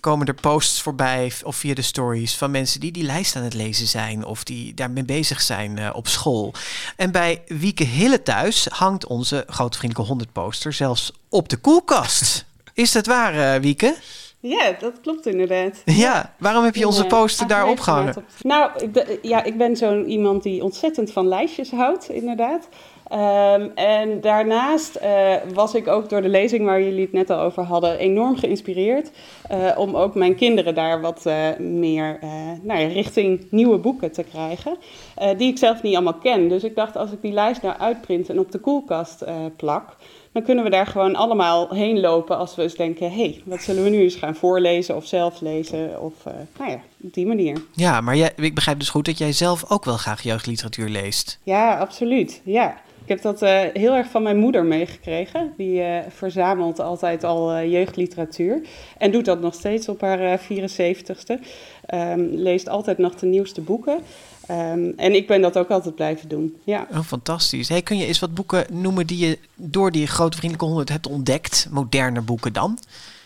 komen 0.00 0.26
er 0.26 0.34
posts 0.34 0.82
voorbij 0.82 1.32
of 1.42 1.56
via 1.56 1.74
de 1.74 1.82
stories 1.82 2.36
van 2.36 2.50
mensen 2.50 2.80
die 2.80 2.92
die 2.92 3.02
lijst 3.02 3.36
aan 3.36 3.42
het 3.42 3.54
lezen 3.54 3.86
zijn 3.86 4.24
of 4.24 4.44
die 4.44 4.74
daarmee 4.74 5.04
bezig 5.04 5.40
zijn 5.40 5.78
eh, 5.78 5.90
op 5.92 6.08
school. 6.08 6.54
En 6.96 7.10
bij 7.10 7.42
Wieke 7.46 7.84
Hille 7.84 8.22
thuis 8.22 8.66
hangt 8.68 9.06
onze 9.06 9.44
grote 9.48 9.76
vriendelijke 9.78 10.10
100 10.10 10.32
poster 10.32 10.72
zelfs 10.72 11.12
op 11.28 11.48
de 11.48 11.56
koelkast. 11.56 12.44
Is 12.74 12.92
dat 12.92 13.06
waar, 13.06 13.54
eh, 13.54 13.60
Wieke? 13.60 13.96
Ja, 14.40 14.72
dat 14.78 15.00
klopt 15.00 15.26
inderdaad. 15.26 15.82
Ja, 16.04 16.34
waarom 16.38 16.64
heb 16.64 16.74
je 16.74 16.86
onze 16.86 17.02
Ja, 17.02 17.08
poster 17.08 17.46
daar 17.48 17.56
afgelegd 17.64 17.78
opgehangen? 17.80 18.16
op- 18.16 18.24
Nou, 18.42 18.70
ik, 18.78 19.18
ja, 19.22 19.44
ik 19.44 19.56
ben 19.58 19.76
zo'n 19.76 20.08
iemand 20.10 20.42
die 20.42 20.62
ontzettend 20.62 21.12
van 21.12 21.28
lijstjes 21.28 21.70
houdt, 21.70 22.08
inderdaad. 22.08 22.68
Ehm, 23.08 23.68
en 23.74 24.20
daarnaast 24.20 24.94
eh, 24.94 25.34
was 25.54 25.74
ik 25.74 25.88
ook 25.88 26.08
door 26.08 26.22
de 26.22 26.28
lezing 26.28 26.64
waar 26.64 26.82
jullie 26.82 27.00
het 27.02 27.12
net 27.12 27.30
al 27.30 27.38
over 27.40 27.62
hadden 27.62 27.98
enorm 27.98 28.36
geïnspireerd 28.36 29.10
eh, 29.48 29.58
om 29.76 29.96
ook 29.96 30.14
mijn 30.14 30.34
kinderen 30.34 30.74
daar 30.74 31.00
wat 31.00 31.26
eh, 31.26 31.56
meer 31.58 32.18
eh, 32.20 32.28
nou 32.62 32.80
ja, 32.80 32.86
richting 32.88 33.46
nieuwe 33.50 33.78
boeken 33.78 34.12
te 34.12 34.22
krijgen, 34.22 34.76
eh, 35.14 35.38
die 35.38 35.50
ik 35.50 35.58
zelf 35.58 35.82
niet 35.82 35.94
allemaal 35.94 36.18
ken. 36.18 36.48
Dus 36.48 36.64
ik 36.64 36.74
dacht, 36.76 36.96
als 36.96 37.12
ik 37.12 37.22
die 37.22 37.32
lijst 37.32 37.62
nou 37.62 37.78
uitprint 37.78 38.28
en 38.28 38.38
op 38.38 38.52
de 38.52 38.58
koelkast 38.58 39.22
eh, 39.22 39.34
plak, 39.56 39.96
dan 40.38 40.46
kunnen 40.46 40.64
we 40.64 40.70
daar 40.70 40.86
gewoon 40.86 41.14
allemaal 41.14 41.74
heen 41.74 42.00
lopen 42.00 42.36
als 42.36 42.54
we 42.54 42.62
eens 42.62 42.74
denken, 42.74 43.10
hé, 43.10 43.16
hey, 43.16 43.42
wat 43.44 43.62
zullen 43.62 43.82
we 43.82 43.90
nu 43.90 44.00
eens 44.00 44.14
gaan 44.14 44.34
voorlezen 44.34 44.96
of 44.96 45.06
zelf 45.06 45.40
lezen 45.40 46.02
of 46.02 46.12
eh, 46.26 46.32
nou 46.58 46.70
ja, 46.70 46.80
op 47.00 47.14
die 47.14 47.26
manier. 47.26 47.62
Ja, 47.72 48.00
maar 48.00 48.16
jij, 48.16 48.32
ik 48.36 48.54
begrijp 48.54 48.78
dus 48.78 48.88
goed 48.88 49.04
dat 49.04 49.18
jij 49.18 49.32
zelf 49.32 49.70
ook 49.70 49.84
wel 49.84 49.96
graag 49.96 50.22
jeugdliteratuur 50.22 50.88
leest. 50.88 51.38
Ja, 51.42 51.78
absoluut. 51.78 52.40
Ja. 52.44 52.76
Ik 53.08 53.14
heb 53.14 53.22
dat 53.22 53.42
eh, 53.42 53.60
heel 53.72 53.94
erg 53.94 54.08
van 54.08 54.22
mijn 54.22 54.38
moeder 54.38 54.64
meegekregen. 54.64 55.52
Die 55.56 55.82
eh, 55.82 55.98
verzamelt 56.08 56.80
altijd 56.80 57.24
al 57.24 57.62
jeugdliteratuur. 57.62 58.60
En 58.98 59.10
doet 59.10 59.24
dat 59.24 59.40
nog 59.40 59.54
steeds 59.54 59.88
op 59.88 60.00
haar 60.00 60.20
eh, 60.20 60.38
74ste. 60.38 61.44
Ehm, 61.86 62.20
leest 62.20 62.68
altijd 62.68 62.98
nog 62.98 63.14
de 63.14 63.26
nieuwste 63.26 63.60
boeken. 63.60 64.00
Ehm, 64.48 64.90
en 64.96 65.14
ik 65.14 65.26
ben 65.26 65.40
dat 65.40 65.58
ook 65.58 65.68
altijd 65.68 65.94
blijven 65.94 66.28
doen. 66.28 66.56
Ja. 66.64 66.86
Oh, 66.90 67.00
fantastisch. 67.00 67.68
Hey, 67.68 67.82
kun 67.82 67.96
je 67.96 68.06
eens 68.06 68.18
wat 68.18 68.34
boeken 68.34 68.66
noemen 68.70 69.06
die 69.06 69.26
je 69.26 69.38
door 69.54 69.90
die 69.90 70.06
grote 70.06 70.36
vriendelijke 70.36 70.66
100 70.66 70.88
hebt 70.88 71.06
ontdekt? 71.06 71.68
Moderne 71.70 72.20
boeken 72.20 72.52
dan? 72.52 72.78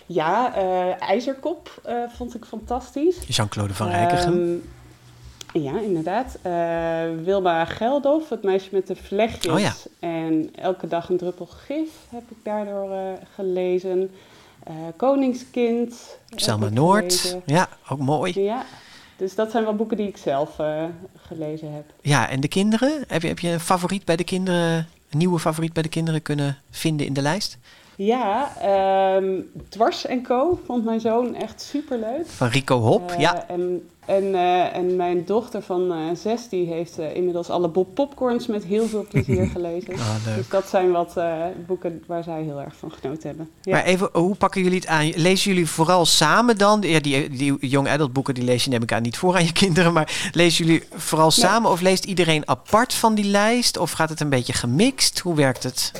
Ja, 0.06 0.54
eh, 0.54 1.08
IJzerkop 1.08 1.80
eh, 1.84 1.94
vond 2.16 2.34
ik 2.34 2.44
fantastisch. 2.44 3.16
Jean-Claude 3.28 3.74
van 3.74 3.88
Rijkegem. 3.88 4.60
Ehm, 5.52 5.62
ja, 5.62 5.80
inderdaad. 5.80 6.38
Eh, 6.42 7.24
Wilma 7.24 7.64
Geldof, 7.64 8.28
het 8.28 8.42
meisje 8.42 8.68
met 8.72 8.86
de 8.86 8.96
vlechtjes. 8.96 9.52
Oh 9.52 9.60
ja. 9.60 9.72
En 9.98 10.50
Elke 10.54 10.88
dag 10.88 11.08
een 11.08 11.16
druppel 11.16 11.46
gif 11.46 11.90
heb 12.08 12.30
ik 12.30 12.36
daardoor 12.42 13.18
gelezen. 13.34 14.10
Koningskind. 14.96 16.16
Selma 16.28 16.68
Noord. 16.68 17.36
Ja, 17.46 17.68
ook 17.88 17.98
mooi. 17.98 18.42
Ja, 18.42 18.64
dus 19.22 19.34
dat 19.34 19.50
zijn 19.50 19.64
wel 19.64 19.74
boeken 19.74 19.96
die 19.96 20.08
ik 20.08 20.16
zelf 20.16 20.58
eh, 20.58 20.84
gelezen 21.16 21.72
heb. 21.72 21.84
Ja, 22.00 22.28
en 22.28 22.40
de 22.40 22.48
kinderen? 22.48 23.04
Heb 23.06 23.22
je, 23.22 23.28
heb 23.28 23.38
je 23.38 23.48
een 23.48 23.60
favoriet 23.60 24.04
bij 24.04 24.16
de 24.16 24.24
kinderen, 24.24 24.76
een 25.10 25.18
nieuwe 25.18 25.38
favoriet 25.38 25.72
bij 25.72 25.82
de 25.82 25.88
kinderen 25.88 26.22
kunnen 26.22 26.58
vinden 26.70 27.06
in 27.06 27.12
de 27.12 27.22
lijst? 27.22 27.58
Ja, 27.96 28.52
ehm, 28.60 29.40
Dwars 29.68 30.06
en 30.06 30.22
Co. 30.22 30.60
vond 30.66 30.84
mijn 30.84 31.00
zoon 31.00 31.34
echt 31.34 31.62
superleuk. 31.62 32.26
Van 32.26 32.48
Rico 32.48 32.78
Hop, 32.80 33.10
Eh, 33.10 33.18
ja. 33.18 33.48
En, 33.48 33.90
en, 34.06 34.34
eh, 34.34 34.76
en 34.76 34.96
mijn 34.96 35.24
dochter 35.24 35.62
van 35.62 35.92
eh, 35.92 35.98
zes, 36.16 36.48
die 36.48 36.66
heeft 36.66 36.98
eh, 36.98 37.14
inmiddels 37.16 37.50
alle 37.50 37.68
Bob 37.68 37.94
Popcorns 37.94 38.46
met 38.46 38.64
heel 38.64 38.86
veel 38.86 39.06
plezier 39.10 39.46
gelezen. 39.54 39.94
Ah, 39.94 40.14
leuk. 40.26 40.36
Dus 40.36 40.48
dat 40.48 40.68
zijn 40.68 40.90
wat 40.90 41.20
boeken 41.66 42.02
waar 42.06 42.22
zij 42.22 42.42
heel 42.42 42.60
erg 42.60 42.76
van 42.76 42.92
genoten 42.92 43.28
hebben. 43.28 43.50
Ja. 43.62 43.72
Maar 43.72 43.84
even, 43.84 44.08
hoe 44.12 44.34
pakken 44.34 44.62
jullie 44.62 44.78
het 44.78 44.86
aan? 44.86 45.12
Lezen 45.14 45.52
jullie 45.52 45.68
vooral 45.68 46.06
samen 46.06 46.58
dan? 46.58 46.80
Ja, 46.80 47.00
die, 47.00 47.28
die 47.28 47.66
young 47.68 47.88
adult 47.88 48.12
boeken 48.12 48.34
die 48.34 48.44
lees 48.44 48.64
je 48.64 48.70
neem 48.70 48.82
ik 48.82 48.92
aan 48.92 49.02
niet 49.02 49.16
voor 49.16 49.34
aan 49.34 49.44
je 49.44 49.52
kinderen. 49.52 49.92
Maar 49.92 50.30
lezen 50.32 50.64
jullie 50.64 50.82
vooral 50.92 51.30
samen 51.30 51.70
of 51.70 51.80
leest 51.80 52.04
iedereen 52.04 52.48
apart 52.48 52.94
van 52.94 53.14
die 53.14 53.24
lijst? 53.24 53.78
Of 53.78 53.90
gaat 53.90 54.08
het 54.08 54.20
een 54.20 54.28
beetje 54.28 54.52
gemixt? 54.52 55.18
Hoe 55.18 55.34
werkt 55.34 55.62
het? 55.62 55.92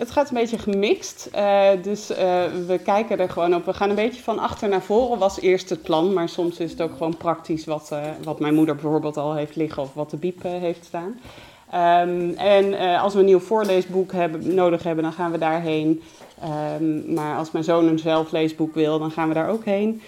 Het 0.00 0.10
gaat 0.10 0.28
een 0.28 0.34
beetje 0.34 0.58
gemixt. 0.58 1.28
eh, 1.32 1.68
dus 1.82 2.10
eh, 2.10 2.44
we 2.66 2.78
kijken 2.78 3.18
er 3.18 3.30
gewoon 3.30 3.54
op. 3.54 3.64
We 3.64 3.74
gaan 3.74 3.88
een 3.88 3.94
beetje 3.94 4.22
van 4.22 4.38
achter 4.38 4.68
naar 4.68 4.82
voren, 4.82 5.18
was 5.18 5.40
eerst 5.40 5.70
het 5.70 5.82
plan. 5.82 6.12
Maar 6.12 6.28
soms 6.28 6.58
is 6.58 6.70
het 6.70 6.80
ook 6.80 6.92
gewoon 6.92 7.16
praktisch 7.16 7.64
wat, 7.64 7.88
eh, 7.92 8.02
wat 8.22 8.40
mijn 8.40 8.54
moeder 8.54 8.74
bijvoorbeeld 8.74 9.16
al 9.16 9.34
heeft 9.34 9.56
liggen 9.56 9.82
of 9.82 9.94
wat 9.94 10.10
de 10.10 10.16
biep 10.16 10.42
heeft 10.42 10.84
staan. 10.84 11.20
Ehm, 11.70 12.30
en 12.36 12.98
als 12.98 13.12
we 13.12 13.18
een 13.18 13.24
nieuw 13.24 13.38
voorleesboek 13.40 14.12
hebben, 14.12 14.54
nodig 14.54 14.82
hebben, 14.82 15.04
dan 15.04 15.12
gaan 15.12 15.30
we 15.30 15.38
daarheen. 15.38 16.02
Ehm, 16.40 17.14
maar 17.14 17.36
als 17.36 17.50
mijn 17.50 17.64
zoon 17.64 17.86
een 17.86 17.98
zelfleesboek 17.98 18.74
wil, 18.74 18.98
dan 18.98 19.10
gaan 19.10 19.28
we 19.28 19.34
daar 19.34 19.48
ook 19.48 19.64
heen. 19.64 20.02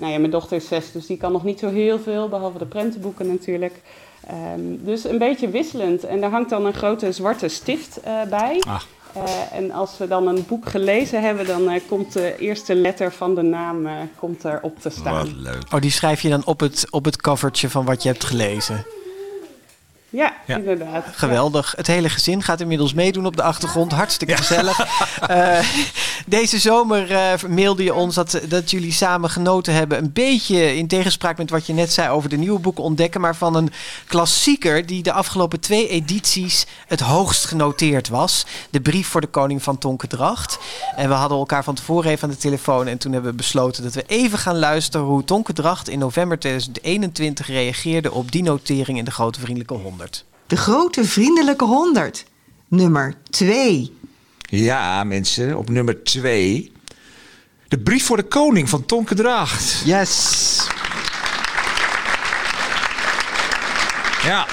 Nou 0.00 0.12
ja, 0.12 0.18
mijn 0.18 0.30
dochter 0.30 0.56
is 0.56 0.68
zes, 0.68 0.92
dus 0.92 1.06
die 1.06 1.16
kan 1.16 1.32
nog 1.32 1.44
niet 1.44 1.58
zo 1.58 1.68
heel 1.68 1.98
veel, 1.98 2.28
behalve 2.28 2.58
de 2.58 2.66
prentenboeken 2.66 3.26
natuurlijk. 3.26 3.82
Ehm, 4.26 4.60
dus 4.84 5.04
een 5.04 5.18
beetje 5.18 5.48
wisselend. 5.48 6.04
En 6.04 6.20
daar 6.20 6.30
hangt 6.30 6.50
dan 6.50 6.66
een 6.66 6.74
grote 6.74 7.12
zwarte 7.12 7.48
stift 7.48 8.00
bij. 8.28 8.62
Ah. 8.66 8.82
Eh, 9.14 9.58
en 9.58 9.70
als 9.70 9.98
we 9.98 10.08
dan 10.08 10.26
een 10.26 10.44
boek 10.48 10.68
gelezen 10.68 11.22
hebben, 11.22 11.46
dan 11.46 11.68
eh, 11.68 11.80
komt 11.88 12.12
de 12.12 12.36
eerste 12.38 12.74
letter 12.74 13.12
van 13.12 13.34
de 13.34 13.42
naam 13.42 13.86
eh, 13.86 13.92
komt 14.16 14.44
erop 14.44 14.80
te 14.80 14.90
staan. 14.90 15.14
Wat 15.14 15.32
leuk. 15.36 15.62
Oh, 15.72 15.80
die 15.80 15.90
schrijf 15.90 16.20
je 16.20 16.28
dan 16.28 16.44
op 16.44 16.60
het, 16.60 16.86
op 16.90 17.04
het 17.04 17.16
covertje 17.16 17.70
van 17.70 17.84
wat 17.84 18.02
je 18.02 18.08
hebt 18.08 18.24
gelezen. 18.24 18.84
Ja, 20.12 20.34
Ja. 20.46 20.56
inderdaad. 20.56 21.04
Geweldig. 21.12 21.74
Het 21.76 21.86
hele 21.86 22.08
gezin 22.08 22.42
gaat 22.42 22.60
inmiddels 22.60 22.94
meedoen 22.94 23.26
op 23.26 23.36
de 23.36 23.42
achtergrond. 23.42 23.92
Hartstikke 23.92 24.36
gezellig. 24.36 24.80
Eh, 25.28 25.58
Deze 26.26 26.58
zomer 26.58 27.10
uh, 27.10 27.32
mailde 27.48 27.84
je 27.84 27.94
ons 27.94 28.14
dat, 28.14 28.40
dat 28.48 28.70
jullie 28.70 28.92
samen 28.92 29.30
genoten 29.30 29.74
hebben. 29.74 29.98
Een 29.98 30.12
beetje 30.12 30.76
in 30.76 30.86
tegenspraak 30.86 31.38
met 31.38 31.50
wat 31.50 31.66
je 31.66 31.72
net 31.72 31.92
zei 31.92 32.08
over 32.08 32.28
de 32.28 32.36
nieuwe 32.36 32.58
boeken 32.58 32.84
ontdekken. 32.84 33.20
Maar 33.20 33.36
van 33.36 33.54
een 33.54 33.72
klassieker 34.06 34.86
die 34.86 35.02
de 35.02 35.12
afgelopen 35.12 35.60
twee 35.60 35.88
edities 35.88 36.66
het 36.86 37.00
hoogst 37.00 37.44
genoteerd 37.44 38.08
was. 38.08 38.46
De 38.70 38.80
brief 38.80 39.08
voor 39.08 39.20
de 39.20 39.26
koning 39.26 39.62
van 39.62 39.78
Tonkendracht. 39.78 40.58
En 40.96 41.08
we 41.08 41.14
hadden 41.14 41.38
elkaar 41.38 41.64
van 41.64 41.74
tevoren 41.74 42.10
even 42.10 42.24
aan 42.28 42.34
de 42.34 42.40
telefoon. 42.40 42.86
En 42.86 42.98
toen 42.98 43.12
hebben 43.12 43.30
we 43.30 43.36
besloten 43.36 43.82
dat 43.82 43.94
we 43.94 44.04
even 44.06 44.38
gaan 44.38 44.58
luisteren 44.58 45.06
hoe 45.06 45.24
Tonkendracht 45.24 45.88
in 45.88 45.98
november 45.98 46.38
2021 46.38 47.46
reageerde 47.46 48.12
op 48.12 48.32
die 48.32 48.42
notering 48.42 48.98
in 48.98 49.04
de 49.04 49.10
Grote 49.10 49.40
Vriendelijke 49.40 49.74
100. 50.02 50.24
De 50.46 50.56
Grote 50.56 51.04
Vriendelijke 51.04 51.64
100, 51.64 52.24
nummer 52.68 53.14
2. 53.30 53.96
Ja, 54.40 55.04
mensen, 55.04 55.58
op 55.58 55.68
nummer 55.68 56.04
2. 56.04 56.72
De 57.68 57.78
brief 57.78 58.06
voor 58.06 58.16
de 58.16 58.22
koning 58.22 58.68
van 58.68 58.86
Tonke 58.86 59.14
Dracht. 59.14 59.82
Yes. 59.84 60.66
Ja. 64.22 64.46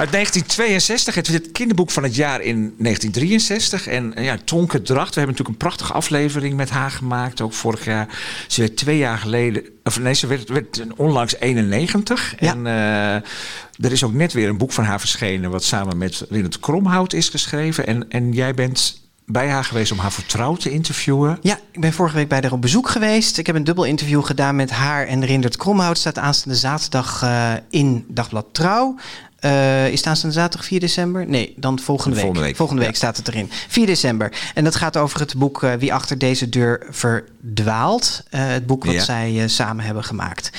Uit 0.00 0.12
1962, 0.12 1.14
het, 1.14 1.26
het 1.26 1.52
kinderboek 1.52 1.90
van 1.90 2.02
het 2.02 2.14
jaar 2.14 2.40
in 2.40 2.74
1963. 2.78 3.86
En 3.86 4.12
ja, 4.16 4.36
Tonke 4.44 4.82
Dracht, 4.82 5.14
we 5.14 5.20
hebben 5.20 5.36
natuurlijk 5.36 5.48
een 5.48 5.68
prachtige 5.68 5.92
aflevering 5.92 6.56
met 6.56 6.70
haar 6.70 6.90
gemaakt. 6.90 7.40
Ook 7.40 7.52
vorig 7.52 7.84
jaar. 7.84 8.08
Ze 8.48 8.60
werd 8.60 8.76
twee 8.76 8.98
jaar 8.98 9.18
geleden, 9.18 9.62
of 9.84 10.00
nee, 10.00 10.14
ze 10.14 10.26
werd, 10.26 10.48
werd 10.48 10.82
onlangs 10.96 11.36
91. 11.36 12.34
Ja. 12.38 12.52
En 12.52 12.58
uh, 12.66 13.84
er 13.84 13.92
is 13.92 14.04
ook 14.04 14.12
net 14.12 14.32
weer 14.32 14.48
een 14.48 14.58
boek 14.58 14.72
van 14.72 14.84
haar 14.84 15.00
verschenen... 15.00 15.50
wat 15.50 15.64
samen 15.64 15.98
met 15.98 16.26
Rinnet 16.30 16.60
Kromhout 16.60 17.12
is 17.12 17.28
geschreven. 17.28 17.86
En, 17.86 18.10
en 18.10 18.32
jij 18.32 18.54
bent 18.54 19.00
bij 19.32 19.48
haar 19.48 19.64
geweest 19.64 19.92
om 19.92 19.98
haar 19.98 20.12
vertrouwd 20.12 20.60
te 20.60 20.70
interviewen. 20.70 21.38
Ja, 21.42 21.58
ik 21.70 21.80
ben 21.80 21.92
vorige 21.92 22.16
week 22.16 22.28
bij 22.28 22.40
haar 22.42 22.52
op 22.52 22.62
bezoek 22.62 22.88
geweest. 22.88 23.38
Ik 23.38 23.46
heb 23.46 23.56
een 23.56 23.64
dubbel 23.64 23.84
interview 23.84 24.24
gedaan 24.24 24.56
met 24.56 24.70
haar 24.70 25.06
en 25.06 25.24
Rindert 25.24 25.56
Kromhout. 25.56 25.98
Staat 25.98 26.18
aanstaande 26.18 26.58
zaterdag 26.58 27.22
uh, 27.22 27.52
in 27.70 28.04
Dagblad 28.08 28.46
Trouw. 28.52 28.96
Uh, 29.40 29.88
is 29.88 29.98
het 29.98 30.06
aanstaande 30.06 30.34
zaterdag 30.34 30.68
4 30.68 30.80
december? 30.80 31.28
Nee, 31.28 31.54
dan 31.56 31.78
volgende 31.78 32.14
week. 32.14 32.24
Volgende 32.24 32.46
week, 32.46 32.56
volgende 32.56 32.82
week 32.82 32.90
ja. 32.90 32.96
staat 32.96 33.16
het 33.16 33.28
erin. 33.28 33.48
4 33.50 33.86
december. 33.86 34.32
En 34.54 34.64
dat 34.64 34.74
gaat 34.74 34.96
over 34.96 35.20
het 35.20 35.34
boek 35.36 35.62
uh, 35.62 35.72
Wie 35.72 35.94
achter 35.94 36.18
deze 36.18 36.48
deur 36.48 36.86
verdwaalt. 36.90 38.22
Uh, 38.30 38.46
het 38.46 38.66
boek 38.66 38.84
wat 38.84 38.94
ja. 38.94 39.02
zij 39.02 39.48
samen 39.48 39.84
hebben 39.84 40.04
gemaakt. 40.04 40.50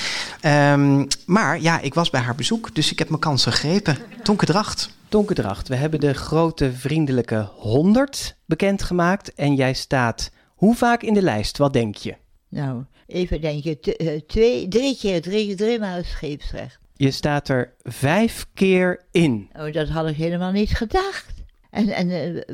Um, 0.45 1.07
maar 1.25 1.61
ja, 1.61 1.79
ik 1.79 1.93
was 1.93 2.09
bij 2.09 2.21
haar 2.21 2.35
bezoek, 2.35 2.75
dus 2.75 2.91
ik 2.91 2.99
heb 2.99 3.09
mijn 3.09 3.21
kans 3.21 3.43
gegrepen. 3.43 3.97
Tonke 4.23 4.45
Dracht. 4.45 4.89
Tonke 5.09 5.33
Dracht, 5.33 5.67
we 5.67 5.75
hebben 5.75 5.99
de 5.99 6.13
grote 6.13 6.73
vriendelijke 6.73 7.49
100 7.55 8.35
bekendgemaakt. 8.45 9.33
En 9.33 9.55
jij 9.55 9.73
staat 9.73 10.31
hoe 10.47 10.75
vaak 10.75 11.01
in 11.03 11.13
de 11.13 11.21
lijst? 11.21 11.57
Wat 11.57 11.73
denk 11.73 11.95
je? 11.95 12.15
Nou, 12.49 12.83
even 13.07 13.41
denken. 13.41 13.79
twee, 14.27 14.67
drie 14.67 14.97
keer, 14.97 15.21
drie, 15.21 15.55
drie 15.55 15.79
maal 15.79 16.03
scheepsrecht. 16.03 16.79
Je 17.01 17.11
staat 17.11 17.49
er 17.49 17.73
vijf 17.83 18.47
keer 18.53 19.05
in. 19.11 19.49
Oh, 19.53 19.73
dat 19.73 19.89
had 19.89 20.07
ik 20.07 20.15
helemaal 20.15 20.51
niet 20.51 20.69
gedacht. 20.69 21.43
En, 21.69 21.89
en 21.89 22.07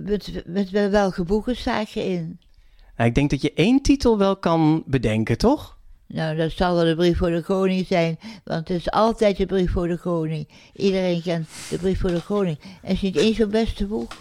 met, 0.04 0.44
met, 0.46 0.70
welke 0.70 1.24
boeken 1.24 1.56
sta 1.56 1.84
je 1.90 2.06
in? 2.06 2.40
Nou, 2.96 3.10
ik 3.10 3.16
denk 3.16 3.30
dat 3.30 3.42
je 3.42 3.54
één 3.54 3.82
titel 3.82 4.18
wel 4.18 4.38
kan 4.38 4.84
bedenken, 4.86 5.38
toch? 5.38 5.77
Nou, 6.08 6.36
dat 6.36 6.52
zal 6.52 6.76
wel 6.76 6.86
de 6.86 6.96
brief 6.96 7.18
voor 7.18 7.30
de 7.30 7.42
koning 7.42 7.88
zijn, 7.88 8.20
want 8.44 8.68
het 8.68 8.78
is 8.78 8.92
altijd 8.92 9.38
de 9.38 9.46
brief 9.46 9.72
voor 9.72 9.88
de 9.88 9.98
koning. 9.98 10.48
Iedereen 10.74 11.22
kent 11.22 11.50
de 11.70 11.78
brief 11.78 12.00
voor 12.00 12.12
de 12.12 12.22
koning. 12.22 12.58
En 12.60 12.70
het 12.82 12.92
is 12.92 13.02
niet 13.02 13.16
eens 13.16 13.38
haar 13.38 13.48
beste 13.48 13.86
boek. 13.86 14.12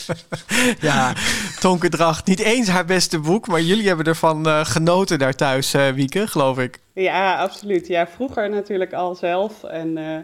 ja, 0.88 1.14
Tonke 1.60 1.88
Dracht, 1.88 2.26
niet 2.26 2.40
eens 2.40 2.68
haar 2.68 2.84
beste 2.84 3.18
boek, 3.18 3.46
maar 3.46 3.60
jullie 3.60 3.86
hebben 3.86 4.06
ervan 4.06 4.48
uh, 4.48 4.64
genoten 4.64 5.18
daar 5.18 5.34
thuis, 5.34 5.74
uh, 5.74 5.88
Wieke, 5.88 6.26
geloof 6.26 6.58
ik. 6.58 6.80
Ja, 6.94 7.36
absoluut. 7.38 7.86
Ja, 7.86 8.06
vroeger 8.06 8.50
natuurlijk 8.50 8.92
al 8.92 9.14
zelf 9.14 9.64
en... 9.64 9.96
Uh, 9.96 10.16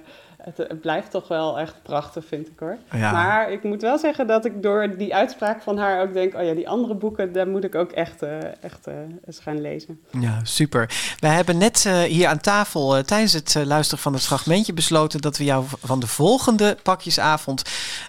het, 0.42 0.56
het, 0.56 0.80
blijft 0.80 1.10
toch 1.10 1.28
wel 1.28 1.58
echt 1.58 1.74
prachtig, 1.82 2.24
vind 2.24 2.46
ik 2.46 2.58
hoor. 2.58 2.76
Ja. 2.92 3.12
Maar 3.12 3.52
ik 3.52 3.62
moet 3.62 3.82
wel 3.82 3.98
zeggen 3.98 4.26
dat 4.26 4.44
ik 4.44 4.62
door 4.62 4.96
die 4.96 5.14
uitspraak 5.14 5.62
van 5.62 5.78
haar 5.78 6.02
ook 6.02 6.12
denk: 6.12 6.34
oh 6.34 6.42
ja, 6.42 6.54
die 6.54 6.68
andere 6.68 6.94
boeken, 6.94 7.32
daar 7.32 7.48
moet 7.48 7.64
ik 7.64 7.74
ook 7.74 7.90
echt, 7.90 8.22
uh, 8.22 8.38
echt 8.60 8.88
uh, 8.88 8.94
eens 9.26 9.38
gaan 9.38 9.60
lezen. 9.60 10.00
Ja, 10.10 10.40
super. 10.42 10.90
Wij 11.18 11.34
hebben 11.34 11.58
net 11.58 11.84
uh, 11.86 12.00
hier 12.00 12.26
aan 12.26 12.40
tafel 12.40 13.04
tijdens 13.04 13.32
het 13.32 13.54
luisteren 13.64 14.02
van 14.02 14.12
het 14.12 14.22
fragmentje 14.22 14.72
besloten 14.72 15.20
dat 15.20 15.36
we 15.36 15.44
jou 15.44 15.64
van 15.82 16.00
de 16.00 16.06
volgende 16.06 16.76
pakjesavond 16.82 17.62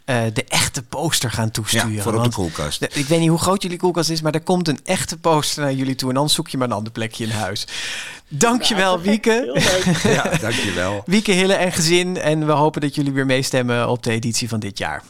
de 0.06 0.44
echte 0.48 0.84
poster 0.84 1.32
gaan 1.32 1.52
toesturen. 1.52 1.91
Ja, 1.91 2.02
voor 2.02 2.15
op 2.15 2.24
de 2.24 2.32
koelkast. 2.32 2.80
De, 2.80 2.89
ik 2.94 3.06
weet 3.06 3.20
niet 3.20 3.30
hoe 3.30 3.39
groot 3.39 3.62
jullie 3.62 3.78
koelkast 3.78 4.10
is, 4.10 4.22
maar 4.22 4.34
er 4.34 4.41
komt 4.41 4.67
een 4.67 4.80
echte 4.84 5.17
poster 5.17 5.63
naar 5.63 5.74
jullie 5.74 5.96
toe 5.96 6.10
en 6.10 6.15
dan 6.15 6.30
zoek 6.30 6.48
je 6.48 6.58
maar 6.58 6.67
een 6.67 6.74
ander 6.74 6.91
plekje 6.91 7.24
in 7.24 7.30
huis. 7.30 7.67
Dankjewel, 8.34 8.98
ja, 8.98 9.04
Wieke. 9.04 9.62
ja, 10.04 10.38
dankjewel. 10.38 11.04
Wieke, 11.06 11.32
Hille 11.32 11.54
en 11.54 11.72
gezin. 11.72 12.17
En 12.17 12.46
we 12.46 12.52
hopen 12.52 12.82
dat 12.82 12.96
jullie 12.96 13.12
weer 13.12 13.26
meestemmen 13.26 13.89
op 13.89 14.04
de 14.04 14.12
editie 14.12 14.50
van 14.50 14.60
dit 14.60 14.78
jaar. 14.78 15.04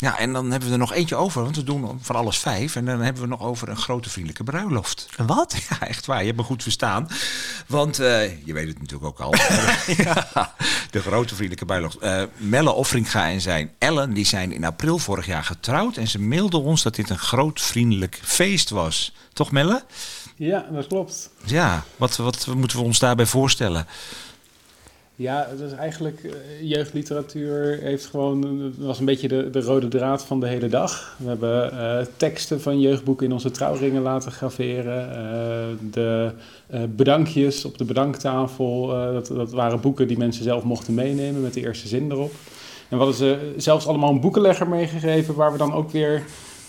Ja, 0.00 0.18
en 0.18 0.32
dan 0.32 0.50
hebben 0.50 0.68
we 0.68 0.74
er 0.74 0.80
nog 0.80 0.92
eentje 0.92 1.16
over, 1.16 1.42
want 1.42 1.56
we 1.56 1.64
doen 1.64 1.98
van 2.02 2.16
alles 2.16 2.38
vijf. 2.38 2.76
En 2.76 2.84
dan 2.84 3.00
hebben 3.00 3.22
we 3.22 3.28
nog 3.28 3.42
over 3.42 3.68
een 3.68 3.76
grote 3.76 4.10
vriendelijke 4.10 4.44
bruiloft. 4.44 5.08
Een 5.16 5.26
wat? 5.26 5.56
Ja, 5.68 5.86
echt 5.86 6.06
waar. 6.06 6.18
Je 6.18 6.24
hebt 6.24 6.36
me 6.36 6.42
goed 6.42 6.62
verstaan. 6.62 7.08
Want 7.66 8.00
uh, 8.00 8.46
je 8.46 8.52
weet 8.52 8.68
het 8.68 8.78
natuurlijk 8.78 9.04
ook 9.04 9.20
al. 9.20 9.34
ja. 10.04 10.54
de 10.90 11.00
grote 11.00 11.34
vriendelijke 11.34 11.64
bruiloft. 11.64 11.96
Uh, 12.02 12.22
Melle 12.36 12.72
Offringa 12.72 13.30
en 13.30 13.40
zijn 13.40 13.70
Ellen, 13.78 14.12
die 14.12 14.26
zijn 14.26 14.52
in 14.52 14.64
april 14.64 14.98
vorig 14.98 15.26
jaar 15.26 15.44
getrouwd. 15.44 15.96
En 15.96 16.08
ze 16.08 16.20
mailden 16.20 16.62
ons 16.62 16.82
dat 16.82 16.94
dit 16.94 17.10
een 17.10 17.18
groot 17.18 17.60
vriendelijk 17.60 18.20
feest 18.22 18.70
was. 18.70 19.12
Toch 19.32 19.50
Melle? 19.50 19.84
Ja, 20.40 20.66
dat 20.72 20.86
klopt. 20.86 21.30
Ja, 21.44 21.84
wat, 21.96 22.16
wat 22.16 22.46
moeten 22.56 22.78
we 22.78 22.84
ons 22.84 22.98
daarbij 22.98 23.26
voorstellen? 23.26 23.86
Ja, 25.16 25.46
het 25.50 25.60
is 25.60 25.72
eigenlijk 25.72 26.22
uh, 26.22 26.32
jeugdliteratuur 26.62 27.78
heeft 27.82 28.06
gewoon 28.06 28.72
was 28.78 28.98
een 28.98 29.04
beetje 29.04 29.28
de, 29.28 29.50
de 29.50 29.60
rode 29.60 29.88
draad 29.88 30.24
van 30.24 30.40
de 30.40 30.46
hele 30.46 30.68
dag. 30.68 31.16
We 31.18 31.28
hebben 31.28 31.74
uh, 31.74 32.06
teksten 32.16 32.60
van 32.60 32.80
jeugdboeken 32.80 33.26
in 33.26 33.32
onze 33.32 33.50
trouwringen 33.50 34.02
laten 34.02 34.32
graveren. 34.32 35.08
Uh, 35.08 35.92
de 35.92 36.32
bedankjes 36.88 37.64
op 37.64 37.78
de 37.78 37.84
bedanktafel, 37.84 38.86
dat, 38.86 39.26
dat 39.26 39.50
waren 39.50 39.80
boeken 39.80 40.08
die 40.08 40.18
mensen 40.18 40.44
zelf 40.44 40.62
mochten 40.62 40.94
meenemen 40.94 41.42
met 41.42 41.54
de 41.54 41.60
eerste 41.60 41.88
zin 41.88 42.10
erop. 42.10 42.32
En 42.88 42.96
we 42.98 43.04
hadden 43.04 43.14
ze 43.14 43.54
zelfs 43.56 43.86
allemaal 43.86 44.10
een 44.10 44.20
boekenlegger 44.20 44.68
meegegeven 44.68 45.34
waar 45.34 45.52
we 45.52 45.58
dan 45.58 45.72
ook 45.72 45.90
weer 45.90 46.24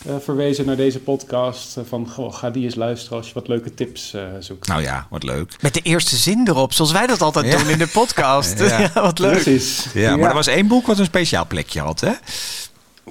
uh, 0.07 0.15
verwezen 0.19 0.65
naar 0.65 0.75
deze 0.75 0.99
podcast. 0.99 1.77
Uh, 1.77 1.83
van 1.87 2.09
goh, 2.09 2.33
ga 2.33 2.49
die 2.49 2.63
eens 2.63 2.75
luisteren 2.75 3.17
als 3.17 3.27
je 3.27 3.33
wat 3.33 3.47
leuke 3.47 3.73
tips 3.73 4.13
uh, 4.13 4.21
zoekt. 4.39 4.67
Nou 4.67 4.81
ja, 4.81 5.07
wat 5.09 5.23
leuk. 5.23 5.55
Met 5.61 5.73
de 5.73 5.81
eerste 5.81 6.15
zin 6.15 6.47
erop, 6.47 6.73
zoals 6.73 6.91
wij 6.91 7.07
dat 7.07 7.21
altijd 7.21 7.45
ja. 7.45 7.57
doen 7.57 7.69
in 7.69 7.77
de 7.77 7.87
podcast. 7.87 8.59
ja. 8.69 8.79
ja. 8.79 8.91
wat 8.93 9.19
leuk. 9.19 9.41
Precies. 9.41 9.87
Ja, 9.93 10.15
maar 10.15 10.29
er 10.29 10.35
was 10.35 10.47
één 10.47 10.67
boek 10.67 10.85
wat 10.85 10.99
een 10.99 11.05
speciaal 11.05 11.47
plekje 11.47 11.79
had, 11.79 11.99
hè? 11.99 12.11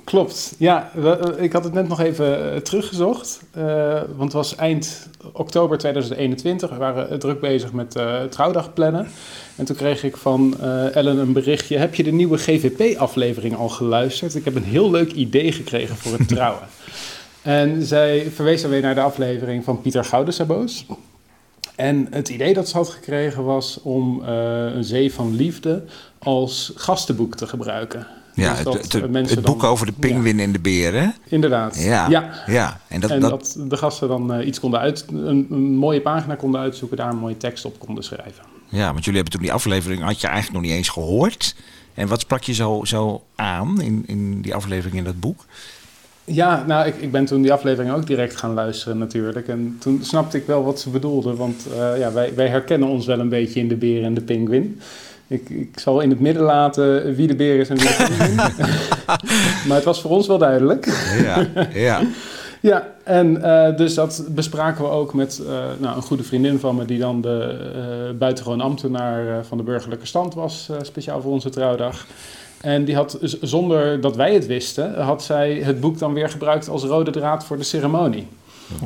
Klopt, 0.05 0.55
ja. 0.59 0.91
Ik 1.37 1.53
had 1.53 1.65
het 1.65 1.73
net 1.73 1.89
nog 1.89 2.01
even 2.01 2.63
teruggezocht. 2.63 3.41
want 4.17 4.19
het 4.19 4.33
was 4.33 4.57
eind 4.57 5.09
oktober 5.33 5.79
2021. 5.79 6.71
We 6.71 6.77
waren 6.77 7.19
druk 7.19 7.41
bezig 7.41 7.73
met 7.73 7.97
trouwdag 8.31 8.73
plannen. 8.73 9.09
En 9.57 9.67
toen 9.67 9.77
kreeg 9.77 10.05
ik 10.05 10.17
van 10.17 10.55
uh, 10.61 10.97
Ellen 10.97 11.19
een 11.19 11.33
berichtje. 11.33 11.77
Heb 11.77 11.95
je 11.95 12.03
de 12.03 12.13
nieuwe 12.13 12.39
GVP-aflevering 12.39 13.57
al 13.57 13.69
geluisterd? 13.69 14.35
Ik 14.35 14.45
heb 14.45 14.55
een 14.55 14.63
heel 14.63 14.91
leuk 14.91 15.13
idee 15.13 15.53
gekregen 15.53 15.97
voor 15.97 16.13
het 16.13 16.29
trouwen. 16.29 16.63
en 17.43 17.83
zij 17.83 18.31
verwees 18.31 18.63
dan 18.63 18.71
weer 18.71 18.81
naar 18.81 18.95
de 18.95 19.01
aflevering 19.01 19.65
van 19.65 19.81
Pieter 19.81 20.05
Goudensaboos. 20.05 20.87
En 21.77 22.07
het 22.11 22.29
idee 22.29 22.55
dat 22.55 22.69
ze 22.69 22.77
had 22.77 22.89
gekregen 22.89 23.45
was 23.45 23.81
om 23.83 24.23
een 24.23 24.85
zee 24.85 25.13
van 25.13 25.37
liefde 25.37 25.83
als 26.19 26.73
gastenboek 26.75 27.37
te 27.37 27.47
gebruiken. 27.47 28.07
Ja, 28.41 28.55
dus 28.55 28.75
het, 28.75 28.93
het, 28.93 29.31
het 29.31 29.43
boek 29.43 29.61
dan, 29.61 29.71
over 29.71 29.87
de 29.87 29.93
pinguïn 29.93 30.37
ja. 30.37 30.43
en 30.43 30.53
de 30.53 30.59
beren. 30.59 31.15
Inderdaad. 31.29 31.83
Ja. 31.83 32.09
ja. 32.09 32.31
ja. 32.47 32.81
En, 32.89 33.01
dat, 33.01 33.11
en 33.11 33.21
dat, 33.21 33.31
dat, 33.31 33.57
de 33.69 33.77
gasten 33.77 34.09
dan 34.09 34.39
uh, 34.39 34.47
iets 34.47 34.61
konden 34.61 34.81
uit, 34.81 35.05
een, 35.09 35.47
een, 35.51 35.75
mooie 35.77 36.01
pagina 36.01 36.35
konden 36.35 36.61
uitzoeken, 36.61 36.97
daar 36.97 37.11
een 37.11 37.19
mooie 37.19 37.37
tekst 37.37 37.65
op 37.65 37.79
konden 37.79 38.05
schrijven. 38.05 38.45
Ja, 38.69 38.93
want 38.93 39.05
jullie 39.05 39.21
hebben 39.21 39.33
toen 39.33 39.43
die 39.43 39.53
aflevering, 39.53 40.03
had 40.03 40.21
je 40.21 40.27
eigenlijk 40.27 40.57
nog 40.57 40.71
niet 40.71 40.79
eens 40.79 40.89
gehoord. 40.89 41.55
En 41.95 42.09
wat 42.09 42.21
sprak 42.21 42.43
je 42.43 42.53
zo, 42.53 42.85
zo 42.85 43.23
aan 43.35 43.81
in, 43.81 44.03
in 44.07 44.41
die 44.41 44.55
aflevering 44.55 44.97
in 44.97 45.05
dat 45.05 45.21
boek? 45.21 45.45
Ja, 46.25 46.65
nou, 46.67 46.87
ik, 46.87 46.97
ik 46.97 47.13
ben 47.13 47.25
toen 47.25 47.43
die 47.43 47.53
aflevering 47.53 47.95
ook 47.95 48.07
direct 48.07 48.37
gaan 48.37 48.55
luisteren 48.55 48.99
natuurlijk. 48.99 49.49
En 49.49 49.77
toen 49.79 50.01
snapte 50.03 50.37
ik 50.37 50.47
wel 50.47 50.65
wat 50.65 50.81
ze 50.81 50.91
bedoelde. 50.91 51.35
Want 51.35 51.67
uh, 51.77 51.99
ja, 51.99 52.13
wij, 52.13 52.35
wij 52.35 52.49
herkennen 52.49 52.89
ons 52.89 53.07
wel 53.07 53.19
een 53.19 53.29
beetje 53.29 53.61
in 53.61 53.69
de 53.69 53.77
beer 53.77 54.05
en 54.05 54.15
de 54.15 54.21
pinguïn. 54.21 54.81
Ik, 55.31 55.51
ik 55.51 55.79
zal 55.79 56.01
in 56.01 56.11
het 56.11 56.21
midden 56.21 56.43
laten 56.43 57.15
wie 57.15 57.27
de 57.27 57.37
beer 57.37 57.61
is 57.61 57.69
en 57.69 57.77
wie 57.77 57.87
de 57.87 58.07
pinguïn. 58.09 58.35
maar 59.67 59.77
het 59.77 59.85
was 59.85 60.01
voor 60.01 60.11
ons 60.11 60.27
wel 60.27 60.39
duidelijk. 60.39 60.87
ja, 61.23 61.47
ja. 61.73 62.01
Ja, 62.63 62.95
en 63.05 63.37
uh, 63.37 63.77
dus 63.77 63.95
dat 63.95 64.25
bespraken 64.29 64.85
we 64.85 64.91
ook 64.91 65.15
met 65.15 65.41
uh, 65.43 65.49
nou, 65.79 65.97
een 65.97 66.03
goede 66.03 66.23
vriendin 66.23 66.59
van 66.59 66.77
me, 66.77 66.85
die 66.85 66.99
dan 66.99 67.21
de 67.21 67.71
uh, 67.77 68.19
buitengewoon 68.19 68.61
ambtenaar 68.61 69.45
van 69.45 69.57
de 69.57 69.63
burgerlijke 69.63 70.07
stand 70.07 70.35
was, 70.35 70.71
speciaal 70.83 71.21
voor 71.21 71.33
onze 71.33 71.49
trouwdag. 71.49 72.07
En 72.61 72.85
die 72.85 72.95
had, 72.95 73.19
zonder 73.41 74.01
dat 74.01 74.17
wij 74.17 74.35
het 74.35 74.47
wisten, 74.47 75.03
had 75.03 75.23
zij 75.23 75.55
het 75.55 75.81
boek 75.81 75.99
dan 75.99 76.13
weer 76.13 76.29
gebruikt 76.29 76.69
als 76.69 76.85
rode 76.85 77.11
draad 77.11 77.45
voor 77.45 77.57
de 77.57 77.63
ceremonie. 77.63 78.27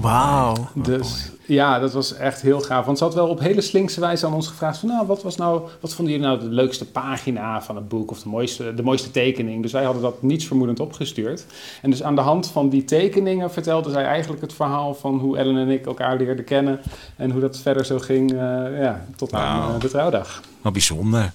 Wauw. 0.00 0.68
Dus 0.74 1.30
ja, 1.46 1.78
dat 1.78 1.92
was 1.92 2.14
echt 2.14 2.42
heel 2.42 2.60
gaaf. 2.60 2.84
Want 2.84 2.98
ze 2.98 3.04
had 3.04 3.14
wel 3.14 3.28
op 3.28 3.40
hele 3.40 3.60
slinkse 3.60 4.00
wijze 4.00 4.26
aan 4.26 4.34
ons 4.34 4.48
gevraagd 4.48 4.78
van... 4.78 4.88
nou, 4.88 5.06
wat, 5.06 5.22
was 5.22 5.36
nou, 5.36 5.62
wat 5.80 5.94
vonden 5.94 6.14
jullie 6.14 6.28
nou 6.28 6.40
de 6.40 6.54
leukste 6.54 6.86
pagina 6.86 7.62
van 7.62 7.76
het 7.76 7.88
boek... 7.88 8.10
of 8.10 8.22
de 8.22 8.28
mooiste, 8.28 8.74
de 8.74 8.82
mooiste 8.82 9.10
tekening? 9.10 9.62
Dus 9.62 9.72
wij 9.72 9.84
hadden 9.84 10.02
dat 10.02 10.22
nietsvermoedend 10.22 10.80
opgestuurd. 10.80 11.46
En 11.82 11.90
dus 11.90 12.02
aan 12.02 12.14
de 12.14 12.20
hand 12.20 12.46
van 12.48 12.68
die 12.68 12.84
tekeningen 12.84 13.50
vertelde 13.50 13.90
zij 13.90 14.04
eigenlijk 14.04 14.42
het 14.42 14.52
verhaal... 14.52 14.94
van 14.94 15.18
hoe 15.18 15.38
Ellen 15.38 15.56
en 15.56 15.68
ik 15.68 15.86
elkaar 15.86 16.16
leerden 16.16 16.44
kennen... 16.44 16.80
en 17.16 17.30
hoe 17.30 17.40
dat 17.40 17.58
verder 17.58 17.84
zo 17.84 17.98
ging 17.98 18.32
uh, 18.32 18.38
ja, 18.80 19.04
tot 19.16 19.32
aan 19.32 19.74
uh, 19.74 19.80
de 19.80 19.88
trouwdag. 19.88 20.40
Wat 20.62 20.72
bijzonder. 20.72 21.32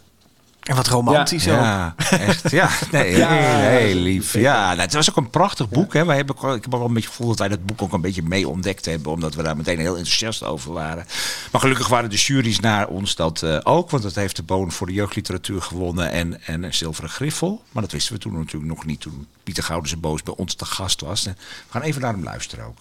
En 0.69 0.75
wat 0.75 0.87
romantisch 0.87 1.47
ook. 1.47 1.53
Ja, 1.53 1.95
echt. 2.09 2.51
Ja, 2.51 2.69
nee, 2.91 3.17
Ja, 3.17 3.29
heel, 3.29 3.95
lief. 3.95 4.33
Ja, 4.33 4.67
nou, 4.67 4.79
het 4.79 4.93
was 4.93 5.09
ook 5.09 5.15
een 5.15 5.29
prachtig 5.29 5.69
boek. 5.69 5.93
Hè. 5.93 6.05
Wij 6.05 6.15
hebben, 6.15 6.35
ik 6.35 6.61
heb 6.61 6.71
wel 6.71 6.85
een 6.85 6.93
beetje 6.93 7.09
gevoel 7.09 7.27
dat 7.27 7.39
wij 7.39 7.47
dat 7.47 7.65
boek 7.65 7.81
ook 7.81 7.93
een 7.93 8.01
beetje 8.01 8.23
mee 8.23 8.47
ontdekt 8.47 8.85
hebben. 8.85 9.11
Omdat 9.11 9.35
we 9.35 9.43
daar 9.43 9.57
meteen 9.57 9.79
heel 9.79 9.97
enthousiast 9.97 10.43
over 10.43 10.73
waren. 10.73 11.05
Maar 11.51 11.61
gelukkig 11.61 11.87
waren 11.87 12.09
de 12.09 12.15
juries 12.15 12.59
naar 12.59 12.87
ons 12.87 13.15
dat 13.15 13.43
eh, 13.43 13.57
ook. 13.63 13.89
Want 13.89 14.03
dat 14.03 14.15
heeft 14.15 14.35
de 14.35 14.43
Boon 14.43 14.71
voor 14.71 14.87
de 14.87 14.93
jeugdliteratuur 14.93 15.61
gewonnen 15.61 16.11
en, 16.11 16.43
en 16.45 16.63
een 16.63 16.73
zilveren 16.73 17.09
griffel. 17.09 17.63
Maar 17.71 17.83
dat 17.83 17.91
wisten 17.91 18.13
we 18.13 18.19
toen 18.19 18.33
natuurlijk 18.33 18.73
nog 18.73 18.85
niet. 18.85 19.01
Toen 19.01 19.27
Pieter 19.43 19.63
Goudense 19.63 19.97
Boos 19.97 20.23
bij 20.23 20.33
ons 20.37 20.53
te 20.53 20.65
gast 20.65 21.01
was. 21.01 21.23
We 21.23 21.33
gaan 21.69 21.81
even 21.81 22.01
naar 22.01 22.13
hem 22.13 22.23
luisteren 22.23 22.65
ook. 22.65 22.77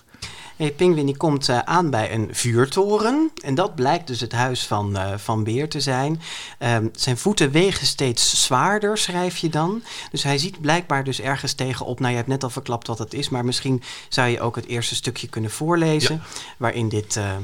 Hey, 0.58 0.72
Pingwin 0.72 1.06
die 1.06 1.16
komt 1.16 1.48
eh, 1.48 1.58
aan 1.58 1.90
bij 1.90 2.12
een 2.12 2.34
vuurtoren. 2.34 3.30
En 3.42 3.54
dat 3.54 3.74
blijkt 3.74 4.06
dus 4.06 4.20
het 4.20 4.32
huis 4.32 4.66
van, 4.66 4.96
eh, 4.96 5.18
van 5.18 5.44
Beer 5.44 5.68
te 5.68 5.80
zijn. 5.80 6.20
Ehm, 6.58 6.88
zijn 6.92 7.18
voeten 7.18 7.50
wegen 7.50 7.86
steeds 7.86 8.44
zwaarder, 8.44 8.98
schrijf 8.98 9.36
je 9.36 9.48
dan. 9.48 9.82
Dus 10.10 10.22
hij 10.22 10.38
ziet 10.38 10.60
blijkbaar 10.60 11.04
dus 11.04 11.20
ergens 11.20 11.52
tegenop. 11.52 11.98
Nou, 11.98 12.10
je 12.10 12.16
hebt 12.16 12.28
net 12.28 12.42
al 12.42 12.50
verklapt 12.50 12.86
wat 12.86 12.98
het 12.98 13.14
is. 13.14 13.28
Maar 13.28 13.44
misschien 13.44 13.82
zou 14.08 14.28
je 14.28 14.40
ook 14.40 14.56
het 14.56 14.66
eerste 14.66 14.94
stukje 14.94 15.28
kunnen 15.28 15.50
voorlezen. 15.50 16.22
Waarin 16.56 16.88
dit 16.88 17.16
eh, 17.16 17.36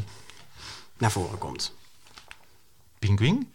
naar 0.99 1.13
voren 1.13 1.39
komt. 1.39 1.75
Pinguïn? 2.99 3.53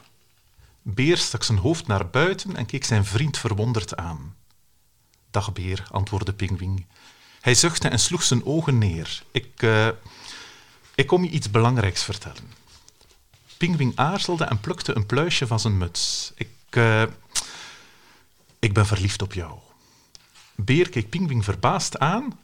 Beer 0.81 1.17
stak 1.17 1.43
zijn 1.43 1.57
hoofd 1.57 1.87
naar 1.87 2.09
buiten 2.09 2.55
en 2.55 2.65
keek 2.65 2.85
zijn 2.85 3.05
vriend 3.05 3.37
verwonderd 3.37 3.95
aan. 3.95 4.35
Dag 5.31 5.53
Beer, 5.53 5.87
antwoordde 5.91 6.33
Pinguïn. 6.33 6.85
Hij 7.41 7.53
zuchtte 7.55 7.87
en 7.87 7.99
sloeg 7.99 8.23
zijn 8.23 8.45
ogen 8.45 8.77
neer. 8.77 9.23
Ik, 9.31 9.51
eh, 9.55 9.87
ik 10.95 11.07
kom 11.07 11.23
je 11.23 11.29
iets 11.29 11.51
belangrijks 11.51 12.03
vertellen. 12.03 12.53
Pinguïn 13.57 13.91
aarzelde 13.95 14.43
en 14.43 14.59
plukte 14.59 14.95
een 14.95 15.05
pluisje 15.05 15.47
van 15.47 15.59
zijn 15.59 15.77
muts. 15.77 16.31
Ik, 16.35 16.49
eh, 16.69 17.03
ik 18.59 18.73
ben 18.73 18.85
verliefd 18.85 19.21
op 19.21 19.33
jou. 19.33 19.59
Beer 20.55 20.89
keek 20.89 21.09
Pinguïn 21.09 21.43
verbaasd 21.43 21.97
aan 21.97 22.39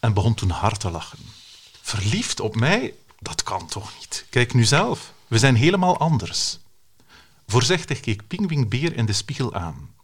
en 0.00 0.12
begon 0.12 0.34
toen 0.34 0.50
hard 0.50 0.80
te 0.80 0.90
lachen. 0.90 1.18
Verliefd 1.80 2.40
op 2.40 2.56
mij? 2.56 2.94
Dat 3.18 3.42
kan 3.42 3.66
toch 3.66 3.92
niet? 3.98 4.26
Kijk 4.30 4.54
nu 4.54 4.64
zelf, 4.64 5.12
we 5.26 5.38
zijn 5.38 5.54
helemaal 5.54 5.98
anders. 5.98 6.58
Voorzichtig 7.46 8.00
keek 8.00 8.26
Pinguïn 8.26 8.68
Beer 8.68 8.96
in 8.96 9.06
de 9.06 9.12
spiegel 9.12 9.54
aan. 9.54 9.94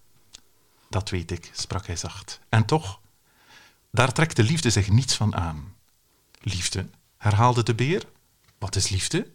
Dat 0.90 1.10
weet 1.10 1.30
ik, 1.30 1.50
sprak 1.52 1.86
hij 1.86 1.96
zacht. 1.96 2.40
En 2.48 2.64
toch, 2.64 3.00
daar 3.96 4.12
trekt 4.12 4.36
de 4.36 4.42
liefde 4.42 4.70
zich 4.70 4.88
niets 4.88 5.14
van 5.14 5.34
aan. 5.34 5.74
Liefde, 6.40 6.86
herhaalde 7.16 7.62
de 7.62 7.74
beer. 7.74 8.02
Wat 8.58 8.76
is 8.76 8.88
liefde? 8.88 9.26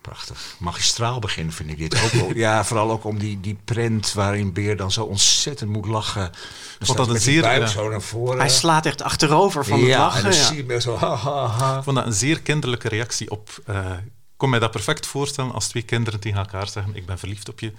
Prachtig. 0.00 0.56
Magistraal 0.58 1.18
begin 1.18 1.52
vind 1.52 1.70
ik 1.70 1.78
dit 1.78 2.02
ook 2.04 2.10
wel. 2.20 2.34
Ja, 2.34 2.64
vooral 2.64 2.90
ook 2.90 3.04
om 3.04 3.18
die, 3.18 3.40
die 3.40 3.58
prent 3.64 4.12
waarin 4.12 4.52
Beer 4.52 4.76
dan 4.76 4.92
zo 4.92 5.04
ontzettend 5.04 5.70
moet 5.70 5.86
lachen. 5.86 6.32
Dat 6.78 6.96
hij 6.96 7.06
een 7.06 7.20
zeer, 7.20 7.42
buik 7.42 7.60
ja. 7.60 7.66
zo 7.66 7.88
naar 7.88 8.02
voren. 8.02 8.38
Hij 8.38 8.48
slaat 8.48 8.86
echt 8.86 9.02
achterover 9.02 9.64
van 9.64 9.78
het 9.78 9.88
ja, 9.88 9.98
lachen. 9.98 10.24
en 10.24 10.30
dan 10.30 10.38
ja. 10.38 10.46
zie 10.46 10.66
je 10.66 10.80
zo 10.80 10.96
ha, 10.96 11.14
ha, 11.16 11.46
ha. 11.46 11.76
Ik 11.78 11.82
vond 11.82 11.96
dat 11.96 12.06
een 12.06 12.12
zeer 12.12 12.40
kinderlijke 12.40 12.88
reactie 12.88 13.30
op... 13.30 13.50
eh, 13.66 13.90
ik 14.04 14.12
kon 14.36 14.50
mij 14.50 14.58
dat 14.58 14.70
perfect 14.70 15.06
voorstellen 15.06 15.52
als 15.52 15.68
twee 15.68 15.82
kinderen 15.82 16.20
tegen 16.20 16.38
elkaar 16.38 16.68
zeggen 16.68 16.96
ik 16.96 17.06
ben 17.06 17.18
verliefd 17.18 17.48
op 17.48 17.60
je. 17.60 17.72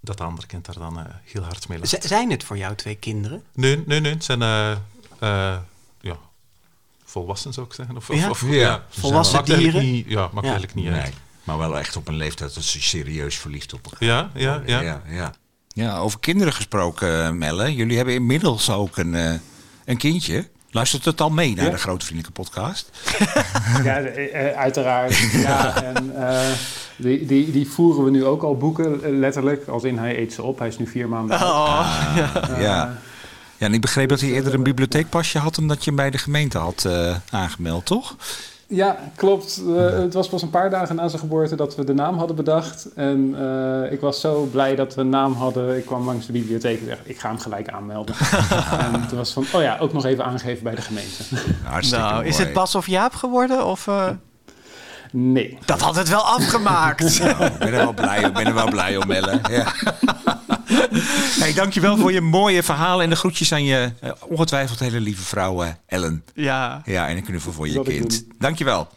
Dat 0.00 0.16
de 0.18 0.24
andere 0.24 0.46
kind 0.46 0.66
daar 0.66 0.78
dan 0.78 0.98
eh, 0.98 1.04
heel 1.24 1.42
hard 1.42 1.68
mee 1.68 1.78
lacht. 1.78 1.90
Z- 1.90 1.98
zijn 2.08 2.30
het 2.30 2.44
voor 2.44 2.56
jou 2.56 2.74
twee 2.74 2.94
kinderen? 2.94 3.42
Nee, 3.54 3.82
nee, 3.86 4.00
nee. 4.00 4.12
Het 4.12 4.24
zijn 4.24 4.42
eh, 4.42 4.70
eh, 5.18 5.58
ja, 6.00 6.16
volwassen, 7.04 7.52
zou 7.52 7.66
ik 7.66 7.72
zeggen. 7.72 7.96
Of, 7.96 8.10
of- 8.10 8.16
Ja? 8.16 8.30
of, 8.30 8.50
Ja, 8.50 8.84
volwassen 8.88 9.36
maakt 9.36 9.48
eigenlijk 9.48 9.80
dieren. 9.84 9.96
Niet, 9.96 10.06
ja, 10.08 10.20
maakt 10.20 10.46
Ja. 10.46 10.52
eigenlijk 10.52 10.74
niet 10.74 10.88
uit. 10.88 11.02
Nee, 11.02 11.12
maar 11.44 11.58
wel 11.58 11.78
echt 11.78 11.96
op 11.96 12.08
een 12.08 12.14
leeftijd 12.16 12.54
dat 12.54 12.64
ze 12.64 12.82
serieus 12.82 13.36
verliefd 13.36 13.72
op 13.72 13.84
elkaar 13.84 14.04
Ja, 14.08 14.30
ja, 14.34 14.62
ja. 14.66 14.80
ja, 14.80 15.02
ja. 15.08 15.34
Ja, 15.68 15.98
over 15.98 16.20
kinderen 16.20 16.52
gesproken, 16.52 17.38
Melle. 17.38 17.74
Jullie 17.74 17.96
hebben 17.96 18.14
inmiddels 18.14 18.70
ook 18.70 18.96
een, 18.96 19.14
eh, 19.14 19.34
een 19.84 19.96
kindje. 19.96 20.48
Luistert 20.70 21.04
het 21.04 21.20
al 21.20 21.30
mee 21.30 21.54
naar 21.54 21.64
Ja. 21.64 21.70
de 21.70 21.76
Grote 21.78 22.06
Vriendelijke 22.06 22.42
Podcast? 22.42 22.90
Ja, 23.84 23.98
eh, 23.98 24.48
eh, 24.48 24.56
uiteraard. 24.56 25.16
ja, 25.46 25.82
en 25.82 26.12
uh, 26.16 26.40
die, 26.96 27.26
die, 27.26 27.50
die 27.50 27.68
voeren 27.68 28.04
we 28.04 28.10
nu 28.10 28.24
ook 28.24 28.42
al 28.42 28.56
boeken, 28.56 29.04
eh, 29.04 29.10
letterlijk. 29.18 29.68
Als 29.68 29.84
in 29.84 29.98
hij 29.98 30.18
eet 30.18 30.32
ze 30.32 30.42
op. 30.42 30.58
Hij 30.58 30.68
is 30.68 30.78
nu 30.78 30.86
vier 30.86 31.08
maanden 31.08 31.38
oud. 31.38 31.68
Ah, 31.68 32.16
ja. 32.16 32.98
ja, 33.58 33.66
en 33.66 33.74
ik 33.74 33.80
begreep 33.80 34.08
dat 34.08 34.20
hij 34.20 34.30
eerder 34.30 34.54
een 34.54 34.62
bibliotheekpasje 34.62 35.38
had... 35.38 35.58
omdat 35.58 35.78
je 35.78 35.84
hem 35.84 35.96
bij 35.96 36.10
de 36.10 36.18
gemeente 36.18 36.58
had 36.58 36.84
uh, 36.86 37.16
aangemeld, 37.30 37.86
toch? 37.86 38.16
Ja, 38.72 38.98
klopt. 39.16 39.62
Uh, 39.66 39.88
het 39.88 40.14
was 40.14 40.28
pas 40.28 40.42
een 40.42 40.50
paar 40.50 40.70
dagen 40.70 40.96
na 40.96 41.08
zijn 41.08 41.20
geboorte 41.20 41.56
dat 41.56 41.76
we 41.76 41.84
de 41.84 41.94
naam 41.94 42.18
hadden 42.18 42.36
bedacht. 42.36 42.88
En 42.94 43.36
uh, 43.38 43.92
ik 43.92 44.00
was 44.00 44.20
zo 44.20 44.48
blij 44.52 44.74
dat 44.74 44.94
we 44.94 45.00
een 45.00 45.08
naam 45.08 45.32
hadden. 45.32 45.76
Ik 45.76 45.86
kwam 45.86 46.04
langs 46.04 46.26
de 46.26 46.32
bibliotheek 46.32 46.80
en 46.80 46.86
dacht, 46.86 47.00
ik 47.04 47.18
ga 47.18 47.28
hem 47.28 47.38
gelijk 47.38 47.68
aanmelden. 47.68 48.14
en 48.92 49.08
toen 49.08 49.18
was 49.18 49.32
van, 49.32 49.44
oh 49.52 49.62
ja, 49.62 49.78
ook 49.78 49.92
nog 49.92 50.04
even 50.04 50.24
aangeven 50.24 50.62
bij 50.62 50.74
de 50.74 50.82
gemeente. 50.82 51.22
Hartstikke 51.64 52.04
nou, 52.04 52.16
mooi. 52.16 52.28
is 52.28 52.38
het 52.38 52.52
Bas 52.52 52.74
of 52.74 52.86
Jaap 52.86 53.14
geworden? 53.14 53.66
Of, 53.66 53.86
uh... 53.86 54.08
Nee. 55.12 55.58
Dat 55.64 55.80
had 55.80 55.96
het 55.96 56.08
wel 56.08 56.22
afgemaakt. 56.22 57.18
nou, 57.24 57.44
ik 57.44 57.58
ben 57.58 57.68
er 57.68 57.76
wel 57.76 57.92
blij, 57.92 58.20
ik 58.20 58.32
ben 58.32 58.46
er 58.46 58.54
wel 58.54 58.70
blij 58.70 58.96
om, 58.96 59.10
Ellen. 59.10 59.40
Ja. 59.50 59.72
hey, 61.42 61.52
dankjewel 61.52 61.96
voor 61.96 62.12
je 62.12 62.20
mooie 62.20 62.62
verhalen 62.62 63.04
en 63.04 63.10
de 63.10 63.16
groetjes 63.16 63.52
aan 63.52 63.64
je 63.64 63.92
uh, 64.04 64.10
ongetwijfeld 64.28 64.78
hele 64.78 65.00
lieve 65.00 65.22
vrouw 65.22 65.64
uh, 65.64 65.70
Ellen. 65.86 66.24
Ja. 66.34 66.82
Ja, 66.84 67.08
en 67.08 67.16
een 67.16 67.24
knuffel 67.24 67.52
voor 67.52 67.68
je 67.68 67.82
kind. 67.82 68.24
Dankjewel. 68.38 68.88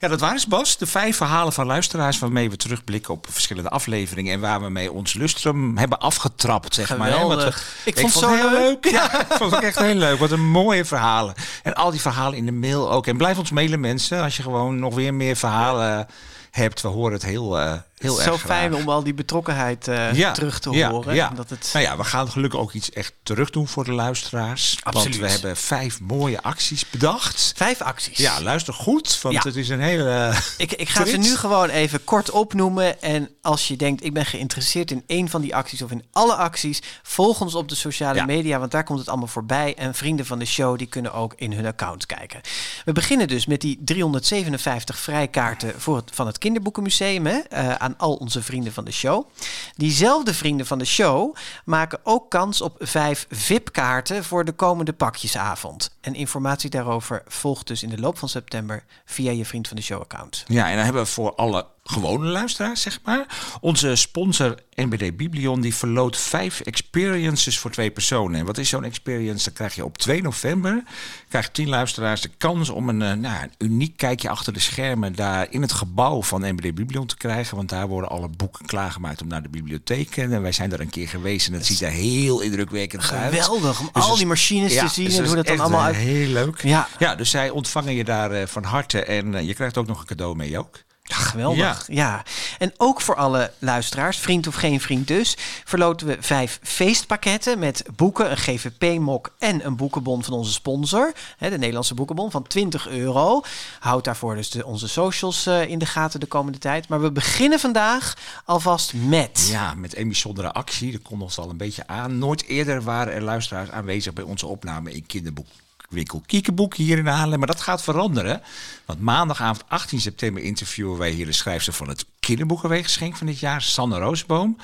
Ja, 0.00 0.08
dat 0.08 0.20
waren 0.20 0.40
ze, 0.40 0.48
Bas. 0.48 0.76
De 0.76 0.86
vijf 0.86 1.16
verhalen 1.16 1.52
van 1.52 1.66
luisteraars 1.66 2.18
waarmee 2.18 2.50
we 2.50 2.56
terugblikken 2.56 3.14
op 3.14 3.26
verschillende 3.30 3.68
afleveringen 3.68 4.32
en 4.32 4.40
waar 4.40 4.60
we 4.60 4.68
mee 4.68 4.92
ons 4.92 5.14
lustrum 5.14 5.76
hebben 5.76 5.98
afgetrapt, 5.98 6.74
zeg 6.74 6.86
Geweldig. 6.86 7.36
maar. 7.36 7.44
Hè? 7.44 7.50
We, 7.50 7.56
ik, 7.84 7.94
ik, 7.94 7.98
vond 7.98 8.14
het 8.14 8.22
zo 8.22 8.34
heel 8.34 8.50
leuk. 8.50 8.84
leuk. 8.84 8.92
Ja, 8.92 9.20
ik 9.20 9.36
vond 9.36 9.50
het 9.50 9.62
echt 9.62 9.78
heel 9.78 9.94
leuk. 9.94 10.18
Wat 10.18 10.30
een 10.30 10.48
mooie 10.50 10.84
verhalen. 10.84 11.34
En 11.62 11.74
al 11.74 11.90
die 11.90 12.00
verhalen 12.00 12.38
in 12.38 12.46
de 12.46 12.52
mail 12.52 12.90
ook. 12.90 13.06
En 13.06 13.16
blijf 13.16 13.38
ons 13.38 13.50
mailen, 13.50 13.80
mensen, 13.80 14.22
als 14.22 14.36
je 14.36 14.42
gewoon 14.42 14.78
nog 14.78 14.94
weer 14.94 15.14
meer 15.14 15.36
verhalen 15.36 16.06
hebt. 16.50 16.80
We 16.80 16.88
horen 16.88 17.12
het 17.12 17.24
heel, 17.24 17.60
uh, 17.60 17.72
heel 17.98 18.18
het 18.18 18.26
erg 18.26 18.40
Zo 18.40 18.46
fijn 18.46 18.74
om 18.74 18.88
al 18.88 19.02
die 19.02 19.14
betrokkenheid 19.14 19.88
uh, 19.88 20.14
ja, 20.14 20.32
terug 20.32 20.58
te 20.58 20.70
ja, 20.70 20.90
horen. 20.90 21.14
Ja. 21.14 21.28
Dat 21.34 21.50
het... 21.50 21.70
Nou 21.72 21.84
ja, 21.84 21.96
we 21.96 22.04
gaan 22.04 22.30
gelukkig 22.30 22.60
ook 22.60 22.72
iets 22.72 22.90
echt 22.90 23.12
terug 23.22 23.50
doen 23.50 23.68
voor 23.68 23.84
de 23.84 23.92
luisteraars. 23.92 24.78
Absoluut. 24.82 25.18
Want 25.18 25.26
we 25.26 25.30
hebben 25.30 25.56
vijf 25.56 26.00
mooie 26.00 26.42
acties 26.42 26.90
bedacht. 26.90 27.52
Vijf 27.56 27.80
acties? 27.80 28.18
Ja, 28.18 28.42
luister 28.42 28.74
goed, 28.74 29.20
want 29.22 29.44
het 29.44 29.56
is 29.56 29.68
een 29.68 29.80
hele... 29.80 30.32
Ik, 30.56 30.72
ik 30.72 30.88
ga 30.88 31.06
ze 31.06 31.16
nu 31.16 31.36
gewoon 31.36 31.68
even 31.68 32.04
kort 32.04 32.30
opnoemen. 32.30 33.02
En 33.02 33.30
als 33.42 33.68
je 33.68 33.76
denkt, 33.76 34.04
ik 34.04 34.14
ben 34.14 34.26
geïnteresseerd 34.26 34.90
in 34.90 35.02
één 35.06 35.28
van 35.28 35.40
die 35.40 35.54
acties 35.54 35.82
of 35.82 35.90
in 35.90 36.04
alle 36.12 36.34
acties, 36.34 36.82
volg 37.02 37.40
ons 37.40 37.54
op 37.54 37.68
de 37.68 37.74
sociale 37.74 38.26
media, 38.26 38.58
want 38.58 38.70
daar 38.70 38.84
komt 38.84 38.98
het 38.98 39.08
allemaal 39.08 39.26
voorbij. 39.26 39.74
En 39.76 39.94
vrienden 39.94 40.26
van 40.26 40.38
de 40.38 40.44
show, 40.44 40.78
die 40.78 40.86
kunnen 40.86 41.12
ook 41.12 41.34
in 41.36 41.52
hun 41.52 41.66
account 41.66 42.06
kijken. 42.06 42.40
We 42.84 42.92
beginnen 42.92 43.28
dus 43.28 43.46
met 43.46 43.60
die 43.60 43.78
357 43.84 44.98
vrijkaarten 44.98 45.80
voor 45.80 45.96
het, 45.96 46.10
van 46.12 46.26
het 46.26 46.38
Kinderboekenmuseum 46.38 47.26
hè, 47.26 47.40
uh, 47.52 47.74
aan 47.88 47.98
al 47.98 48.14
onze 48.14 48.42
vrienden 48.42 48.72
van 48.72 48.84
de 48.84 48.92
show. 48.92 49.28
Diezelfde 49.76 50.34
vrienden 50.34 50.66
van 50.66 50.78
de 50.78 50.84
show 50.84 51.34
maken 51.64 52.00
ook 52.02 52.30
kans 52.30 52.60
op 52.60 52.76
vijf 52.78 53.26
VIP-kaarten 53.30 54.24
voor 54.24 54.44
de 54.44 54.52
komende 54.52 54.92
pakjesavond. 54.92 55.96
En 56.00 56.14
informatie 56.14 56.70
daarover 56.70 57.22
volgt 57.26 57.66
dus 57.66 57.82
in 57.82 57.88
de 57.88 57.98
loop 57.98 58.18
van 58.18 58.28
september 58.28 58.84
via 59.04 59.30
je 59.30 59.44
Vriend 59.44 59.68
van 59.68 59.76
de 59.76 59.82
Show 59.82 60.00
account. 60.00 60.44
Ja, 60.46 60.68
en 60.68 60.74
dan 60.74 60.84
hebben 60.84 61.02
we 61.02 61.08
voor 61.08 61.34
alle 61.34 61.66
gewone 61.90 62.26
luisteraars, 62.26 62.82
zeg 62.82 63.00
maar. 63.04 63.26
Onze 63.60 63.96
sponsor 63.96 64.58
NBD 64.74 65.16
Biblion 65.16 65.60
die 65.60 65.74
verloot 65.74 66.16
vijf 66.16 66.60
experiences 66.60 67.58
voor 67.58 67.70
twee 67.70 67.90
personen. 67.90 68.40
En 68.40 68.46
wat 68.46 68.58
is 68.58 68.68
zo'n 68.68 68.84
experience? 68.84 69.44
Dan 69.44 69.54
krijg 69.54 69.74
je 69.74 69.84
op 69.84 69.98
2 69.98 70.22
november, 70.22 70.82
krijgt 71.28 71.54
tien 71.54 71.68
luisteraars 71.68 72.20
de 72.20 72.30
kans 72.38 72.68
om 72.68 72.88
een, 72.88 73.20
nou, 73.20 73.42
een 73.42 73.52
uniek 73.58 73.96
kijkje 73.96 74.28
achter 74.28 74.52
de 74.52 74.60
schermen 74.60 75.14
daar 75.14 75.46
in 75.50 75.62
het 75.62 75.72
gebouw 75.72 76.22
van 76.22 76.40
NBD 76.40 76.74
Biblion 76.74 77.06
te 77.06 77.16
krijgen. 77.16 77.56
Want 77.56 77.68
daar 77.68 77.88
worden 77.88 78.10
alle 78.10 78.28
boeken 78.28 78.66
klaargemaakt 78.66 79.22
om 79.22 79.28
naar 79.28 79.42
de 79.42 79.48
bibliotheek. 79.48 80.16
En 80.16 80.42
wij 80.42 80.52
zijn 80.52 80.70
daar 80.70 80.80
een 80.80 80.90
keer 80.90 81.08
geweest 81.08 81.46
en 81.46 81.52
het 81.52 81.66
ziet 81.66 81.80
er 81.80 81.90
heel 81.90 82.40
indrukwekkend 82.40 83.04
Geweldig, 83.04 83.34
uit. 83.34 83.44
Geweldig, 83.44 83.80
om 83.80 83.88
dus 83.92 84.04
al 84.04 84.16
die 84.16 84.26
machines 84.26 84.72
ja, 84.72 84.86
te 84.86 84.92
zien 84.92 85.04
dus 85.04 85.18
en 85.18 85.24
hoe 85.24 85.34
dat 85.34 85.46
dan 85.46 85.60
allemaal 85.60 85.82
uit... 85.82 85.96
Heel 85.96 86.28
leuk. 86.28 86.62
Ja. 86.62 86.88
ja, 86.98 87.14
dus 87.14 87.30
zij 87.30 87.50
ontvangen 87.50 87.94
je 87.94 88.04
daar 88.04 88.40
uh, 88.40 88.46
van 88.46 88.64
harte 88.64 89.04
en 89.04 89.32
uh, 89.32 89.46
je 89.46 89.54
krijgt 89.54 89.76
ook 89.76 89.86
nog 89.86 90.00
een 90.00 90.06
cadeau 90.06 90.36
mee 90.36 90.58
ook. 90.58 90.86
Geweldig, 91.08 91.84
ja. 91.86 92.22
En 92.58 92.72
ook 92.76 93.00
voor 93.00 93.16
alle 93.16 93.52
luisteraars, 93.58 94.18
vriend 94.18 94.46
of 94.46 94.54
geen 94.54 94.80
vriend 94.80 95.08
dus, 95.08 95.36
verloten 95.64 96.06
we 96.06 96.16
vijf 96.20 96.58
feestpakketten 96.62 97.58
met 97.58 97.84
boeken, 97.96 98.30
een 98.30 98.36
GVP-mok 98.36 99.34
en 99.38 99.66
een 99.66 99.76
boekenbon 99.76 100.24
van 100.24 100.32
onze 100.34 100.52
sponsor, 100.52 101.12
hè, 101.36 101.50
de 101.50 101.58
Nederlandse 101.58 101.94
boekenbon, 101.94 102.30
van 102.30 102.42
20 102.42 102.88
euro. 102.88 103.42
Houd 103.78 104.04
daarvoor 104.04 104.34
dus 104.34 104.50
de, 104.50 104.66
onze 104.66 104.88
socials 104.88 105.46
eh, 105.46 105.68
in 105.68 105.78
de 105.78 105.86
gaten 105.86 106.20
de 106.20 106.26
komende 106.26 106.58
tijd. 106.58 106.88
Maar 106.88 107.00
we 107.00 107.12
beginnen 107.12 107.60
vandaag 107.60 108.14
alvast 108.44 108.92
met... 108.94 109.48
Ja, 109.50 109.74
met 109.74 109.96
een 109.96 110.08
bijzondere 110.08 110.52
actie. 110.52 110.92
Dat 110.92 111.02
komt 111.02 111.22
ons 111.22 111.38
al 111.38 111.50
een 111.50 111.56
beetje 111.56 111.86
aan. 111.86 112.18
Nooit 112.18 112.44
eerder 112.44 112.82
waren 112.82 113.12
er 113.12 113.22
luisteraars 113.22 113.70
aanwezig 113.70 114.12
bij 114.12 114.24
onze 114.24 114.46
opname 114.46 114.92
in 114.92 115.06
kinderboek 115.06 115.46
winkel 115.88 116.22
Kiekeboek 116.26 116.74
hier 116.74 116.98
in 116.98 117.06
Haarlem. 117.06 117.38
Maar 117.38 117.48
dat 117.48 117.60
gaat 117.60 117.82
veranderen. 117.82 118.42
Want 118.84 119.00
maandagavond 119.00 119.64
18 119.68 120.00
september 120.00 120.42
interviewen 120.42 120.98
wij 120.98 121.10
hier 121.10 121.26
de 121.26 121.32
schrijfster 121.32 121.72
van 121.72 121.88
het 121.88 122.04
kinderboekenweeggeschenk 122.20 123.16
van 123.16 123.26
dit 123.26 123.38
jaar, 123.38 123.62
Sanne 123.62 123.98
Roosboom. 123.98 124.56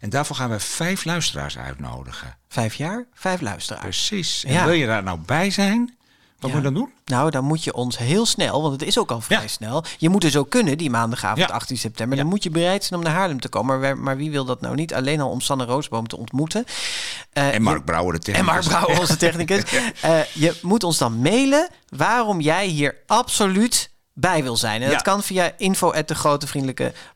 En 0.00 0.10
daarvoor 0.10 0.36
gaan 0.36 0.50
we 0.50 0.60
vijf 0.60 1.04
luisteraars 1.04 1.58
uitnodigen. 1.58 2.36
Vijf 2.48 2.74
jaar, 2.74 3.06
vijf 3.14 3.40
luisteraars. 3.40 3.82
Precies. 3.82 4.44
En 4.44 4.64
wil 4.64 4.74
je 4.74 4.86
daar 4.86 5.02
nou 5.02 5.18
bij 5.18 5.50
zijn? 5.50 5.97
Wat 6.38 6.50
moet 6.50 6.58
je 6.58 6.64
dan 6.64 6.74
doen? 6.74 6.92
Nou, 7.04 7.30
dan 7.30 7.44
moet 7.44 7.64
je 7.64 7.74
ons 7.74 7.98
heel 7.98 8.26
snel, 8.26 8.62
want 8.62 8.72
het 8.72 8.82
is 8.88 8.98
ook 8.98 9.10
al 9.10 9.20
vrij 9.20 9.48
snel. 9.48 9.84
Je 9.98 10.08
moet 10.08 10.20
dus 10.20 10.36
ook 10.36 10.50
kunnen 10.50 10.78
die 10.78 10.90
maandagavond 10.90 11.50
18 11.50 11.78
september. 11.78 12.18
Dan 12.18 12.26
moet 12.26 12.42
je 12.42 12.50
bereid 12.50 12.84
zijn 12.84 13.00
om 13.00 13.06
naar 13.06 13.14
Haarlem 13.14 13.40
te 13.40 13.48
komen. 13.48 13.80
Maar, 13.80 13.98
maar 13.98 14.16
wie 14.16 14.30
wil 14.30 14.44
dat 14.44 14.60
nou 14.60 14.74
niet? 14.74 14.94
Alleen 14.94 15.20
al 15.20 15.30
om 15.30 15.40
Sanne 15.40 15.64
Roosboom 15.64 16.06
te 16.08 16.16
ontmoeten. 16.16 16.64
Uh, 17.32 17.54
en 17.54 17.62
Mark 17.62 17.84
Brouwer, 17.84 18.12
de 18.12 18.18
technicus. 18.18 18.48
En 18.48 18.54
Mark 18.54 18.66
Brouwer, 18.68 19.00
onze 19.00 19.16
technicus. 19.26 19.62
uh, 20.04 20.24
je 20.32 20.58
moet 20.62 20.84
ons 20.84 20.98
dan 20.98 21.18
mailen 21.20 21.68
waarom 21.88 22.40
jij 22.40 22.66
hier 22.66 22.96
absoluut 23.06 23.87
bij 24.20 24.42
wil 24.42 24.56
zijn. 24.56 24.82
En 24.82 24.90
dat 24.90 25.02
kan 25.02 25.22
via 25.22 25.52
info 25.56 25.92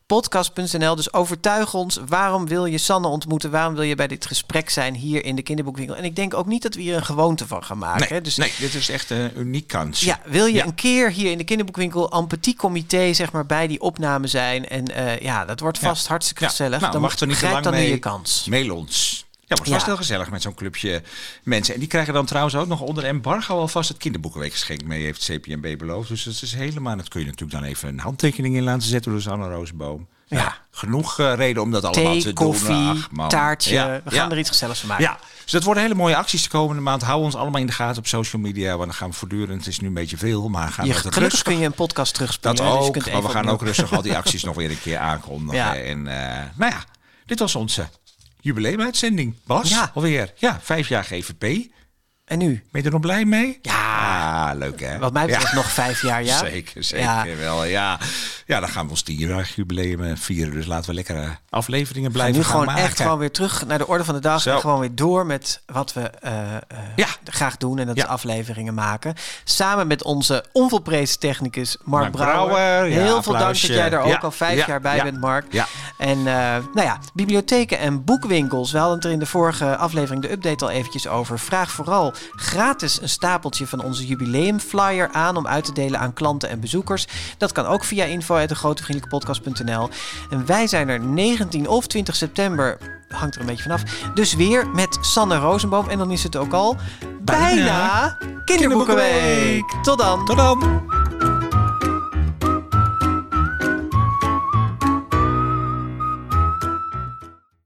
podcast.nl. 0.05 0.95
Dus 0.95 1.13
overtuig 1.13 1.73
ons. 1.73 1.99
Waarom 2.07 2.47
wil 2.47 2.65
je 2.65 2.77
Sanne 2.77 3.07
ontmoeten? 3.07 3.51
Waarom 3.51 3.73
wil 3.73 3.83
je 3.83 3.95
bij 3.95 4.07
dit 4.07 4.25
gesprek 4.25 4.69
zijn 4.69 4.95
hier 4.95 5.25
in 5.25 5.35
de 5.35 5.41
kinderboekwinkel? 5.41 5.95
En 5.95 6.03
ik 6.03 6.15
denk 6.15 6.33
ook 6.33 6.45
niet 6.45 6.61
dat 6.61 6.75
we 6.75 6.81
hier 6.81 6.95
een 6.95 7.05
gewoonte 7.05 7.47
van 7.47 7.63
gaan 7.63 7.77
maken. 7.77 8.07
Nee, 8.09 8.21
dus, 8.21 8.35
nee 8.35 8.53
dit 8.59 8.73
is 8.73 8.89
echt 8.89 9.09
een 9.09 9.31
uniek 9.37 9.67
kans. 9.67 9.99
Ja, 9.99 10.19
wil 10.25 10.45
je 10.45 10.63
een 10.63 10.75
keer 10.75 11.11
hier 11.11 11.31
in 11.31 11.37
de 11.37 11.43
kinderboekwinkel 11.43 12.13
empathie 12.13 12.55
comité 12.55 13.13
zeg 13.13 13.31
maar 13.31 13.45
bij 13.45 13.67
die 13.67 13.81
opname 13.81 14.27
zijn? 14.27 14.67
En 14.67 14.91
uh, 14.91 15.19
ja, 15.19 15.45
dat 15.45 15.59
wordt 15.59 15.79
vast 15.79 16.07
hartstikke 16.07 16.45
gezellig. 16.45 16.79
Nou, 16.79 16.91
dan 16.91 17.01
wacht 17.01 17.21
er 17.21 17.27
niet 17.27 17.39
te 17.39 17.49
lang 17.49 17.63
dan 17.63 17.73
mee. 17.73 17.89
je 17.89 17.97
kans. 17.97 18.45
Mail 18.49 18.75
ons. 18.75 19.22
Ja, 19.57 19.63
wordt 19.63 19.71
vast 19.71 19.85
heel 19.85 20.05
gezellig 20.05 20.29
met 20.29 20.41
zo'n 20.41 20.53
clubje 20.53 21.01
mensen. 21.43 21.73
En 21.73 21.79
die 21.79 21.89
krijgen 21.89 22.13
dan 22.13 22.25
trouwens 22.25 22.55
ook 22.55 22.67
nog 22.67 22.81
onder 22.81 23.03
embargo 23.03 23.59
alvast 23.59 23.89
het 23.89 23.97
kinderboekenweekgeschenk 23.97 24.83
mee, 24.83 25.03
heeft 25.03 25.23
CPMB 25.31 25.77
beloofd. 25.77 26.09
Dus 26.09 26.23
dat 26.23 26.41
is 26.41 26.53
helemaal, 26.53 26.97
dat 26.97 27.07
kun 27.07 27.19
je 27.19 27.25
natuurlijk 27.25 27.59
dan 27.59 27.69
even 27.69 27.87
een 27.87 27.99
handtekening 27.99 28.55
in 28.55 28.63
laten 28.63 28.87
zetten 28.87 29.11
door 29.11 29.21
Sanne 29.21 29.49
Roosboom. 29.49 30.07
Ja. 30.27 30.37
ja. 30.37 30.57
genoeg 30.71 31.19
uh, 31.19 31.33
reden 31.35 31.61
om 31.61 31.71
dat 31.71 31.83
allemaal 31.83 32.11
Thee, 32.11 32.21
te 32.21 32.33
koffie, 32.33 32.67
doen. 32.67 32.89
Ach, 32.89 33.11
man. 33.11 33.29
taartje. 33.29 33.73
Ja, 33.73 34.01
we 34.03 34.11
gaan 34.11 34.25
ja. 34.25 34.31
er 34.31 34.37
iets 34.37 34.49
gezelligs 34.49 34.79
van 34.79 34.89
maken. 34.89 35.03
Ja, 35.03 35.19
dus 35.43 35.51
dat 35.51 35.63
worden 35.63 35.83
hele 35.83 35.95
mooie 35.95 36.15
acties 36.15 36.43
de 36.43 36.49
komende 36.49 36.81
maand. 36.81 37.01
Hou 37.01 37.23
ons 37.23 37.35
allemaal 37.35 37.61
in 37.61 37.67
de 37.67 37.73
gaten 37.73 37.97
op 37.97 38.07
social 38.07 38.41
media. 38.41 38.69
Want 38.69 38.85
dan 38.85 38.93
gaan 38.93 39.09
we 39.09 39.15
voortdurend, 39.15 39.59
het 39.59 39.67
is 39.67 39.79
nu 39.79 39.87
een 39.87 39.93
beetje 39.93 40.17
veel, 40.17 40.49
maar 40.49 40.69
gaan 40.69 40.85
we 40.85 40.91
het 40.91 40.99
gelukkig 40.99 41.23
rustig... 41.23 41.43
kun 41.43 41.59
je 41.59 41.65
een 41.65 41.73
podcast 41.73 42.13
terugspelen. 42.13 42.55
Dat 42.55 42.65
dus 42.65 42.75
ook, 42.75 43.11
maar 43.11 43.21
we 43.21 43.29
gaan 43.29 43.49
ook 43.49 43.61
rustig 43.61 43.93
al 43.93 44.01
die 44.01 44.17
acties 44.21 44.43
nog 44.43 44.55
weer 44.55 44.69
een 44.69 44.81
keer 44.81 44.97
aankondigen. 44.97 45.57
Ja. 45.57 45.75
En 45.75 45.97
uh, 45.97 46.13
nou 46.55 46.71
ja, 46.71 46.83
dit 47.25 47.39
was 47.39 47.55
onze 47.55 47.87
jubileumuitzending. 48.43 49.35
Bas, 49.45 49.69
Ja. 49.69 49.91
alweer. 49.93 50.33
Ja, 50.37 50.59
vijf 50.61 50.87
jaar 50.87 51.03
GVP. 51.03 51.67
En 52.25 52.37
nu? 52.37 52.63
Ben 52.71 52.81
je 52.81 52.87
er 52.87 52.93
nog 52.93 53.01
blij 53.01 53.25
mee? 53.25 53.59
Ja. 53.61 53.81
Ah, 54.49 54.57
leuk 54.57 54.79
hè? 54.79 54.97
Wat 54.99 55.13
mij 55.13 55.25
betreft 55.25 55.49
Ja. 55.49 55.55
nog 55.55 55.71
vijf 55.71 56.01
jaar, 56.01 56.23
ja. 56.23 56.37
Zeker, 56.37 56.83
zeker 56.83 57.05
Ja. 57.05 57.25
wel. 57.37 57.63
Ja. 57.63 57.99
ja, 58.45 58.59
dan 58.59 58.69
gaan 58.69 58.83
we 58.85 58.89
ons 58.91 59.01
tienjarig 59.01 59.55
jubileum 59.55 60.03
eh, 60.03 60.11
vieren. 60.15 60.53
Dus 60.53 60.65
laten 60.65 60.89
we 60.89 60.93
lekkere 60.95 61.37
afleveringen 61.49 62.11
We 62.11 62.17
gaan 62.17 62.29
blijven 62.31 62.35
nu 62.35 62.41
gaan 62.43 62.51
gewoon 62.51 62.65
maken. 62.65 62.83
echt 62.83 63.01
gewoon 63.01 63.17
weer 63.17 63.31
terug 63.31 63.65
naar 63.65 63.77
de 63.77 63.87
orde 63.87 64.03
van 64.03 64.15
de 64.15 64.21
dag. 64.21 64.41
Zo. 64.41 64.53
En 64.53 64.59
gewoon 64.59 64.79
weer 64.79 64.95
door 64.95 65.25
met 65.25 65.61
wat 65.65 65.93
we 65.93 66.01
eh, 66.01 66.55
eh, 66.55 67.07
graag 67.23 67.57
doen. 67.57 67.79
En 67.79 67.87
dat 67.87 67.97
is 67.97 68.05
afleveringen 68.05 68.73
maken. 68.73 69.13
Samen 69.43 69.87
met 69.87 70.03
onze 70.03 70.45
onvolprezen 70.51 71.19
technicus 71.19 71.77
Mark, 71.83 72.13
Mark 72.13 72.29
Brouwer. 72.29 72.83
Heel 72.83 73.23
veel 73.23 73.33
dank 73.33 73.43
dat 73.45 73.59
jij 73.59 73.91
er 73.91 73.99
ook 73.99 74.23
al 74.23 74.31
vijf 74.31 74.59
ja, 74.59 74.65
jaar 74.67 74.81
bij 74.81 74.95
ja, 74.95 75.03
bent, 75.03 75.19
Mark. 75.19 75.45
ja. 75.49 75.67
En 75.97 76.17
eh, 76.17 76.25
nou 76.73 76.81
ja, 76.81 76.99
bibliotheken 77.13 77.79
en 77.79 78.03
boekwinkels. 78.03 78.71
We 78.71 78.77
hadden 78.77 78.95
het 78.95 79.05
er 79.05 79.11
in 79.11 79.19
de 79.19 79.25
vorige 79.25 79.77
aflevering, 79.77 80.21
de 80.21 80.31
update, 80.31 80.65
al 80.65 80.71
eventjes 80.71 81.07
over. 81.07 81.39
Vraag 81.39 81.71
vooral 81.71 82.12
gratis 82.35 83.01
een 83.01 83.09
stapeltje 83.09 83.67
van 83.67 83.83
onze 83.83 84.05
jubileumflyer 84.05 85.09
aan... 85.11 85.37
om 85.37 85.47
uit 85.47 85.65
te 85.65 85.73
delen 85.73 85.99
aan 85.99 86.13
klanten 86.13 86.49
en 86.49 86.59
bezoekers. 86.59 87.07
Dat 87.37 87.51
kan 87.51 87.65
ook 87.65 87.83
via 87.83 88.05
info.degrotevriendelijkepodcast.nl. 88.05 89.89
En 90.29 90.45
wij 90.45 90.67
zijn 90.67 90.89
er 90.89 90.99
19 90.99 91.67
of 91.67 91.87
20 91.87 92.15
september, 92.15 92.77
hangt 93.09 93.35
er 93.35 93.41
een 93.41 93.47
beetje 93.47 93.63
vanaf... 93.63 93.83
dus 94.13 94.35
weer 94.35 94.67
met 94.67 94.97
Sanne 95.01 95.37
Rosenboom. 95.37 95.89
En 95.89 95.97
dan 95.97 96.11
is 96.11 96.23
het 96.23 96.35
ook 96.35 96.53
al 96.53 96.77
bijna, 97.21 98.17
Bijna 98.17 98.17
Kinderboekenweek. 98.45 99.73
Tot 99.81 99.97
dan. 99.97 100.25
Tot 100.25 100.37
dan. 100.37 101.02